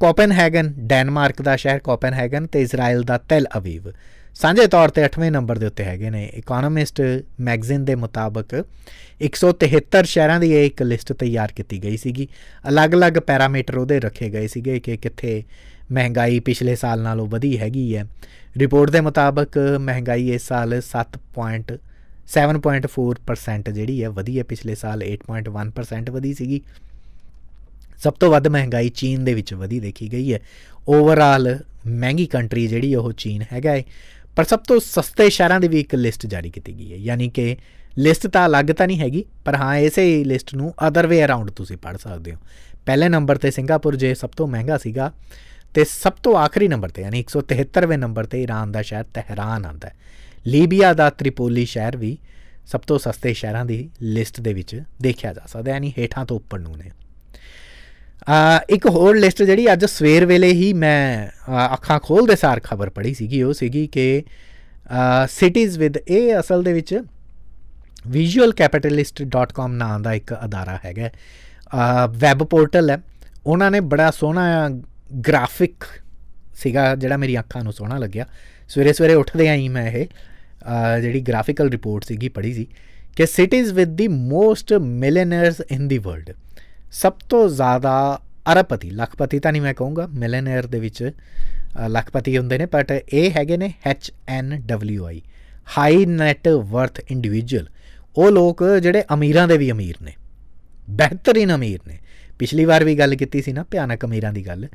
[0.00, 3.90] ਕੋਪਨਹੈਗਨ ਡੈਨਮਾਰਕ ਦਾ ਸ਼ਹਿਰ ਕੋਪਨਹੈਗਨ ਤੇ ਇਜ਼ਰਾਈਲ ਦਾ ਤੈਲ ਅਵੀਵ
[4.34, 7.00] ਸਾਂਝੇ ਤੌਰ ਤੇ 8ਵੇਂ ਨੰਬਰ ਦੇ ਉੱਤੇ ਹੈਗੇ ਨੇ ਇਕਨੋਮਿਸਟ
[7.40, 8.54] ਮੈਗਜ਼ੀਨ ਦੇ ਮੁਤਾਬਕ
[9.26, 12.28] 173 ਸ਼ਹਿਰਾਂ ਦੀ ਇੱਕ ਲਿਸਟ ਤਿਆਰ ਕੀਤੀ ਗਈ ਸੀਗੀ।
[12.68, 15.42] ਅਲੱਗ-ਅਲੱਗ ਪੈਰਾਮੀਟਰ ਉਹਦੇ ਰੱਖੇ ਗਏ ਸੀਗੇ ਕਿ ਕਿੱਥੇ
[15.92, 18.06] ਮਹਿੰਗਾਈ ਪਿਛਲੇ ਸਾਲ ਨਾਲੋਂ ਵਧੀ ਹੈਗੀ ਹੈ।
[18.56, 26.34] ਰਿਪੋਰਟ ਦੇ ਮੁਤਾਬਕ ਮਹਿੰਗਾਈ ਇਸ ਸਾਲ 7.7.4% ਜਿਹੜੀ ਹੈ ਵਧੀ ਹੈ। ਪਿਛਲੇ ਸਾਲ 8.1% ਵਧੀ
[26.34, 26.60] ਸੀਗੀ।
[27.98, 30.40] ਸਭ ਤੋਂ ਵੱਧ ਮਹਿੰਗਾਈ ਚੀਨ ਦੇ ਵਿੱਚ ਵਧੀ ਦੇਖੀ ਗਈ ਹੈ।
[30.88, 33.82] ਓਵਰਆਲ ਮਹਿੰਗੀ ਕੰਟਰੀ ਜਿਹੜੀ ਉਹ ਚੀਨ ਹੈਗਾ ਹੈ।
[34.36, 37.56] ਪਰ ਸਭ ਤੋਂ ਸਸਤੇ ਸ਼ਹਿਰਾਂ ਦੀ ਵੀ ਇੱਕ ਲਿਸਟ ਜਾਰੀ ਕੀਤੀ ਗਈ ਹੈ। ਯਾਨੀ ਕਿ
[37.98, 41.76] ਲਿਸਟ ਤਾਂ ਅਲੱਗ ਤਾਂ ਨਹੀਂ ਹੈਗੀ, ਪਰ ਹਾਂ ਇਸੇ ਲਿਸਟ ਨੂੰ ਅਦਰ ਵੇ ਅਰਾਊਂਡ ਤੁਸੀਂ
[41.76, 42.38] ਪੜ ਸਕਦੇ ਹੋ।
[42.86, 45.12] ਪਹਿਲੇ ਨੰਬਰ ਤੇ ਸਿੰਗਾਪੁਰ ਜੇ ਸਭ ਤੋਂ ਮਹਿੰਗਾ ਸੀਗਾ।
[45.74, 49.88] ਤੇ ਸਭ ਤੋਂ ਆਖਰੀ ਨੰਬਰ ਤੇ, ਯਾਨੀ 173ਵੇਂ ਨੰਬਰ ਤੇ ਈਰਾਨ ਦਾ ਸ਼ਹਿਰ ਤਹਿਰਾਨ ਆਂਦਾ
[49.88, 49.94] ਹੈ।
[50.46, 52.16] ਲੀਬੀਆ ਦਾ ਤ੍ਰਿਪੋਲੀ ਸ਼ਹਿਰ ਵੀ
[52.66, 56.58] ਸਭ ਤੋਂ ਸਸਤੇ ਸ਼ਹਿਰਾਂ ਦੀ ਲਿਸਟ ਦੇ ਵਿੱਚ ਦੇਖਿਆ ਜਾ ਸਕਦਾ ਯਾਨੀ ਹੇਠਾਂ ਤੋਂ ਉੱਪਰ
[56.58, 56.90] ਨੂੰ ਨੇ।
[58.28, 61.28] ਆ ਇੱਕ ਹੋਰ ਲਿਸਟ ਜਿਹੜੀ ਅੱਜ ਸਵੇਰ ਵੇਲੇ ਹੀ ਮੈਂ
[61.74, 64.22] ਅੱਖਾਂ ਖੋਲਦੇ ਸਾਰ ਖਬਰ ਪੜ੍ਹੀ ਸੀਗੀ, ਉਹ ਸੀਗੀ ਕਿ
[65.30, 66.94] ਸਿਟੀਜ਼ ਵਿਦ ਇਹ ਅਸਲ ਦੇ ਵਿੱਚ
[68.12, 71.08] visualcapitalist.com ਨਾਂ ਦਾ ਇੱਕ ਅਦਾਰਾ ਹੈਗਾ
[72.16, 72.98] ਵੈਬ ਪੋਰਟਲ ਹੈ।
[73.46, 74.68] ਉਹਨਾਂ ਨੇ ਬੜਾ ਸੋਹਣਾ
[75.28, 75.84] ਗ੍ਰਾਫਿਕ
[76.54, 78.26] ਸੀਗਾ ਜਿਹੜਾ ਮੇਰੀ ਅੱਖਾਂ ਨੂੰ ਸੋਹਣਾ ਲੱਗਿਆ।
[78.68, 80.06] ਸਵੇਰੇ ਸਵੇਰੇ ਉੱਠਦੇ ਆਂ ਮੈਂ ਇਹ
[81.02, 82.66] ਜਿਹੜੀ ਗ੍ਰਾਫਿਕਲ ਰਿਪੋਰਟ ਸੀਗੀ ਪੜ੍ਹੀ ਸੀ
[83.16, 86.32] ਕਿ cities with the most millionaires in the world
[86.92, 88.20] ਸਭ ਤੋਂ ਜ਼ਿਆਦਾ
[88.52, 91.10] ਅਰਬਪਤੀ, ਲੱਖਪਤੀ ਤਾਂ ਨਹੀਂ ਮੈਂ ਕਹੂੰਗਾ ਮਿਲੀਅਨਰ ਦੇ ਵਿੱਚ
[91.88, 95.20] ਲੱਖਪਤੀ ਹੁੰਦੇ ਨੇ ਬਟ ਇਹ ਹੈਗੇ ਨੇ H N W I
[95.78, 97.66] high net worth individual
[98.16, 100.12] ਉਹ ਲੋਕ ਜਿਹੜੇ ਅਮੀਰਾਂ ਦੇ ਵੀ ਅਮੀਰ ਨੇ,
[100.90, 101.98] ਬਿਹਤਰੀਨ ਅਮੀਰ ਨੇ।
[102.38, 104.66] ਪਿਛਲੀ ਵਾਰ ਵੀ ਗੱਲ ਕੀਤੀ ਸੀ ਨਾ ਭਿਆਨਕ ਅਮੀਰਾਂ ਦੀ ਗੱਲ,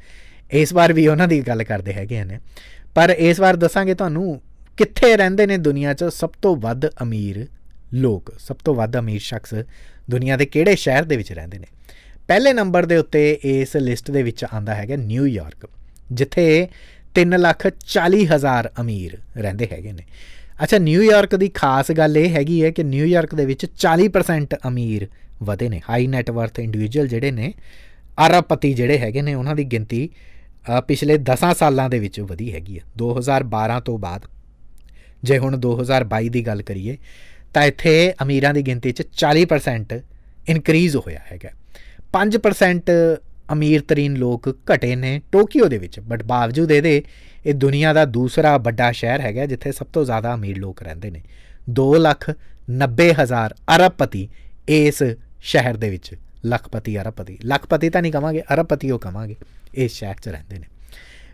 [0.52, 2.40] ਇਸ ਵਾਰ ਵੀ ਉਹਨਾਂ ਦੀ ਗੱਲ ਕਰਦੇ ਹੈਗੇ ਨੇ।
[2.96, 4.42] ਪਰ ਇਸ ਵਾਰ ਦੱਸਾਂਗੇ ਤੁਹਾਨੂੰ
[4.78, 7.46] ਕਿੱਥੇ ਰਹਿੰਦੇ ਨੇ ਦੁਨੀਆ 'ਚ ਸਭ ਤੋਂ ਵੱਧ ਅਮੀਰ
[7.94, 9.54] ਲੋਕ, ਸਭ ਤੋਂ ਵੱਧ ਅਮੀਰ ਸ਼ਖਸ
[10.10, 11.66] ਦੁਨੀਆ ਦੇ ਕਿਹੜੇ ਸ਼ਹਿਰ ਦੇ ਵਿੱਚ ਰਹਿੰਦੇ ਨੇ।
[12.28, 15.68] ਪਹਿਲੇ ਨੰਬਰ ਦੇ ਉੱਤੇ ਇਸ ਲਿਸਟ ਦੇ ਵਿੱਚ ਆਂਦਾ ਹੈਗਾ ਨਿਊਯਾਰਕ
[16.12, 16.68] ਜਿੱਥੇ
[17.16, 20.04] 3 ਲੱਖ 40 ਹਜ਼ਾਰ ਅਮੀਰ ਰਹਿੰਦੇ ਹੈਗੇ ਨੇ।
[20.64, 25.08] ਅੱਛਾ ਨਿਊਯਾਰਕ ਦੀ ਖਾਸ ਗੱਲ ਇਹ ਹੈਗੀ ਹੈ ਕਿ ਨਿਊਯਾਰਕ ਦੇ ਵਿੱਚ 40% ਅਮੀਰ
[25.44, 27.54] ਵਧੇ ਨੇ। ਹਾਈ ਨੈਟ ਵਰਥ ਇੰਡੀਵਿਜੂਅਲ ਜਿਹੜੇ ਨੇ,
[28.18, 30.10] ਅਰਬਪਤੀ ਜਿਹੜੇ ਹੈਗੇ ਨੇ, ਉਹਨਾਂ ਦੀ ਗਿਣਤੀ
[30.88, 34.26] ਪਿਛਲੇ 10 ਸਾਲਾਂ ਦੇ ਵਿੱਚ ਵਧੀ ਹੈਗੀ ਹੈ। 2012 ਤੋਂ ਬਾਅਦ,
[35.24, 36.98] ਜੇ ਹੁਣ 2022 ਦੀ ਗੱਲ ਕਰੀਏ,
[37.54, 40.02] ਤਾਂ ਇੱਥੇ ਅਮੀਰਾਂ ਦੀ ਗਿਣਤੀ 'ਚ 40%
[40.50, 41.50] ਇਨਕਰੀਜ਼ ਹੋਇਆ ਹੈਗਾ
[42.14, 42.92] 5%
[43.54, 47.04] ਅਮੀਰ ਤਰੀਨ ਲੋਕ ਘਟੇ ਨੇ ਟੋਕੀਓ ਦੇ ਵਿੱਚ ਬਟ ਬਾਵਜੂਦ ਇਹਦੇ,
[47.46, 51.22] ਇਹ ਦੁਨੀਆ ਦਾ ਦੂਸਰਾ ਵੱਡਾ ਸ਼ਹਿਰ ਹੈਗਾ ਜਿੱਥੇ ਸਭ ਤੋਂ ਜ਼ਿਆਦਾ ਅਮੀਰ ਲੋਕ ਰਹਿੰਦੇ ਨੇ।
[51.72, 52.30] 2 ਲੱਖ
[52.80, 54.28] 90 ਹਜ਼ਾਰ ਅਰਬਪਤੀ
[54.68, 55.04] ਇਸ
[55.42, 59.36] ਸ਼ਹਿਰ ਦੇ ਵਿੱਚ ਲੱਖਪਤੀ, ਅਰਬਪਤੀ। ਲੱਖਪਤੀ ਤਾਂ ਨਹੀਂ ਕਵਾਂਗੇ, ਅਰਬਪਤੀ ਉਹ ਕਵਾਂਗੇ।
[59.74, 60.68] ਇਸ ਸ਼ਹਿਰ 'ਚ ਰਹਿੰਦੇ ਨੇ।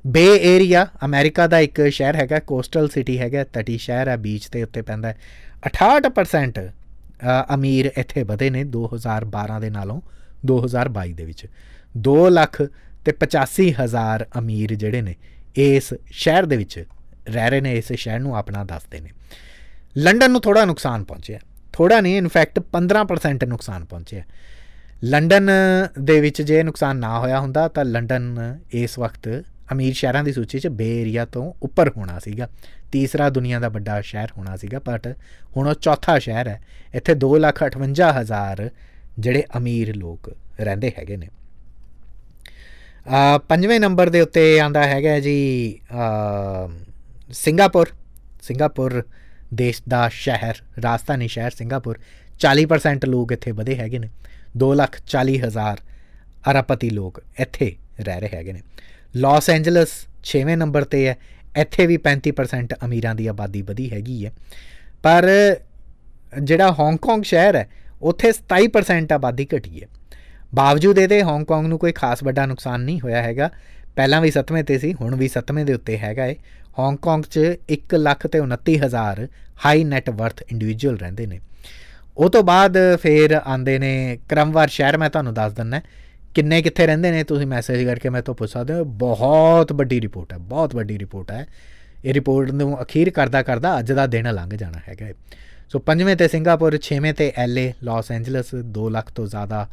[0.08, 4.64] ਬੇ ਏਰੀਆ, ਅਮਰੀਕਾ ਦਾ ਇੱਕ ਸ਼ਹਿਰ ਹੈਗਾ, ਕੋਸਟਲ ਸਿਟੀ ਹੈਗਾ, ਤਟੀ ਸ਼ਹਿਰ ਹੈ ਬੀਚ ਤੇ
[4.64, 5.14] ਉੱਤੇ ਪੈਂਦਾ
[5.66, 6.72] 68%
[7.54, 10.02] ਅਮੀਰ ਇੱਥੇ ਵਧੇ ਨੇ 2012 ਦੇ ਨਾਲੋਂ
[10.46, 11.46] 2022 ਦੇ ਵਿੱਚ।
[11.98, 12.62] 2 ਲੱਖ
[13.06, 15.16] ਤੇ 85 ਹਜ਼ਾਰ ਅਮੀਰ ਜਿਹੜੇ ਨੇ,
[15.56, 16.84] ਇਸ ਸ਼ਹਿਰ ਦੇ ਵਿੱਚ
[17.28, 19.10] ਰਹਿ ਰਹੇ ਨੇ, ਇਸ ਸ਼ਹਿਰ ਨੂੰ ਆਪਣਾ ਦੱਸਦੇ ਨੇ।
[19.98, 21.40] ਲੰਡਨ ਨੂੰ ਥੋੜਾ ਨੁਕਸਾਨ ਪਹੁੰਚਿਆ।
[21.74, 24.24] ਥੋੜਾ ਨਹੀਂ ਇਨਫੈਕਟ 15% ਨੁਕਸਾਨ ਪਹੁੰਚਿਆ
[25.04, 25.50] ਲੰਡਨ
[26.02, 29.28] ਦੇ ਵਿੱਚ ਜੇ ਨੁਕਸਾਨ ਨਾ ਹੋਇਆ ਹੁੰਦਾ, ਤਾਂ ਲੰਡਨ ਇਸ ਵਕਤ
[29.72, 32.48] ਅਮੀਰ ਸ਼ਹਿਰਾਂ ਦੀ ਸੂਚੀ 'ਚ ਬੇ ਏਰੀਆ ਤੋਂ ਉੱਪਰ ਹੋਣਾ ਸੀਗਾ।
[32.92, 35.08] ਤੀਸਰਾ ਦੁਨੀਆ ਦਾ ਵੱਡਾ ਸ਼ਹਿਰ ਹੋਣਾ ਸੀਗਾ ਬਟ
[35.58, 36.62] ਹੁਣ ਉਹ ਚੌਥਾ ਸ਼ਹਿਰ ਹੈ।
[36.94, 38.70] ਇੱਥੇ 258000
[39.20, 41.28] ਜਿਹੜੇ ਅਮੀਰ ਲੋਕ ਰਹਿੰਦੇ ਹੈਗੇ ਨੇ।
[43.08, 45.38] ਆ ਪੰਜਵੇਂ ਨੰਬਰ ਦੇ ਉੱਤੇ ਆਂਦਾ ਹੈਗਾ ਜੀ
[47.34, 47.92] ਸਿੰਗਾਪੁਰ।
[48.42, 49.02] ਸਿੰਗਾਪੁਰ
[49.54, 52.00] ਦੇਸ਼ ਦਾ ਸ਼ਹਿਰ, ਰਾਜਧਾਨੀ ਸ਼ਹਿਰ ਸਿੰਗਾਪੁਰ
[52.40, 54.10] 40% ਲੋਕ ਇੱਥੇ ਵਧੇ ਹੈਗੇ ਨੇ।
[54.58, 55.78] 2 ਲੱਖ 40 ਹਜ਼ਾਰ
[56.52, 58.62] ਅਰਬਪਤੀ ਲੋਕ ਇੱਥੇ ਰਹਿ ਰਹੇ ਹੈਗੇ ਨੇ।
[59.16, 59.90] ਲਾਸ ਐਂਜਲਸ
[60.24, 61.18] 6ਵੇਂ ਨੰਬਰ ਤੇ ਹੈ।
[61.58, 64.32] ਇੱਥੇ ਵੀ 35% ਅਮੀਰਾਂ ਦੀ ਆਬਾਦੀ ਵਧੀ ਹੈਗੀ ਹੈ।
[65.04, 65.28] ਪਰ
[66.44, 67.70] ਜਿਹੜਾ ਹਾਂਗਕਾਂਗ ਸ਼ਹਿਰ ਹੈ,
[68.02, 69.88] ਉੱਥੇ 27% ਆਬਾਦੀ ਘਟੀ ਹੈ।
[70.56, 73.50] ਬਾਵਜੂਦ ਇਹਦੇ ਹਾਂਗਕਾਂਗ ਨੂੰ ਕੋਈ ਖਾਸ ਵੱਡਾ ਨੁਕਸਾਨ ਨਹੀਂ ਹੋਇਆ ਹੈਗਾ।
[73.96, 76.36] ਪਹਿਲਾਂ ਵੀ 7ਵੇਂ ਤੇ ਸੀ, ਹੁਣ ਵੀ 7ਵੇਂ ਦੇ ਉੱਤੇ ਹੈਗਾ ਏ।
[76.80, 79.28] ਹਾਂਗਕਾਂਗ 'ਚ 1 ਲੱਖ ਤੇ 29 ਹਜ਼ਾਰ
[79.66, 81.40] ਹਾਈ ਨੈਟ ਵਰਥ ਇੰਡੀਵਿਜੂਅਲ ਰਹਿੰਦੇ ਨੇ।
[82.18, 85.82] ਉਹ ਤੋਂ ਬਾਅਦ ਫੇਰ ਆਂਦੇ ਨੇ ਕ੍ਰਮਵਾਰ ਸ਼ਹਿਰ, ਮੈਂ ਤੁਹਾਨੂੰ ਦੱਸ ਦਿੰਨਾ
[86.36, 90.34] ਕਿੰਨੇ ਕਿੱਥੇ ਰਹਿੰਦੇ ਨੇ, ਤੁਸੀਂ ਮੈਸੇਜ ਕਰਕੇ ਮੈਂ ਤੋਂ ਪੁੱਛ ਸਕਦੇ ਹੋ। ਬਹੁਤ ਵੱਡੀ ਰਿਪੋਰਟ
[90.34, 91.46] ਹੈ, ਬਹੁਤ ਵੱਡੀ ਰਿਪੋਰਟ ਹੈ।
[92.06, 95.14] ਇਹ ਰਿਪੋਰਟ ਨੂੰ ਅਖੀਰ ਕਰਦਾ ਕਰਦਾ ਅੱਜ ਦਾ ਦਿਨ ਲੰਘ ਜਾਣਾ ਹੈਗਾ
[95.72, 99.68] ਸੋ ਪੰਜਵੇਂ ਤੇ ਸਿੰਗਾਪੁਰ, ਛੇਵੇਂ ਤੇ ਐਲਏ ਲਾਸ ਐਂਜਲਸ 2 ਲੱਖ ਤੋਂ ਜ਼ਿਆਦਾ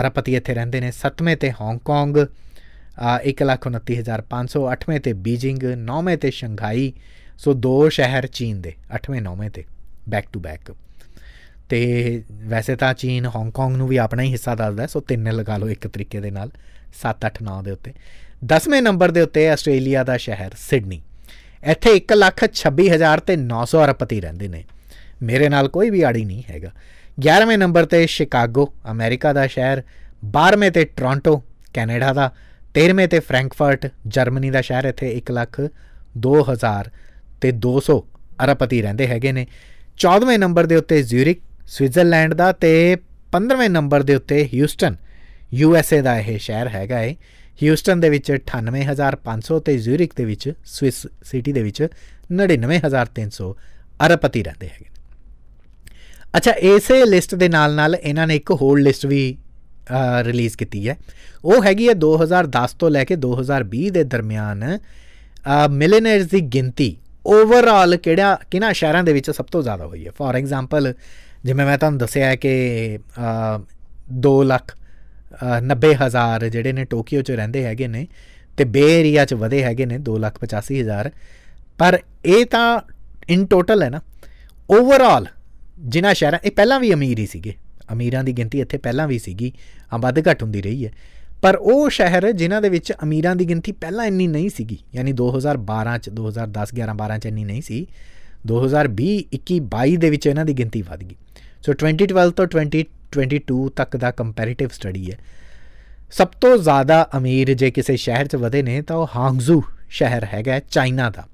[0.00, 2.16] ਅਰਬਪਤੀ ਇੱਥੇ ਰਹਿੰਦੇ ਨੇ। ਸੱਤਵੇਂ ਤੇ ਹਾਂਗਕਾਂਗ
[2.98, 6.92] 129500 8ਵੇਂ ਤੇ ਬੀਜਿੰਗ 9ਵੇਂ ਤੇ ਸ਼ੰਘਾਈ,
[7.38, 9.64] ਸੋ ਦੋ ਸ਼ਹਿਰ ਚੀਨ ਦੇ 8ਵੇਂ 9ਵੇਂ ਤੇ
[10.08, 10.74] ਬੈਕ ਟੂ ਬੈਕ
[11.68, 15.68] ਤੇ ਵੈਸੇ ਤਾਂ ਚੀਨ ਹਾਂਗਕਾਂਗ ਨੂੰ ਵੀ ਆਪਣਾ ਹੀ ਹਿੱਸਾ ਦੱਸਦਾ ਸੋ ਤਿੰਨ ਲਗਾ ਲਓ
[15.68, 16.50] ਇੱਕ ਤਰੀਕੇ ਦੇ ਨਾਲ
[17.02, 17.92] 7 8 9 ਦੇ ਉੱਤੇ।
[18.44, 21.02] 10ਵੇਂ ਨੰਬਰ ਦੇ ਉੱਤੇ ਆਸਟ੍ਰੇਲੀਆ ਦਾ ਸ਼ਹਿਰ ਸਿਡਨੀ।
[21.62, 24.64] ਇੱਥੇ 126000 ਤੇ 900 ਅਰਬਪਤੀ ਰਹਿੰਦੇ ਨੇ।
[25.22, 26.70] ਮੇਰੇ ਨਾਲ ਕੋਈ ਵੀ ਆੜੀ ਨਹੀਂ ਹੈਗਾ।
[27.20, 29.82] 11ਵੇਂ ਨੰਬਰ ਤੇ ਸ਼ਿਕਾਗੋ, ਅਮਰੀਕਾ ਦਾ ਸ਼ਹਿਰ।
[30.24, 31.42] 12ਵੇਂ ਤੇ ਟੋਰਾਂਟੋ,
[31.74, 32.32] ਕੈਨੇਡਾ ਦਾ।
[32.74, 35.60] 13ਵੇਂ ਤੇ ਫ੍ਰੈਂਕਫਰਟ, ਜਰਮਨੀ ਦਾ ਸ਼ਹਿਰ ਇੱਥੇ 1 ਲੱਖ
[36.18, 36.90] 2000
[37.40, 37.98] ਤੇ 200
[38.44, 39.46] ਅਰਬਪਤੀ ਰਹਿੰਦੇ ਹੈਗੇ ਨੇ।
[39.98, 42.72] 14ਵੇਂ ਨੰਬਰ ਦੇ ਉੱਤੇ ਜ਼ਿਊਰਿਕ ਸਵਿਟਜ਼ਰਲੈਂਡ ਦਾ ਤੇ
[43.32, 44.96] 15ਵੇਂ ਨੰਬਰ ਦੇ ਉੱਤੇ ਹਿਊਸਟਨ,
[45.54, 47.14] ਯੂ ਐਸ ਏ ਦਾ ਇਹ ਸ਼ਹਿਰ ਹੈਗਾ ਏ।
[47.62, 51.82] ਹਿਊਸਟਨ ਦੇ ਵਿੱਚ 98500 ਤੇ ਜ਼ਿਊਰਿਕ ਦੇ ਵਿੱਚ, ਸਵਿਸ ਸਿਟੀ ਦੇ ਵਿੱਚ
[52.32, 53.50] 99300
[54.06, 54.86] ਅਰਬਪਤੀ ਰਹਿੰਦੇ ਹੈਗੇ
[56.36, 59.22] ਅੱਛਾ, ਇਸੇ ਲਿਸਟ ਦੇ ਨਾਲ ਨਾਲ ਇਹਨਾਂ ਨੇ ਇੱਕ ਹੋਰ ਲਿਸਟ ਵੀ
[60.24, 60.96] ਰਿਲੀਜ਼ ਕੀਤੀ ਹੈ।
[61.44, 64.64] ਉਹ ਹੈਗੀ ਹੈ 2010 ਤੋਂ ਲੈ ਕੇ 2020 ਦੇ ਦਰਮਿਆਨ
[65.72, 70.10] ਮਿਲੀਅਨਰਸ ਦੀ ਗਿਣਤੀ ਓਵਰਆਲ ਕਿਹੜਾ ਕਿਹਨਾਂ ਸ਼ਹਿਰਾਂ ਦੇ ਵਿੱਚ ਸਭ ਤੋਂ ਜ਼ਿਆਦਾ ਹੋਈ ਹੈ?
[70.10, 70.92] ਫੋਰ ਐਗਜ਼ਾਮਪਲ
[71.44, 72.98] ਜਿਵੇਂ ਮੈਂ ਤੁਹਾਨੂੰ ਦੱਸਿਆ ਕਿ
[74.22, 74.76] 2 ਲੱਖ
[75.64, 78.06] 90 ਹਜ਼ਾਰ ਜਿਹੜੇ ਨੇ ਟੋਕੀਓ 'ਚ ਰਹਿੰਦੇ ਹੈਗੇ ਨੇ
[78.56, 81.10] ਤੇ ਬੇ ਏਰੀਆ 'ਚ ਵਧੇ ਹੈਗੇ ਨੇ 2 ਲੱਖ 85 ਹਜ਼ਾਰ।
[81.78, 82.80] ਪਰ ਇਹ ਤਾਂ
[83.28, 84.00] ਇਨ ਟੋਟਲ ਹੈ ਨਾ।
[84.70, 85.26] ਓਵਰਆਲ
[85.86, 87.54] ਜਿਨ੍ਹਾਂ ਸ਼ਹਿਰਾਂ ਇਹ ਪਹਿਲਾਂ ਵੀ ਅਮੀਰ ਹੀ ਸੀਗੇ।
[87.92, 89.52] ਅਮੀਰਾਂ ਦੀ ਗਿਣਤੀ ਇੱਥੇ ਪਹਿਲਾਂ ਵੀ ਸੀਗੀ।
[89.92, 90.92] ਆ ਵੱਧ ਘਟ ਹੁੰਦੀ ਰਹੀ ਹੈ।
[91.42, 95.98] ਪਰ ਉਹ ਸ਼ਹਿਰ ਜਿਨ੍ਹਾਂ ਦੇ ਵਿੱਚ ਅਮੀਰਾਂ ਦੀ ਗਿਣਤੀ ਪਹਿਲਾਂ ਇੰਨੀ ਨਹੀਂ ਸੀਗੀ, ਯਾਨੀ 2012
[95.98, 97.86] ਚ 2010 11 12 ਚ ਇੰਨੀ ਨਹੀਂ ਸੀ
[98.46, 101.16] 2020 21 22 ਦੇ ਵਿੱਚ ਇਹਨਾਂ ਦੀ ਗਿਣਤੀ ਵਧ ਗਈ।
[101.62, 105.18] ਸੋ 2012 ਤੋਂ 2022 ਤੱਕ ਦਾ ਕੰਪੈਰੀਟਿਵ ਸਟੱਡੀ ਹੈ।
[106.10, 110.58] ਸਭ ਤੋਂ ਜ਼ਿਆਦਾ ਅਮੀਰ ਜੇ ਕਿਸੇ ਸ਼ਹਿਰ 'ਚ ਵਧੇ ਨੇ, ਤਾਂ ਉਹ ਹਾਂਗਜ਼ੂ ਸ਼ਹਿਰ ਹੈਗਾ,
[110.58, 111.26] ਚਾਈਨਾ ਦਾ।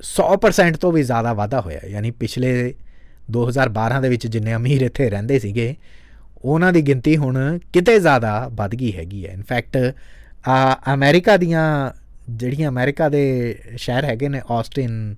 [0.00, 2.74] 100% ਤੋਂ ਵੀ ਜ਼ਿਆਦਾ ਵਾਧਾ ਹੋਇਆ, ਯਾਨੀ ਪਿਛਲੇ
[3.30, 5.76] 2012 ਦੇ ਵਿੱਚ ਜਿੰਨੇ ਅਮੀਰ ਇੱਥੇ ਰਹਿੰਦੇ ਸੀਗੇ
[6.44, 7.36] ਉਹਨਾਂ ਦੀ ਗਿਣਤੀ ਹੁਣ
[7.72, 9.76] ਕਿਤੇ ਜ਼ਿਆਦਾ ਵੱਧ ਗਈ ਹੈਗੀ ਹੈ। ਇਨਫੈਕਟ
[10.48, 10.56] ਆ
[10.94, 11.64] ਅਮਰੀਕਾ ਦੀਆਂ
[12.30, 13.24] ਜਿਹੜੀਆਂ ਅਮਰੀਕਾ ਦੇ
[13.76, 15.14] ਸ਼ਹਿਰ ਹੈਗੇ ਨੇ ਆਸਟਿਨ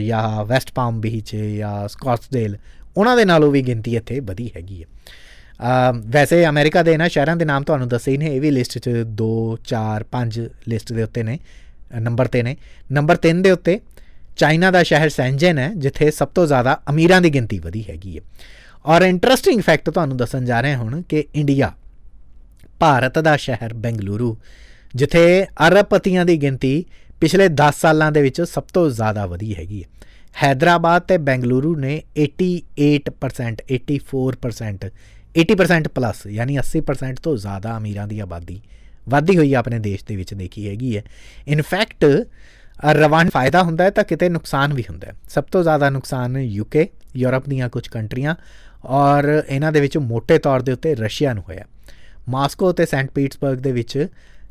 [0.00, 2.56] ਜਾਂ ਵੈਸਟ ਪਾਮ ਬੀਚ ਜਾਂ ਸਕਾਟਸਡੇਲ
[2.96, 7.44] ਉਹਨਾਂ ਦੇ ਨਾਲੋਂ ਵੀ ਗਿਣਤੀ ਇੱਥੇ ਵਧੀ ਹੈਗੀ ਹੈ। ਵੈਸੇ ਅਮਰੀਕਾ ਦੇ ਨਾ ਸ਼ਹਿਰਾਂ ਦੇ
[7.44, 11.22] ਨਾਮ ਤੁਹਾਨੂੰ ਦੱਸੇ ਹੀ ਨੇ, ਇਹ ਵੀ ਲਿਸਟ 'ਚ 2 4 5 ਲਿਸਟ ਦੇ ਉੱਤੇ
[11.22, 11.38] ਨੇ
[12.00, 12.56] ਨੰਬਰ ਤੇ ਨੇ।
[12.92, 13.78] ਨੰਬਰ 3 ਦੇ ਉੱਤੇ
[14.36, 18.22] ਚਾਈਨਾ ਦਾ ਸ਼ਹਿਰ ਸੈਂਜਨ ਹੈ, ਜਿੱਥੇ ਸਭ ਤੋਂ ਜ਼ਿਆਦਾ ਅਮੀਰਾਂ ਦੀ ਗਿਣਤੀ ਵਧੀ ਹੈਗੀ ਹੈ।
[18.86, 21.72] ਔਰ ਇੰਟਰਸਟਿੰਗ ਫੈਕਟ ਤੁਹਾਨੂੰ ਦੱਸਣ ਜਾ ਰਹੇ ਹੁਣ ਕਿ ਇੰਡੀਆ
[22.78, 24.36] ਭਾਰਤ ਦਾ ਸ਼ਹਿਰ ਬੈਂਗਲੁਰੂ,
[24.94, 26.84] ਜਿੱਥੇ ਅਰਬਪਤੀਆਂ ਦੀ ਗਿਣਤੀ
[27.20, 29.88] ਪਿਛਲੇ 10 ਸਾਲਾਂ ਦੇ ਵਿੱਚ ਸਭ ਤੋਂ ਜ਼ਿਆਦਾ ਵਧੀ ਹੈਗੀ ਹੈ।
[30.42, 34.90] ਹైదరాబాద్ ਤੇ ਬੈਂਗਲੁਰੂ ਨੇ 88% 84%
[35.40, 38.60] 80% ਪਲੱਸ ਯਾਨੀ 80% ਤੋਂ ਜ਼ਿਆਦਾ ਅਮੀਰਾਂ ਦੀ ਆਬਾਦੀ
[39.08, 41.02] ਵਾਧੀ ਹੋਈ ਆਪਣੇ ਦੇਸ਼ ਦੇ ਵਿੱਚ ਦੇਖੀ ਹੈਗੀ ਹੈ।
[41.48, 42.04] ਇਨਫੈਕਟ
[42.84, 46.88] ਰਵਾਨ ਫਾਇਦਾ ਹੁੰਦਾ ਹੈ ਤਾਂ ਕਿਤੇ ਨੁਕਸਾਨ ਵੀ ਹੁੰਦਾ ਹੈ। ਸਭ ਤੋਂ ਜ਼ਿਆਦਾ ਨੁਕਸਾਨ ਯੂਕੇ
[47.16, 48.34] ਯੂਰਪ ਦੀਆਂ ਕੁਝ ਕੰਟਰੀਆਂ
[48.84, 51.64] ਔਰ ਇਹਨਾਂ ਦੇ ਵਿੱਚ ਮੋٹے ਤੌਰ ਦੇ ਉੱਤੇ ਰਸ਼ੀਆ ਨੂੰ ਹੋਇਆ।
[52.28, 54.06] ਮਾਸਕੋ ਤੇ ਸੈਂਟ ਪੀਟਰਸਬਰਗ ਦੇ ਵਿੱਚ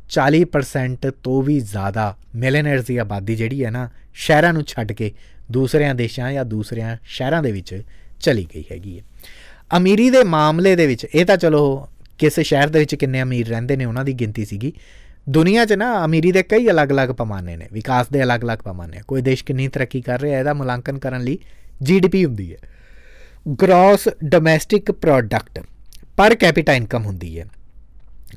[0.10, 5.12] 40% ਤੋਂ ਵੀ ਜ਼ਿਆਦਾ ਮਿਲੇਨਰਸ ਦੀ ਆਬਾਦੀ ਜਿਹੜੀ ਹੈ ਨਾ, ਸ਼ਹਿਰਾਂ ਨੂੰ ਛੱਡ ਕੇ
[5.52, 7.84] ਦੂਸਰਿਆਂ ਦੇਸ਼ਾਂ ਜਾਂ ਦੂਸਰਿਆਂ ਸ਼ਹਿਰਾਂ ਦੇ ਵਿੱਚ
[8.20, 9.04] ਚਲੀ ਗਈ ਹੈਗੀ ਹੈ।
[9.78, 13.76] ਅਮੀਰੀ ਦੇ ਮਾਮਲੇ ਦੇ ਵਿੱਚ ਇਹ ਤਾਂ ਚਲੋ ਕਿਸ ਸ਼ਹਿਰ ਦੇ ਵਿੱਚ ਕਿੰਨੇ ਅਮੀਰ ਰਹਿੰਦੇ
[13.76, 14.74] ਨੇ ਉਹਨਾਂ ਦੀ ਗਿਣਤੀ ਸੀਗੀ।
[15.30, 19.44] ਦੁਨੀਆ 'ਚ ਨਾ ਅਮੀਰੀ ਦੇ ਕਈ ਅਲੱਗ-ਅਲੱਗ ਪਮਾਨੇ ਨੇ, ਵਿਕਾਸ ਦੇ ਅਲੱਗ-ਅਲੱਗ ਪਮਾਨੇ ਕੋਈ ਦੇਸ਼
[19.44, 21.40] ਕਿੰਨੀ ਤਰੱਕੀ ਕਰ ਰਿਹਾ ਹੈ, ਇਹਦਾ ਮੁਲਾਂਕਣ ਕਰਨ ਲਈ
[21.84, 22.58] ਜੀਡੀਪੀ ਹੁੰਦੀ ਹੈ।
[23.46, 25.60] Gross domestic product
[26.18, 27.46] per capita income ਹੁੰਦੀ ਹੈ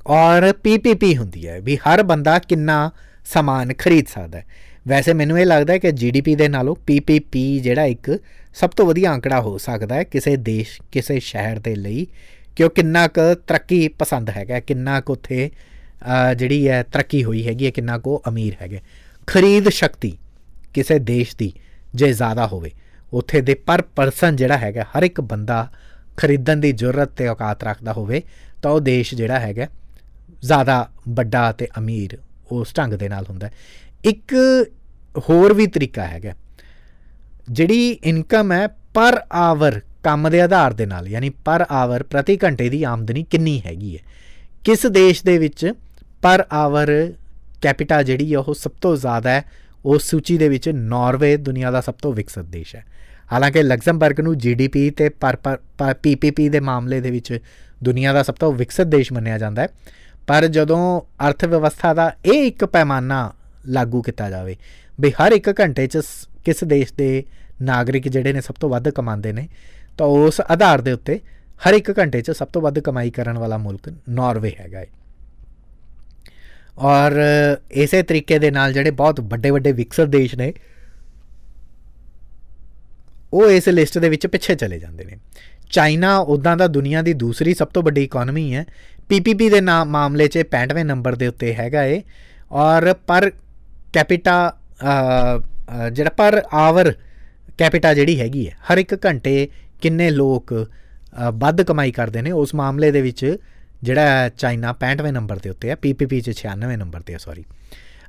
[0.06, 2.90] ਔਰ ਪੀਪੀਪੀ ਹੁੰਦੀ ਹੈ ਵੀ ਹਰ ਬੰਦਾ ਕਿੰਨਾ
[3.32, 4.44] ਸਮਾਨ ਖਰੀਦ ਸਕਦਾ ਹੈ।
[4.88, 8.10] ਵੈਸੇ ਮੈਨੂੰ ਇਹ ਲੱਗਦਾ ਹੈ ਕਿ ਜੀਡੀਪੀ ਦੇ ਨਾਲੋਂ ਪੀਪੀਪੀ ਜਿਹੜਾ ਇੱਕ
[8.54, 12.06] ਸਭ ਤੋਂ ਵਧੀਆ ਅੰਕੜਾ ਹੋ ਸਕਦਾ ਹੈ ਕਿਸੇ ਦੇਸ਼, ਕਿਸੇ ਸ਼ਹਿਰ ਦੇ ਲਈ,
[12.56, 15.50] ਕਿ ਉਹ ਕਿੰਨਾ ਕੁ ਤਰੱਕੀ ਪਸੰਦ ਹੈਗਾ, ਕਿੰਨਾ ਕੁ ਉੱਥੇ
[16.36, 18.80] ਜਿਹੜੀ ਹੈ ਤਰੱਕੀ ਹੋਈ ਹੈਗੀ ਹੈ, ਕਿੰਨਾ ਕੁ ਅਮੀਰ ਹੈਗੇ
[19.26, 20.16] ਖਰੀਦ ਸ਼ਕਤੀ
[20.74, 21.52] ਕਿਸੇ ਦੇਸ਼ ਦੀ
[21.94, 22.70] ਜੇ ਜ਼ਿਆਦਾ ਹੋਵੇ
[23.12, 25.68] ਉੱਥੇ ਦੇ ਪਰ ਪਰਸਨ ਜਿਹੜਾ ਹੈਗਾ, ਹਰ ਇੱਕ ਬੰਦਾ
[26.16, 28.22] ਖਰੀਦਣ ਦੀ ਜ਼ਰੂਰਤ ਤੇ ਔਕਾਤ ਰੱਖਦਾ ਹੋਵੇ,
[28.62, 29.66] ਤਾਂ ਉਹ ਦੇਸ਼ ਜਿਹੜਾ ਹੈਗਾ,
[30.42, 32.18] ਜ਼ਿਆਦਾ ਵੱਡਾ ਤੇ ਅਮੀਰ
[32.52, 33.50] ਉਸ ਢੰਗ ਦੇ ਨਾਲ ਹੁੰਦਾ
[34.04, 34.34] ਇੱਕ
[35.28, 36.34] ਹੋਰ ਵੀ ਤਰੀਕਾ ਹੈਗਾ,
[37.50, 42.68] ਜਿਹੜੀ ਇਨਕਮ ਹੈ ਪਰ ਆਵਰ ਕੰਮ ਦੇ ਆਧਾਰ ਦੇ ਨਾਲ, ਯਾਨੀ ਪਰ ਆਵਰ ਪ੍ਰਤੀ ਘੰਟੇ
[42.68, 44.02] ਦੀ ਆਮਦਨੀ ਕਿੰਨੀ ਹੈਗੀ ਹੈ?
[44.64, 45.72] ਕਿਸ ਦੇਸ਼ ਦੇ ਵਿੱਚ
[46.22, 46.90] ਪਰ ਆਵਰ
[47.62, 49.44] ਕੈਪੀਟਾ ਜਿਹੜੀ ਉਹ ਸਭ ਤੋਂ ਜ਼ਿਆਦਾ ਹੈ,
[49.84, 52.84] ਉਸ ਸੂਚੀ ਦੇ ਵਿੱਚ ਨਾਰਵੇ ਦੁਨੀਆ ਦਾ ਸਭ ਤੋਂ ਵਿਕਸਿਤ ਦੇਸ਼ ਹੈ।
[53.32, 55.36] ਹਾਲਾਂਕਿ ਲਗਜ਼ਮਬਰਗ ਨੂੰ ਜੀਡੀਪੀ ਤੇ ਪਰ
[56.02, 57.38] ਪੀਪੀਪੀ ਦੇ ਮਾਮਲੇ ਦੇ ਵਿੱਚ
[57.84, 59.68] ਦੁਨੀਆ ਦਾ ਸਭ ਤੋਂ ਵਿਕਸਿਤ ਦੇਸ਼ ਮੰਨਿਆ ਜਾਂਦਾ ਹੈ।
[60.26, 60.80] ਪਰ ਜਦੋਂ
[61.28, 63.32] ਅਰਥ ਵਿਵਸਥਾ ਦਾ ਇਹ ਇੱਕ ਪੈਮਾਨਾ
[63.68, 64.56] ਲਾਗੂ ਕੀਤਾ ਜਾਵੇ,
[65.00, 66.00] ਵੀ ਹਰ ਇੱਕ ਘੰਟੇ 'ਚ
[66.44, 67.24] ਕਿਸ ਦੇਸ਼ ਦੇ
[67.62, 69.48] ਨਾਗਰਿਕ ਜਿਹੜੇ ਨੇ ਸਭ ਤੋਂ ਵੱਧ ਕਮਾਉਂਦੇ ਨੇ,
[69.98, 71.18] ਤਾਂ ਉਸ ਆਧਾਰ ਦੇ ਉੱਤੇ
[71.66, 74.86] ਹਰ ਇੱਕ ਘੰਟੇ 'ਚ ਸਭ ਤੋਂ ਵੱਧ ਕਮਾਈ ਕਰਨ ਵਾਲਾ ਮੁਲਕ ਨਾਰਵੇ ਹੈਗਾ ਹੈ
[76.78, 77.12] ਔਰ
[77.72, 80.52] ਇਸੇ ਤਰੀਕੇ ਦੇ ਨਾਲ ਜਿਹੜੇ ਬਹੁਤ ਵੱਡੇ ਵੱਡੇ ਵਿਕਸਿਤ ਦੇਸ਼ ਨੇ
[83.32, 85.16] ਉਹ ਇਸ ਲਿਸਟ ਦੇ ਵਿੱਚ ਪਿੱਛੇ ਚਲੇ ਜਾਂਦੇ ਨੇ।
[85.70, 88.64] ਚਾਈਨਾ ਉਦਾਂ ਦਾ ਦੁਨੀਆ ਦੀ ਦੂਸਰੀ ਸਭ ਤੋਂ ਵੱਡੀ ਇਕਨੋਮੀ ਹੈ।
[89.08, 92.00] ਪੀਪੀਪੀ ਦੇ ਨਾਮ ਮਾਮਲੇ 'ਚ 65ਵੇਂ ਨੰਬਰ ਦੇ ਉੱਤੇ ਹੈਗਾ ਏ
[92.58, 93.30] ਔਰ ਪਰ
[93.94, 94.36] ਕੈਪੀਟਾ
[95.92, 96.92] ਜਿਹੜਾ ਪਰ ਆਵਰ
[97.58, 99.48] ਕੈਪੀਟਾ ਜਿਹੜੀ ਹੈਗੀ ਹੈ, ਹਰ ਇੱਕ ਘੰਟੇ
[99.82, 100.52] ਕਿੰਨੇ ਲੋਕ
[101.36, 103.24] ਵੱਧ ਕਮਾਈ ਕਰਦੇ ਨੇ, ਉਸ ਮਾਮਲੇ ਦੇ ਵਿੱਚ
[103.82, 107.44] ਜਿਹੜਾ ਚਾਈਨਾ 65ਵੇਂ ਨੰਬਰ ਤੇ ਉੱਤੇ ਹੈ ਪੀਪੀਪੀ 'ਚ 96ਵੇਂ ਨੰਬਰ ਤੇ ਹੈ ਸੌਰੀ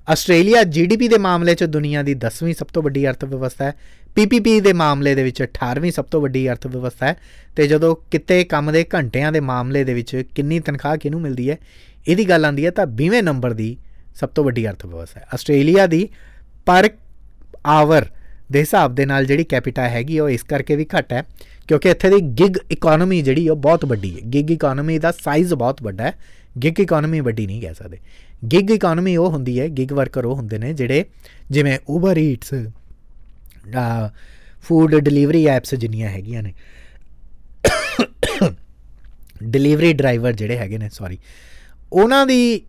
[0.07, 3.73] ਆਸਟ੍ਰੇਲੀਆ ਜੀਡੀਪੀ ਦੇ ਮਾਮਲੇ 'ਚ ਦੁਨੀਆ ਦੀ 10ਵੀਂ ਸਭ ਤੋਂ ਵੱਡੀ ਅਰਥ ਵਿਵਸਥਾ ਹੈ
[4.15, 7.15] ਪੀਪੀਪੀ ਦੇ ਮਾਮਲੇ ਦੇ ਵਿੱਚ 18ਵੀਂ ਸਭ ਤੋਂ ਵੱਡੀ ਅਰਥ ਵਿਵਸਥਾ ਹੈ
[7.55, 11.57] ਤੇ ਜਦੋਂ ਕਿਤੇ ਕੰਮ ਦੇ ਘੰਟਿਆਂ ਦੇ ਮਾਮਲੇ ਦੇ ਵਿੱਚ ਕਿੰਨੀ ਤਨਖਾਹ ਕਿਹਨੂੰ ਮਿਲਦੀ ਹੈ,
[12.07, 13.77] ਇਹਦੀ ਗੱਲ ਆਂਦੀ ਹੈ ਤਾਂ 20ਵੇਂ ਨੰਬਰ ਦੀ
[14.15, 16.07] ਸਭ ਤੋਂ ਵੱਡੀ ਅਰਥ ਵਿਵਸਥਾ ਹੈ। ਆਸਟ੍ਰੇਲੀਆ ਦੀ
[16.65, 16.89] ਪਰ
[17.65, 18.05] ਆਵਰ
[18.51, 21.23] ਦੇ ਹਿਸਾਬ ਦੇ ਨਾਲ ਜਿਹੜੀ ਕੈਪੀਟਾ ਹੈਗੀ ਉਹ ਇਸ ਕਰਕੇ ਵੀ ਘੱਟ ਹੈ
[21.67, 25.83] ਕਿਉਂਕਿ ਇੱਥੇ ਦੀ ਗਿਗ ਇਕਨੋਮੀ ਜਿਹੜੀ ਉਹ ਬਹੁਤ ਵੱਡੀ ਹੈ। ਗਿਗ ਇਕਨੋਮੀ ਦਾ ਸਾਈਜ਼ ਬਹੁਤ
[25.83, 26.13] ਵੱਡਾ ਹੈ।
[26.63, 27.97] ਗਿਗ ਇਕਨੋਮੀ ਵੱਡੀ ਨਹੀਂ ਕਹਿ ਸਕਦੇ।
[28.51, 31.05] ਗਿਗ ਇਕਨੋਮੀ ਉਹ ਹੁੰਦੀ ਹੈ ਗਿਗ ਵਰਕਰ ਉਹ ਹੁੰਦੇ ਨੇ ਜਿਹੜੇ
[31.51, 32.53] ਜਿਵੇਂ Uber Eats
[34.63, 36.53] food delivery apps ਜਿੰਨੀਆਂ ਹੈਗੀਆਂ ਨੇ।
[39.43, 41.17] ਡਿਲੀਵਰੀ ਡਰਾਈਵਰ ਜਿਹੜੇ ਹੈਗੇ ਨੇ ਸੌਰੀ
[41.93, 42.61] ਉਹਨਾਂ ਦੀ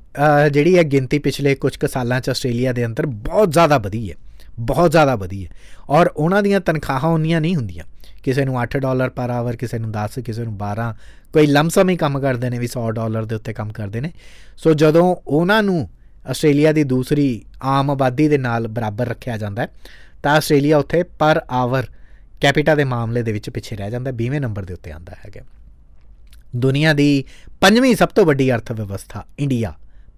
[0.52, 4.16] ਜਿਹੜੀ ਹੈ ਗਿਣਤੀ ਪਿਛਲੇ ਕੁਝ ਕੁ ਸਾਲਾਂ ਚ ਆਸਟ੍ਰੇਲੀਆ ਦੇ ਅੰਦਰ ਬਹੁਤ ਜ਼ਿਆਦਾ ਵਧੀ ਹੈ,
[4.58, 5.50] ਬਹੁਤ ਜ਼ਿਆਦਾ ਵਧੀ ਹੈ।
[5.90, 7.84] ਔਰ ਉਹਨਾਂ ਦੀਆਂ ਤਨਖਾਹਾਂ ਉਨੀਆਂ ਨਹੀਂ ਹੁੰਦੀਆਂ।
[8.24, 10.92] ਕਿਸੇ ਨੂੰ 8 ਡਾਲਰ ਪਰ ਆਵਰ ਕਿਸੇ ਨੂੰ 10 ਕਿਸੇ ਨੂੰ 12
[11.32, 14.12] ਕੋਈ ਲੰਮਸਮ ਹੀ ਕੰਮ ਕਰਦੇ ਨੇ ਵੀ 100 ਡਾਲਰ ਦੇ ਉੱਤੇ ਕੰਮ ਕਰਦੇ ਨੇ।
[14.56, 15.88] ਸੋ ਜਦੋਂ ਉਹਨਾਂ ਨੂੰ
[16.30, 19.68] ਆਸਟ੍ਰੇਲੀਆ ਦੀ ਦੂਸਰੀ ਆਮ ਆਬਾਦੀ ਦੇ ਨਾਲ ਬਰਾਬਰ ਰੱਖਿਆ ਜਾਂਦਾ
[20.22, 21.86] ਤਾਂ ਆਸਟ੍ਰੇਲੀਆ ਉੱਥੇ ਪਰ ਆਵਰ
[22.40, 25.40] ਕੈਪੀਟਾ ਦੇ ਮਾਮਲੇ ਦੇ ਵਿੱਚ ਪਿੱਛੇ ਰਹਿ ਜਾਂਦਾ 20ਵੇਂ ਨੰਬਰ ਦੇ ਉੱਤੇ ਆਂਦਾ ਹੈਗਾ
[26.56, 27.24] ਦੁਨੀਆ ਦੀ
[27.60, 29.72] ਪੰਜਵੀਂ ਸਭ ਤੋਂ ਵੱਡੀ ਅਰਥ ਵਿਵਸਥਾ ਇੰਡੀਆ,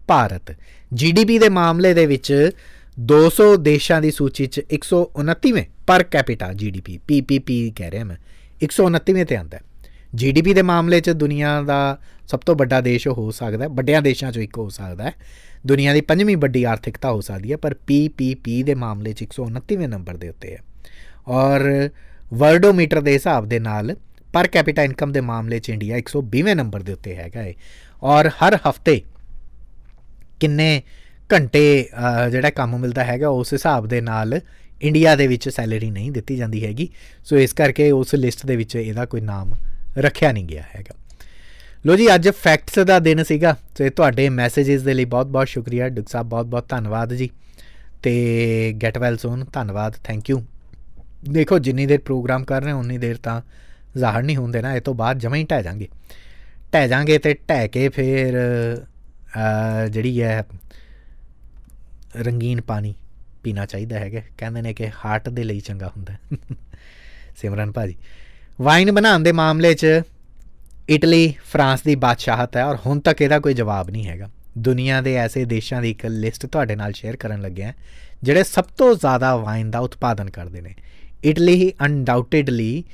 [0.07, 0.54] ਭਾਰਤ।
[0.94, 2.50] ਜੀਡੀਪੀ ਦੇ ਮਾਮਲੇ ਦੇ ਵਿੱਚ
[2.99, 8.16] 200 ਦੇਸ਼ਾਂ ਦੀ ਸੂਚੀ 'ਚ 129ਵੇਂ ਪਰ ਕੈਪੀਟਾ ਜੀਡੀਪੀ ਪੀਪੀਪੀ ਕਹਿ ਰਿਹਾ ਮੈਂ
[8.62, 9.59] 129ਵੇਂ ਤੇ ਆਂਦਾ
[10.14, 14.32] ਜੀਡੀਪੀ ਦੇ ਮਾਮਲੇ 'ਚ ਦੁਨੀਆ ਦਾ ਸਭ ਤੋਂ ਵੱਡਾ ਦੇਸ਼ ਹੋ ਸਕਦਾ ਹੈ, ਵੱਡਿਆਂ ਦੇਸ਼ਾਂ
[14.32, 15.12] 'ਚੋਂ ਇੱਕ ਹੋ ਸਕਦਾ ਹੈ।
[15.66, 20.16] ਦੁਨੀਆ ਦੀ ਪੰਜਵੀਂ ਵੱਡੀ ਆਰਥਿਕਤਾ ਹੋ ਸਕਦੀ ਹੈ, ਪਰ ਪੀਪੀਪੀ ਦੇ ਮਾਮਲੇ 'ਚ 129ਵੇਂ ਨੰਬਰ
[20.16, 20.59] ਦੇ ਉੱਤੇ ਹੈ।
[21.28, 21.90] ਔਰ
[22.34, 23.97] ਵਰਡੋਮੀਟਰ ਦੇ ਹਿਸਾਬ ਦੇ ਨਾਲ
[24.32, 27.53] ਪਰ ਕੈਪੀਟਾ ਇਨਕਮ ਦੇ ਮਾਮਲੇ 'ਚ ਇੰਡੀਆ 120ਵੇਂ ਨੰਬਰ ਦੇ ਉੱਤੇ ਹੈਗਾ ਹੈ
[28.03, 29.01] ਔਰ ਹਰ ਹਫ਼ਤੇ
[30.40, 30.82] ਕਿੰਨੇ
[31.32, 31.88] ਘੰਟੇ
[32.30, 34.40] ਜਿਹੜਾ ਕੰਮ ਮਿਲਦਾ ਹੈਗਾ, ਉਸ ਹਿਸਾਬ ਦੇ ਨਾਲ
[34.82, 36.88] ਇੰਡੀਆ ਦੇ ਵਿੱਚ ਸੈਲਰੀ ਨਹੀਂ ਦਿੱਤੀ ਜਾਂਦੀ ਹੈਗੀ।
[37.24, 39.54] ਸੋ ਇਸ ਕਰਕੇ ਉਸ ਲਿਸਟ ਦੇ ਵਿੱਚ ਇਹਦਾ ਕੋਈ ਨਾਮ
[39.98, 40.94] ਰੱਖਿਆ ਨਹੀਂ ਗਿਆ ਹੈਗਾ।
[41.86, 46.08] ਲੋ ਜੀ, ਅੱਜ ਫੈਕਟਸ ਦਾ ਦਿਨ ਸੀਗਾ। ਤੇ ਤੁਹਾਡੇ ਮੈਸੇजेस ਦੇ ਲਈ ਬਹੁਤ-ਬਹੁਤ ਸ਼ੁਕਰੀਆ। ਡੁਕ
[46.08, 47.28] ਸਾਹਿਬ, ਬਹੁਤ-ਬਹੁਤ ਧੰਨਵਾਦ ਜੀ।
[48.02, 48.12] ਤੇ
[48.82, 50.42] ਗੈਟ ਵੈਲ ਸੂਨ ਧੰਨਵਾਦ। ਥੈਂਕ ਯੂ
[51.30, 53.40] ਦੇਖੋ, ਜਿੰਨੀ ਦੇਰ ਪ੍ਰੋਗਰਾਮ ਕਰ ਰਹੇ ਹਾਂ, ਉਨੀ ਦੇਰ ਤਾਂ
[53.98, 55.88] ਜ਼ਾਹਰ ਨਹੀਂ ਹੁੰਦੇ ਨਾ ਇਹ ਤੋਂ ਬਾਅਦ ਜਮਾ ਹੀ ਟਹਿ ਜਾਾਂਗੇ
[56.72, 58.34] ਟਹਿ ਜਾਾਂਗੇ ਤੇ ਟਹਿ ਕੇ ਫਿਰ
[59.90, 60.42] ਜਿਹੜੀ ਹੈ
[62.18, 62.94] ਰੰਗੀਨ ਪਾਣੀ
[63.42, 66.14] ਪੀਣਾ ਚਾਹੀਦਾ ਹੈਗਾ। ਕਹਿੰਦੇ ਨੇ ਕਿ ਹਾਰਟ ਦੇ ਲਈ ਚੰਗਾ ਹੁੰਦਾ।
[67.36, 67.94] ਸਿਮਰਨ ਭਾਜੀ
[68.60, 69.86] ਵਾਈਨ ਬਣਾਉਣ ਦੇ ਮਾਮਲੇ 'ਚ
[70.88, 75.14] ਇਟਲੀ, ਫਰਾਂਸ ਦੀ ਬਾਦਸ਼ਾਹਤ ਹੈ ਔਰ ਹੁਣ ਤੱਕ ਇਹਦਾ ਕੋਈ ਜਵਾਬ ਨਹੀਂ ਹੈਗਾ। ਦੁਨੀਆ ਦੇ
[75.14, 77.72] ਐਸੇ ਦੇਸ਼ਾਂ ਦੀ ਇੱਕ ਲਿਸਟ ਤੁਹਾਡੇ ਨਾਲ ਸ਼ੇਅਰ ਕਰਨ ਲੱਗਿਆ
[78.22, 80.74] ਜਿਹੜੇ ਸਭ ਤੋਂ ਜ਼ਿਆਦਾ ਵਾਈਨ ਦਾ ਉਤਪਾਦਨ ਕਰਦੇ ਨੇ।
[81.24, 82.84] ਇਟਲੀ ਹੀ ਅਨਡਾਊਟਡਲੀ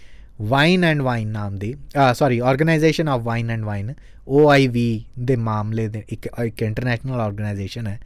[0.42, 1.74] ਵਾਈਨ ਐਂਡ ਵਾਈਨ ਨਾਮ ਦੀ
[2.14, 3.92] sorry organisation of wine and wine
[4.28, 4.78] OIV
[5.18, 7.98] ਦੇ ਮਾਮਲੇ ਦੇ ਇੱਕ ਇੱਕ ਇੰਟਰਨੈਸ਼ਨਲ ਆਰਗੇਨਾਈਜੇਸ਼ਨ ਹੈ।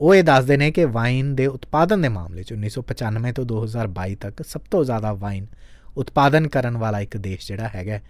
[0.00, 4.42] ਉਹ ਇਹ ਦੱਸਦੇ ਨੇ ਕਿ ਵਾਈਨ ਦੇ ਉਤਪਾਦਨ ਦੇ ਮਾਮਲੇ 'ਚ 1995 ਤੋਂ 2022 ਤੱਕ
[4.42, 5.46] ਸਭ ਤੋਂ ਜ਼ਿਆਦਾ ਵਾਈਨ
[5.96, 8.00] ਉਤਪਾਦਨ ਕਰਨ ਵਾਲਾ ਇੱਕ ਦੇਸ਼ ਜਿਹੜਾ ਹੈਗਾ,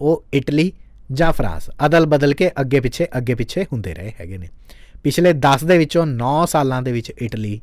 [0.00, 0.72] ਉਹ ਇਟਲੀ
[1.12, 4.48] ਜਾਂ ਫਰਾਂਸ। ਅਦਲ ਬਦਲ ਕੇ ਅੱਗੇ ਪਿੱਛੇ ਅੱਗੇ ਪਿੱਛੇ ਹੁੰਦੇ ਰਹੇ ਹੈਗੇ ਨੇ।
[5.02, 7.60] ਪਿਛਲੇ 10 ਦੇ ਵਿੱਚੋਂ 9 ਸਾਲਾਂ ਦੇ ਵਿੱਚ ਇਟਲੀ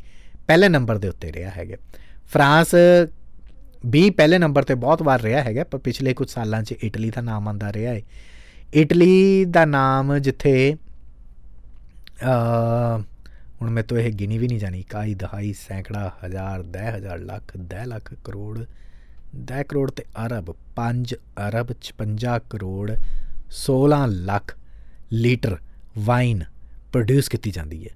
[0.47, 1.77] ਪਹਿਲੇ ਨੰਬਰ ਦੇ ਉੱਤੇ ਰਿਹਾ ਹੈਗਾ।
[2.27, 2.75] ਫਰਾਂਸ
[3.85, 7.21] ਵੀ ਪਹਿਲੇ ਨੰਬਰ ਤੇ ਬਹੁਤ ਵਾਰ ਰਿਹਾ ਹੈਗਾ, ਪਰ ਪਿਛਲੇ ਕੁਝ ਸਾਲਾਂ 'ਚ ਇਟਲੀ ਦਾ
[7.21, 8.01] ਨਾਮ ਆਂਦਾ ਰਿਹਾ ਹੈ
[8.73, 10.75] ਇਟਲੀ ਦਾ ਨਾਮ ਜਿੱਥੇ
[12.23, 13.01] ਅ
[13.61, 17.83] ਹੁਣ ਮੈਂ ਤੋਂ ਇਹ ਗਿਣੀ ਵੀ ਨਹੀਂ ਜਾਣੀ। ਕਾਈ ਦਹਾਈ, ਸੈਂਕੜਾ, ਹਜ਼ਾਰ 10000 ਲੱਖ 10
[17.85, 18.65] ਲੱਖ ਕਰੋੜ
[19.51, 21.13] 10 ਕਰੋੜ ਤੇ ਅਰਬ 5
[21.47, 22.91] ਅਰਬ 56 crore
[23.57, 24.55] 16 lakh
[25.13, 25.57] litre
[25.97, 26.43] wine
[26.91, 27.93] produce ਕੀਤੀ ਜਾਂਦੀ ਹੈ।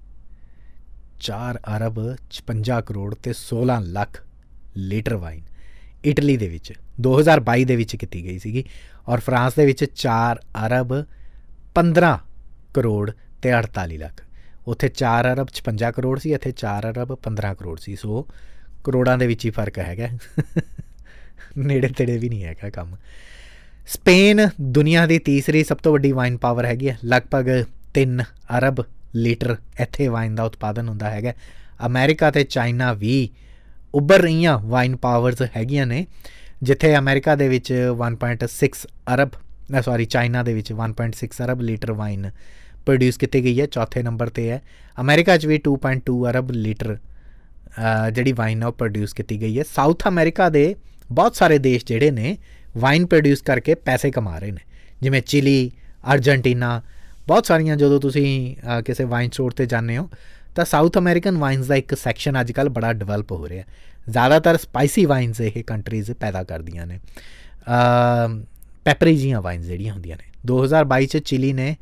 [1.19, 1.99] 4 ਅਰਬ
[2.29, 4.21] 56 ਕਰੋੜ ਤੇ 16 ਲੱਖ
[4.77, 5.41] ਲੀਟਰ ਵਾਈਨ
[6.05, 8.63] ਇਟਲੀ ਦੇ ਵਿੱਚ 2022 ਦੇ ਵਿੱਚ ਕੀਤੀ ਗਈ ਸੀਗੀ
[9.07, 10.93] ਔਰ ਫਰਾਂਸ ਦੇ ਵਿੱਚ 4 ਅਰਬ
[11.75, 12.13] 15
[12.73, 13.11] ਕਰੋੜ
[13.41, 14.24] ਤੇ 48 ਲੱਖ।
[14.67, 18.27] ਉੱਥੇ 4 ਅਰਬ 56 ਕਰੋੜ ਸੀ, ਇੱਥੇ 4 ਅਰਬ 15 ਕਰੋੜ ਸੀ। ਸੋ
[18.83, 20.07] ਕਰੋੜਾਂ ਦੇ ਵਿੱਚ ਹੀ ਫ਼ਰਕ ਹੈਗਾ।
[21.57, 22.95] ਨੇੜੇ ਤੇੜੇ ਵੀ ਨਹੀਂ ਹੈਗਾ ਕੰਮ।
[23.87, 27.49] ਸਪੇਨ ਦੁਨੀਆ ਦੀ ਤੀਸਰੀ ਸਭ ਤੋਂ ਵੱਡੀ ਵਾਈਨ ਪਾਵਰ ਹੈਗੀ ਹੈ ਲਗਭਗ
[27.93, 28.21] 3
[28.57, 28.83] ਅਰਬ
[29.15, 31.33] ਲੀਟਰ ਇੱਥੇ ਵਾਈਨ ਦਾ ਉਤਪਾਦਨ ਹੁੰਦਾ ਹੈਗਾ।
[31.85, 33.29] ਅਮਰੀਕਾ ਤੇ ਚਾਈਨਾ ਵੀ
[33.93, 36.05] ਉੱਭਰ ਰਹੀਆਂ ਵਾਈਨ ਪਾਵਰਸ ਹੈਗੀਆਂ ਨੇ,
[36.63, 39.29] ਜਿੱਥੇ ਅਮਰੀਕਾ ਦੇ ਵਿੱਚ 1.6 ਅਰਬ
[39.71, 42.29] ਨਾ ਸੌਰੀ ਚਾਈਨਾ ਦੇ ਵਿੱਚ 1.6 ਅਰਬ ਲੀਟਰ ਵਾਈਨ
[42.85, 44.57] प्रोड्यूस कीती गई ऐ चौथे नंबर ते ऐ
[45.03, 46.97] अमेरिका च बी 2.2 अरब लीटर
[48.11, 50.75] ਜਿਹੜੀ ਵਾਈਨ ਆ ਪ੍ਰੋਡਿਊਸ ਕੀਤੀ ਗਈ ਹੈ ਸਾਊਥ ਅਮਰੀਕਾ ਦੇ
[51.11, 52.37] ਬਹੁਤ ਸਾਰੇ ਦੇਸ਼ ਜਿਹੜੇ ਨੇ
[52.77, 54.61] ਵਾਈਨ ਪ੍ਰੋਡਿਊਸ ਕਰਕੇ ਪੈਸੇ ਕਮਾ ਰਹੇ ਨੇ
[55.01, 55.71] ਜਿਵੇਂ ਚਿਲੀ
[56.13, 56.81] ਅਰਜنٹੀਨਾ
[57.27, 58.55] ਬਹੁਤ ਸਾਰੀਆਂ ਜਦੋਂ ਤੁਸੀਂ
[58.85, 60.09] ਕਿਸੇ ਵਾਈਨ ਸਟੋਰ ਤੇ ਜਾਂਦੇ ਹੋ
[60.55, 63.63] ਤਾਂ ਸਾਊਥ ਅਮਰੀਕਨ ਵਾਈਨਸ ਦਾ ਇੱਕ ਸੈਕਸ਼ਨ ਅੱਜਕੱਲ ਬੜਾ ਡਿਵੈਲਪ ਹੋ ਰਿਹਾ
[64.09, 68.45] ਜ਼ਿਆਦਾਤਰ ਸਪਾਈਸੀ ਵਾਈਨਸ ਇਹ ਕੰਟਰੀਜ਼ ਪੈਦਾ ਕਰਦੀਆਂ ਨੇ ਅ
[68.85, 71.75] ਪੈਪਰੀ ਜੀਆਂ ਵਾਈਨਸ ਜਿਹੜੀਆਂ ਹੁੰਦੀਆਂ ਨੇ 2022 ਚ ਚਿਲੀ ਨੇ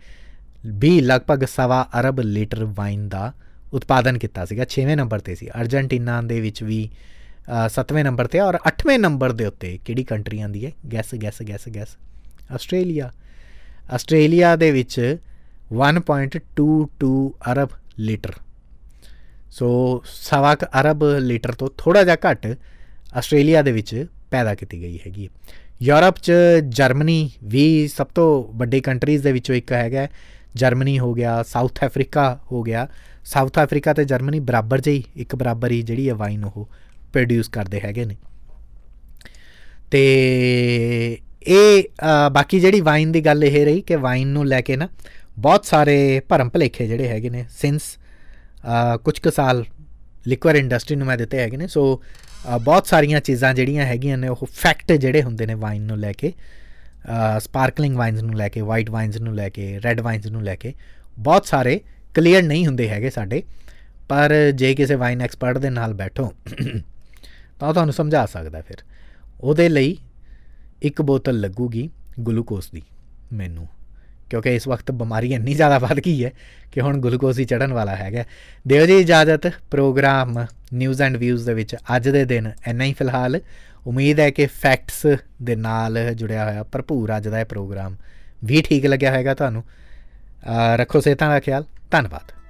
[0.65, 3.33] ਵੀ ਲਗਭਗ ਸਵਾ ਅਰਬ ਲੀਟਰ ਵਾਈਨ ਦਾ
[3.73, 6.89] ਉਤਪਾਦਨ ਕੀਤਾ ਸੀਗਾ 6ਵੇਂ ਨੰਬਰ ਤੇ ਸੀ। ਅਰਜنٹੀਨਾ ਦੇ ਵਿੱਚ ਵੀ
[7.67, 10.71] 7ਵੇਂ ਨੰਬਰ ਤੇ ਔਰ 8ਵੇਂ ਨੰਬਰ ਦੇ ਉੱਤੇ ਕਿਹੜੀ ਕੰਟਰੀ ਆਂਦੀ ਹੈ?
[10.93, 11.87] Guess guess guess guess.
[12.51, 13.11] Australia.
[13.91, 15.17] Australia ਦੇ ਵਿੱਚ
[15.73, 18.33] 1.22 ਅਰਬ ਲੀਟਰ।
[19.51, 22.57] ਸੋ ਸਵਾ ਅਰਬ ਲੀਟਰ ਤੋਂ ਥੋੜਾ ਜਿਹਾ ਘੱਟ
[23.15, 25.29] ਆਸਟ੍ਰੇਲੀਆ ਦੇ ਵਿੱਚ ਪੈਦਾ ਕੀਤੀ ਗਈ ਹੈਗੀ
[25.81, 26.31] ਯੂਰਪ 'ਚ
[26.69, 30.07] ਜਰਮਨੀ ਵੀ ਸਭ ਤੋਂ ਵੱਡੇ ਕੰਟਰੀਜ਼ ਦੇ ਵਿੱਚੋਂ ਇੱਕ ਹੈਗਾ
[30.55, 32.87] ਜਰਮਨੀ ਹੋ ਗਿਆ, ਸਾਊਥ ਅਫਰੀਕਾ ਹੋ ਗਿਆ।
[33.25, 36.69] ਸਾਊਥ ਅਫਰੀਕਾ ਤੇ ਜਰਮਨੀ ਬਰਾਬਰ ਜਿਹੀ, ਇੱਕ ਬਰਾਬਰ ਹੀ ਜਿਹੜੀ ਹੈ ਵਾਈਨ ਉਹ
[37.13, 38.15] ਪ੍ਰੋਡਿਊਸ ਕਰਦੇ ਹੈਗੇ ਨੇ।
[39.91, 41.83] ਤੇ ਇਹ
[42.33, 44.87] ਬਾਕੀ ਜਿਹੜੀ ਵਾਈਨ ਦੀ ਗੱਲ ਇਹ ਰਹੀ ਕਿ ਵਾਈਨ ਨੂੰ ਲੈ ਕੇ ਨਾ
[45.39, 47.81] ਬਹੁਤ ਸਾਰੇ ਭਰਮ ਭਲੇਖੇ ਜਿਹੜੇ ਹੈਗੇ ਨੇ ਸਿੰਸ
[49.03, 49.63] ਕੁਝ ਕੁ ਸਾਲ
[50.27, 52.01] ਲਿਕਵਰ ਇੰਡਸਟਰੀ ਨੂੰ ਮੈਂ ਦਿੱਤੇ ਹੈਗੇ ਨੇ। ਸੋ
[52.61, 56.31] ਬਹੁਤ ਸਾਰੀਆਂ ਚੀਜ਼ਾਂ ਜਿਹੜੀਆਂ ਹੈਗੀਆਂ ਨੇ ਉਹ ਫੈਕਟ ਜਿਹੜੇ ਹੁੰਦੇ ਨੇ ਵਾਈਨ ਨੂੰ ਲੈ ਕੇ।
[57.39, 60.73] ਸਪਾਰਕਲਿੰਗ ਵਾਈਨਸ ਨੂੰ ਲੈ ਕੇ ਵਾਈਟ ਵਾਈਨਸ ਨੂੰ ਲੈ ਕੇ ਰੈੱਡ ਵਾਈਨਸ ਨੂੰ ਲੈ ਕੇ,
[61.19, 61.79] ਬਹੁਤ ਸਾਰੇ
[62.13, 63.43] ਕਲੀਅਰ ਨਹੀਂ ਹੁੰਦੇ ਹੈਗੇ ਸਾਡੇ,
[64.09, 66.31] ਪਰ ਜੇ ਕਿਸੇ ਵਾਈਨ ਐਕਸਪਰਟ ਦੇ ਨਾਲ ਬੈਠੋ,
[67.59, 68.83] ਤਾਂ ਤੁਹਾਨੂੰ ਸਮਝਾ ਸਕਦਾ ਫਿਰ।
[69.41, 69.97] ਉਹਦੇ ਲਈ
[70.81, 71.89] ਇੱਕ ਬੋਤਲ ਲੱਗੂਗੀ
[72.27, 72.81] ਗਲੂਕੋਸ ਦੀ,
[73.33, 73.67] ਮੈਨੂੰ।
[74.29, 76.31] ਕਿਉਂਕਿ ਇਸ ਵਕਤ ਬਿਮਾਰੀ ਇੰਨੀ ਜ਼ਿਆਦਾ ਵੱਧ ਗਈ ਹੈ
[76.71, 78.23] ਕਿ ਹੁਣ ਗਲੂਕੋਸ ਹੀ ਚੜਨ ਵਾਲਾ ਹੈਗਾ
[78.67, 83.39] ਦਿਓ ਜੀ ਇਜਾਜ਼ਤ, ਪ੍ਰੋਗਰਾਮ ਨਿਊਜ਼ ਐਂਡ ਵਿਊਜ਼ ਦੇ ਵਿੱਚ ਅੱਜ ਦੇ ਦਿਨ ਇੰਨਾ ਹੀ ਫਿਲਹਾਲ।
[83.87, 87.95] ਉਮੀਦ ਹੈ ਕਿ ਫੈਕਟਸ ਦੇ ਨਾਲ ਜੁੜਿਆ ਹੋਇਆ ਭਰਪੂਰ ਅੱਜ ਦਾ ਇਹ ਪ੍ਰੋਗਰਾਮ
[88.43, 92.42] ਵੀ ਠੀਕ ਲੱਗਿਆ ਹੋਵੇਗਾ ਤੁਹਾਨੂੰ। ਅਹ ਰੱਖੋ ਸਿਹਤਾਂ ਦਾ ਖਿਆਲ। ਧੰਨਵਾਦ।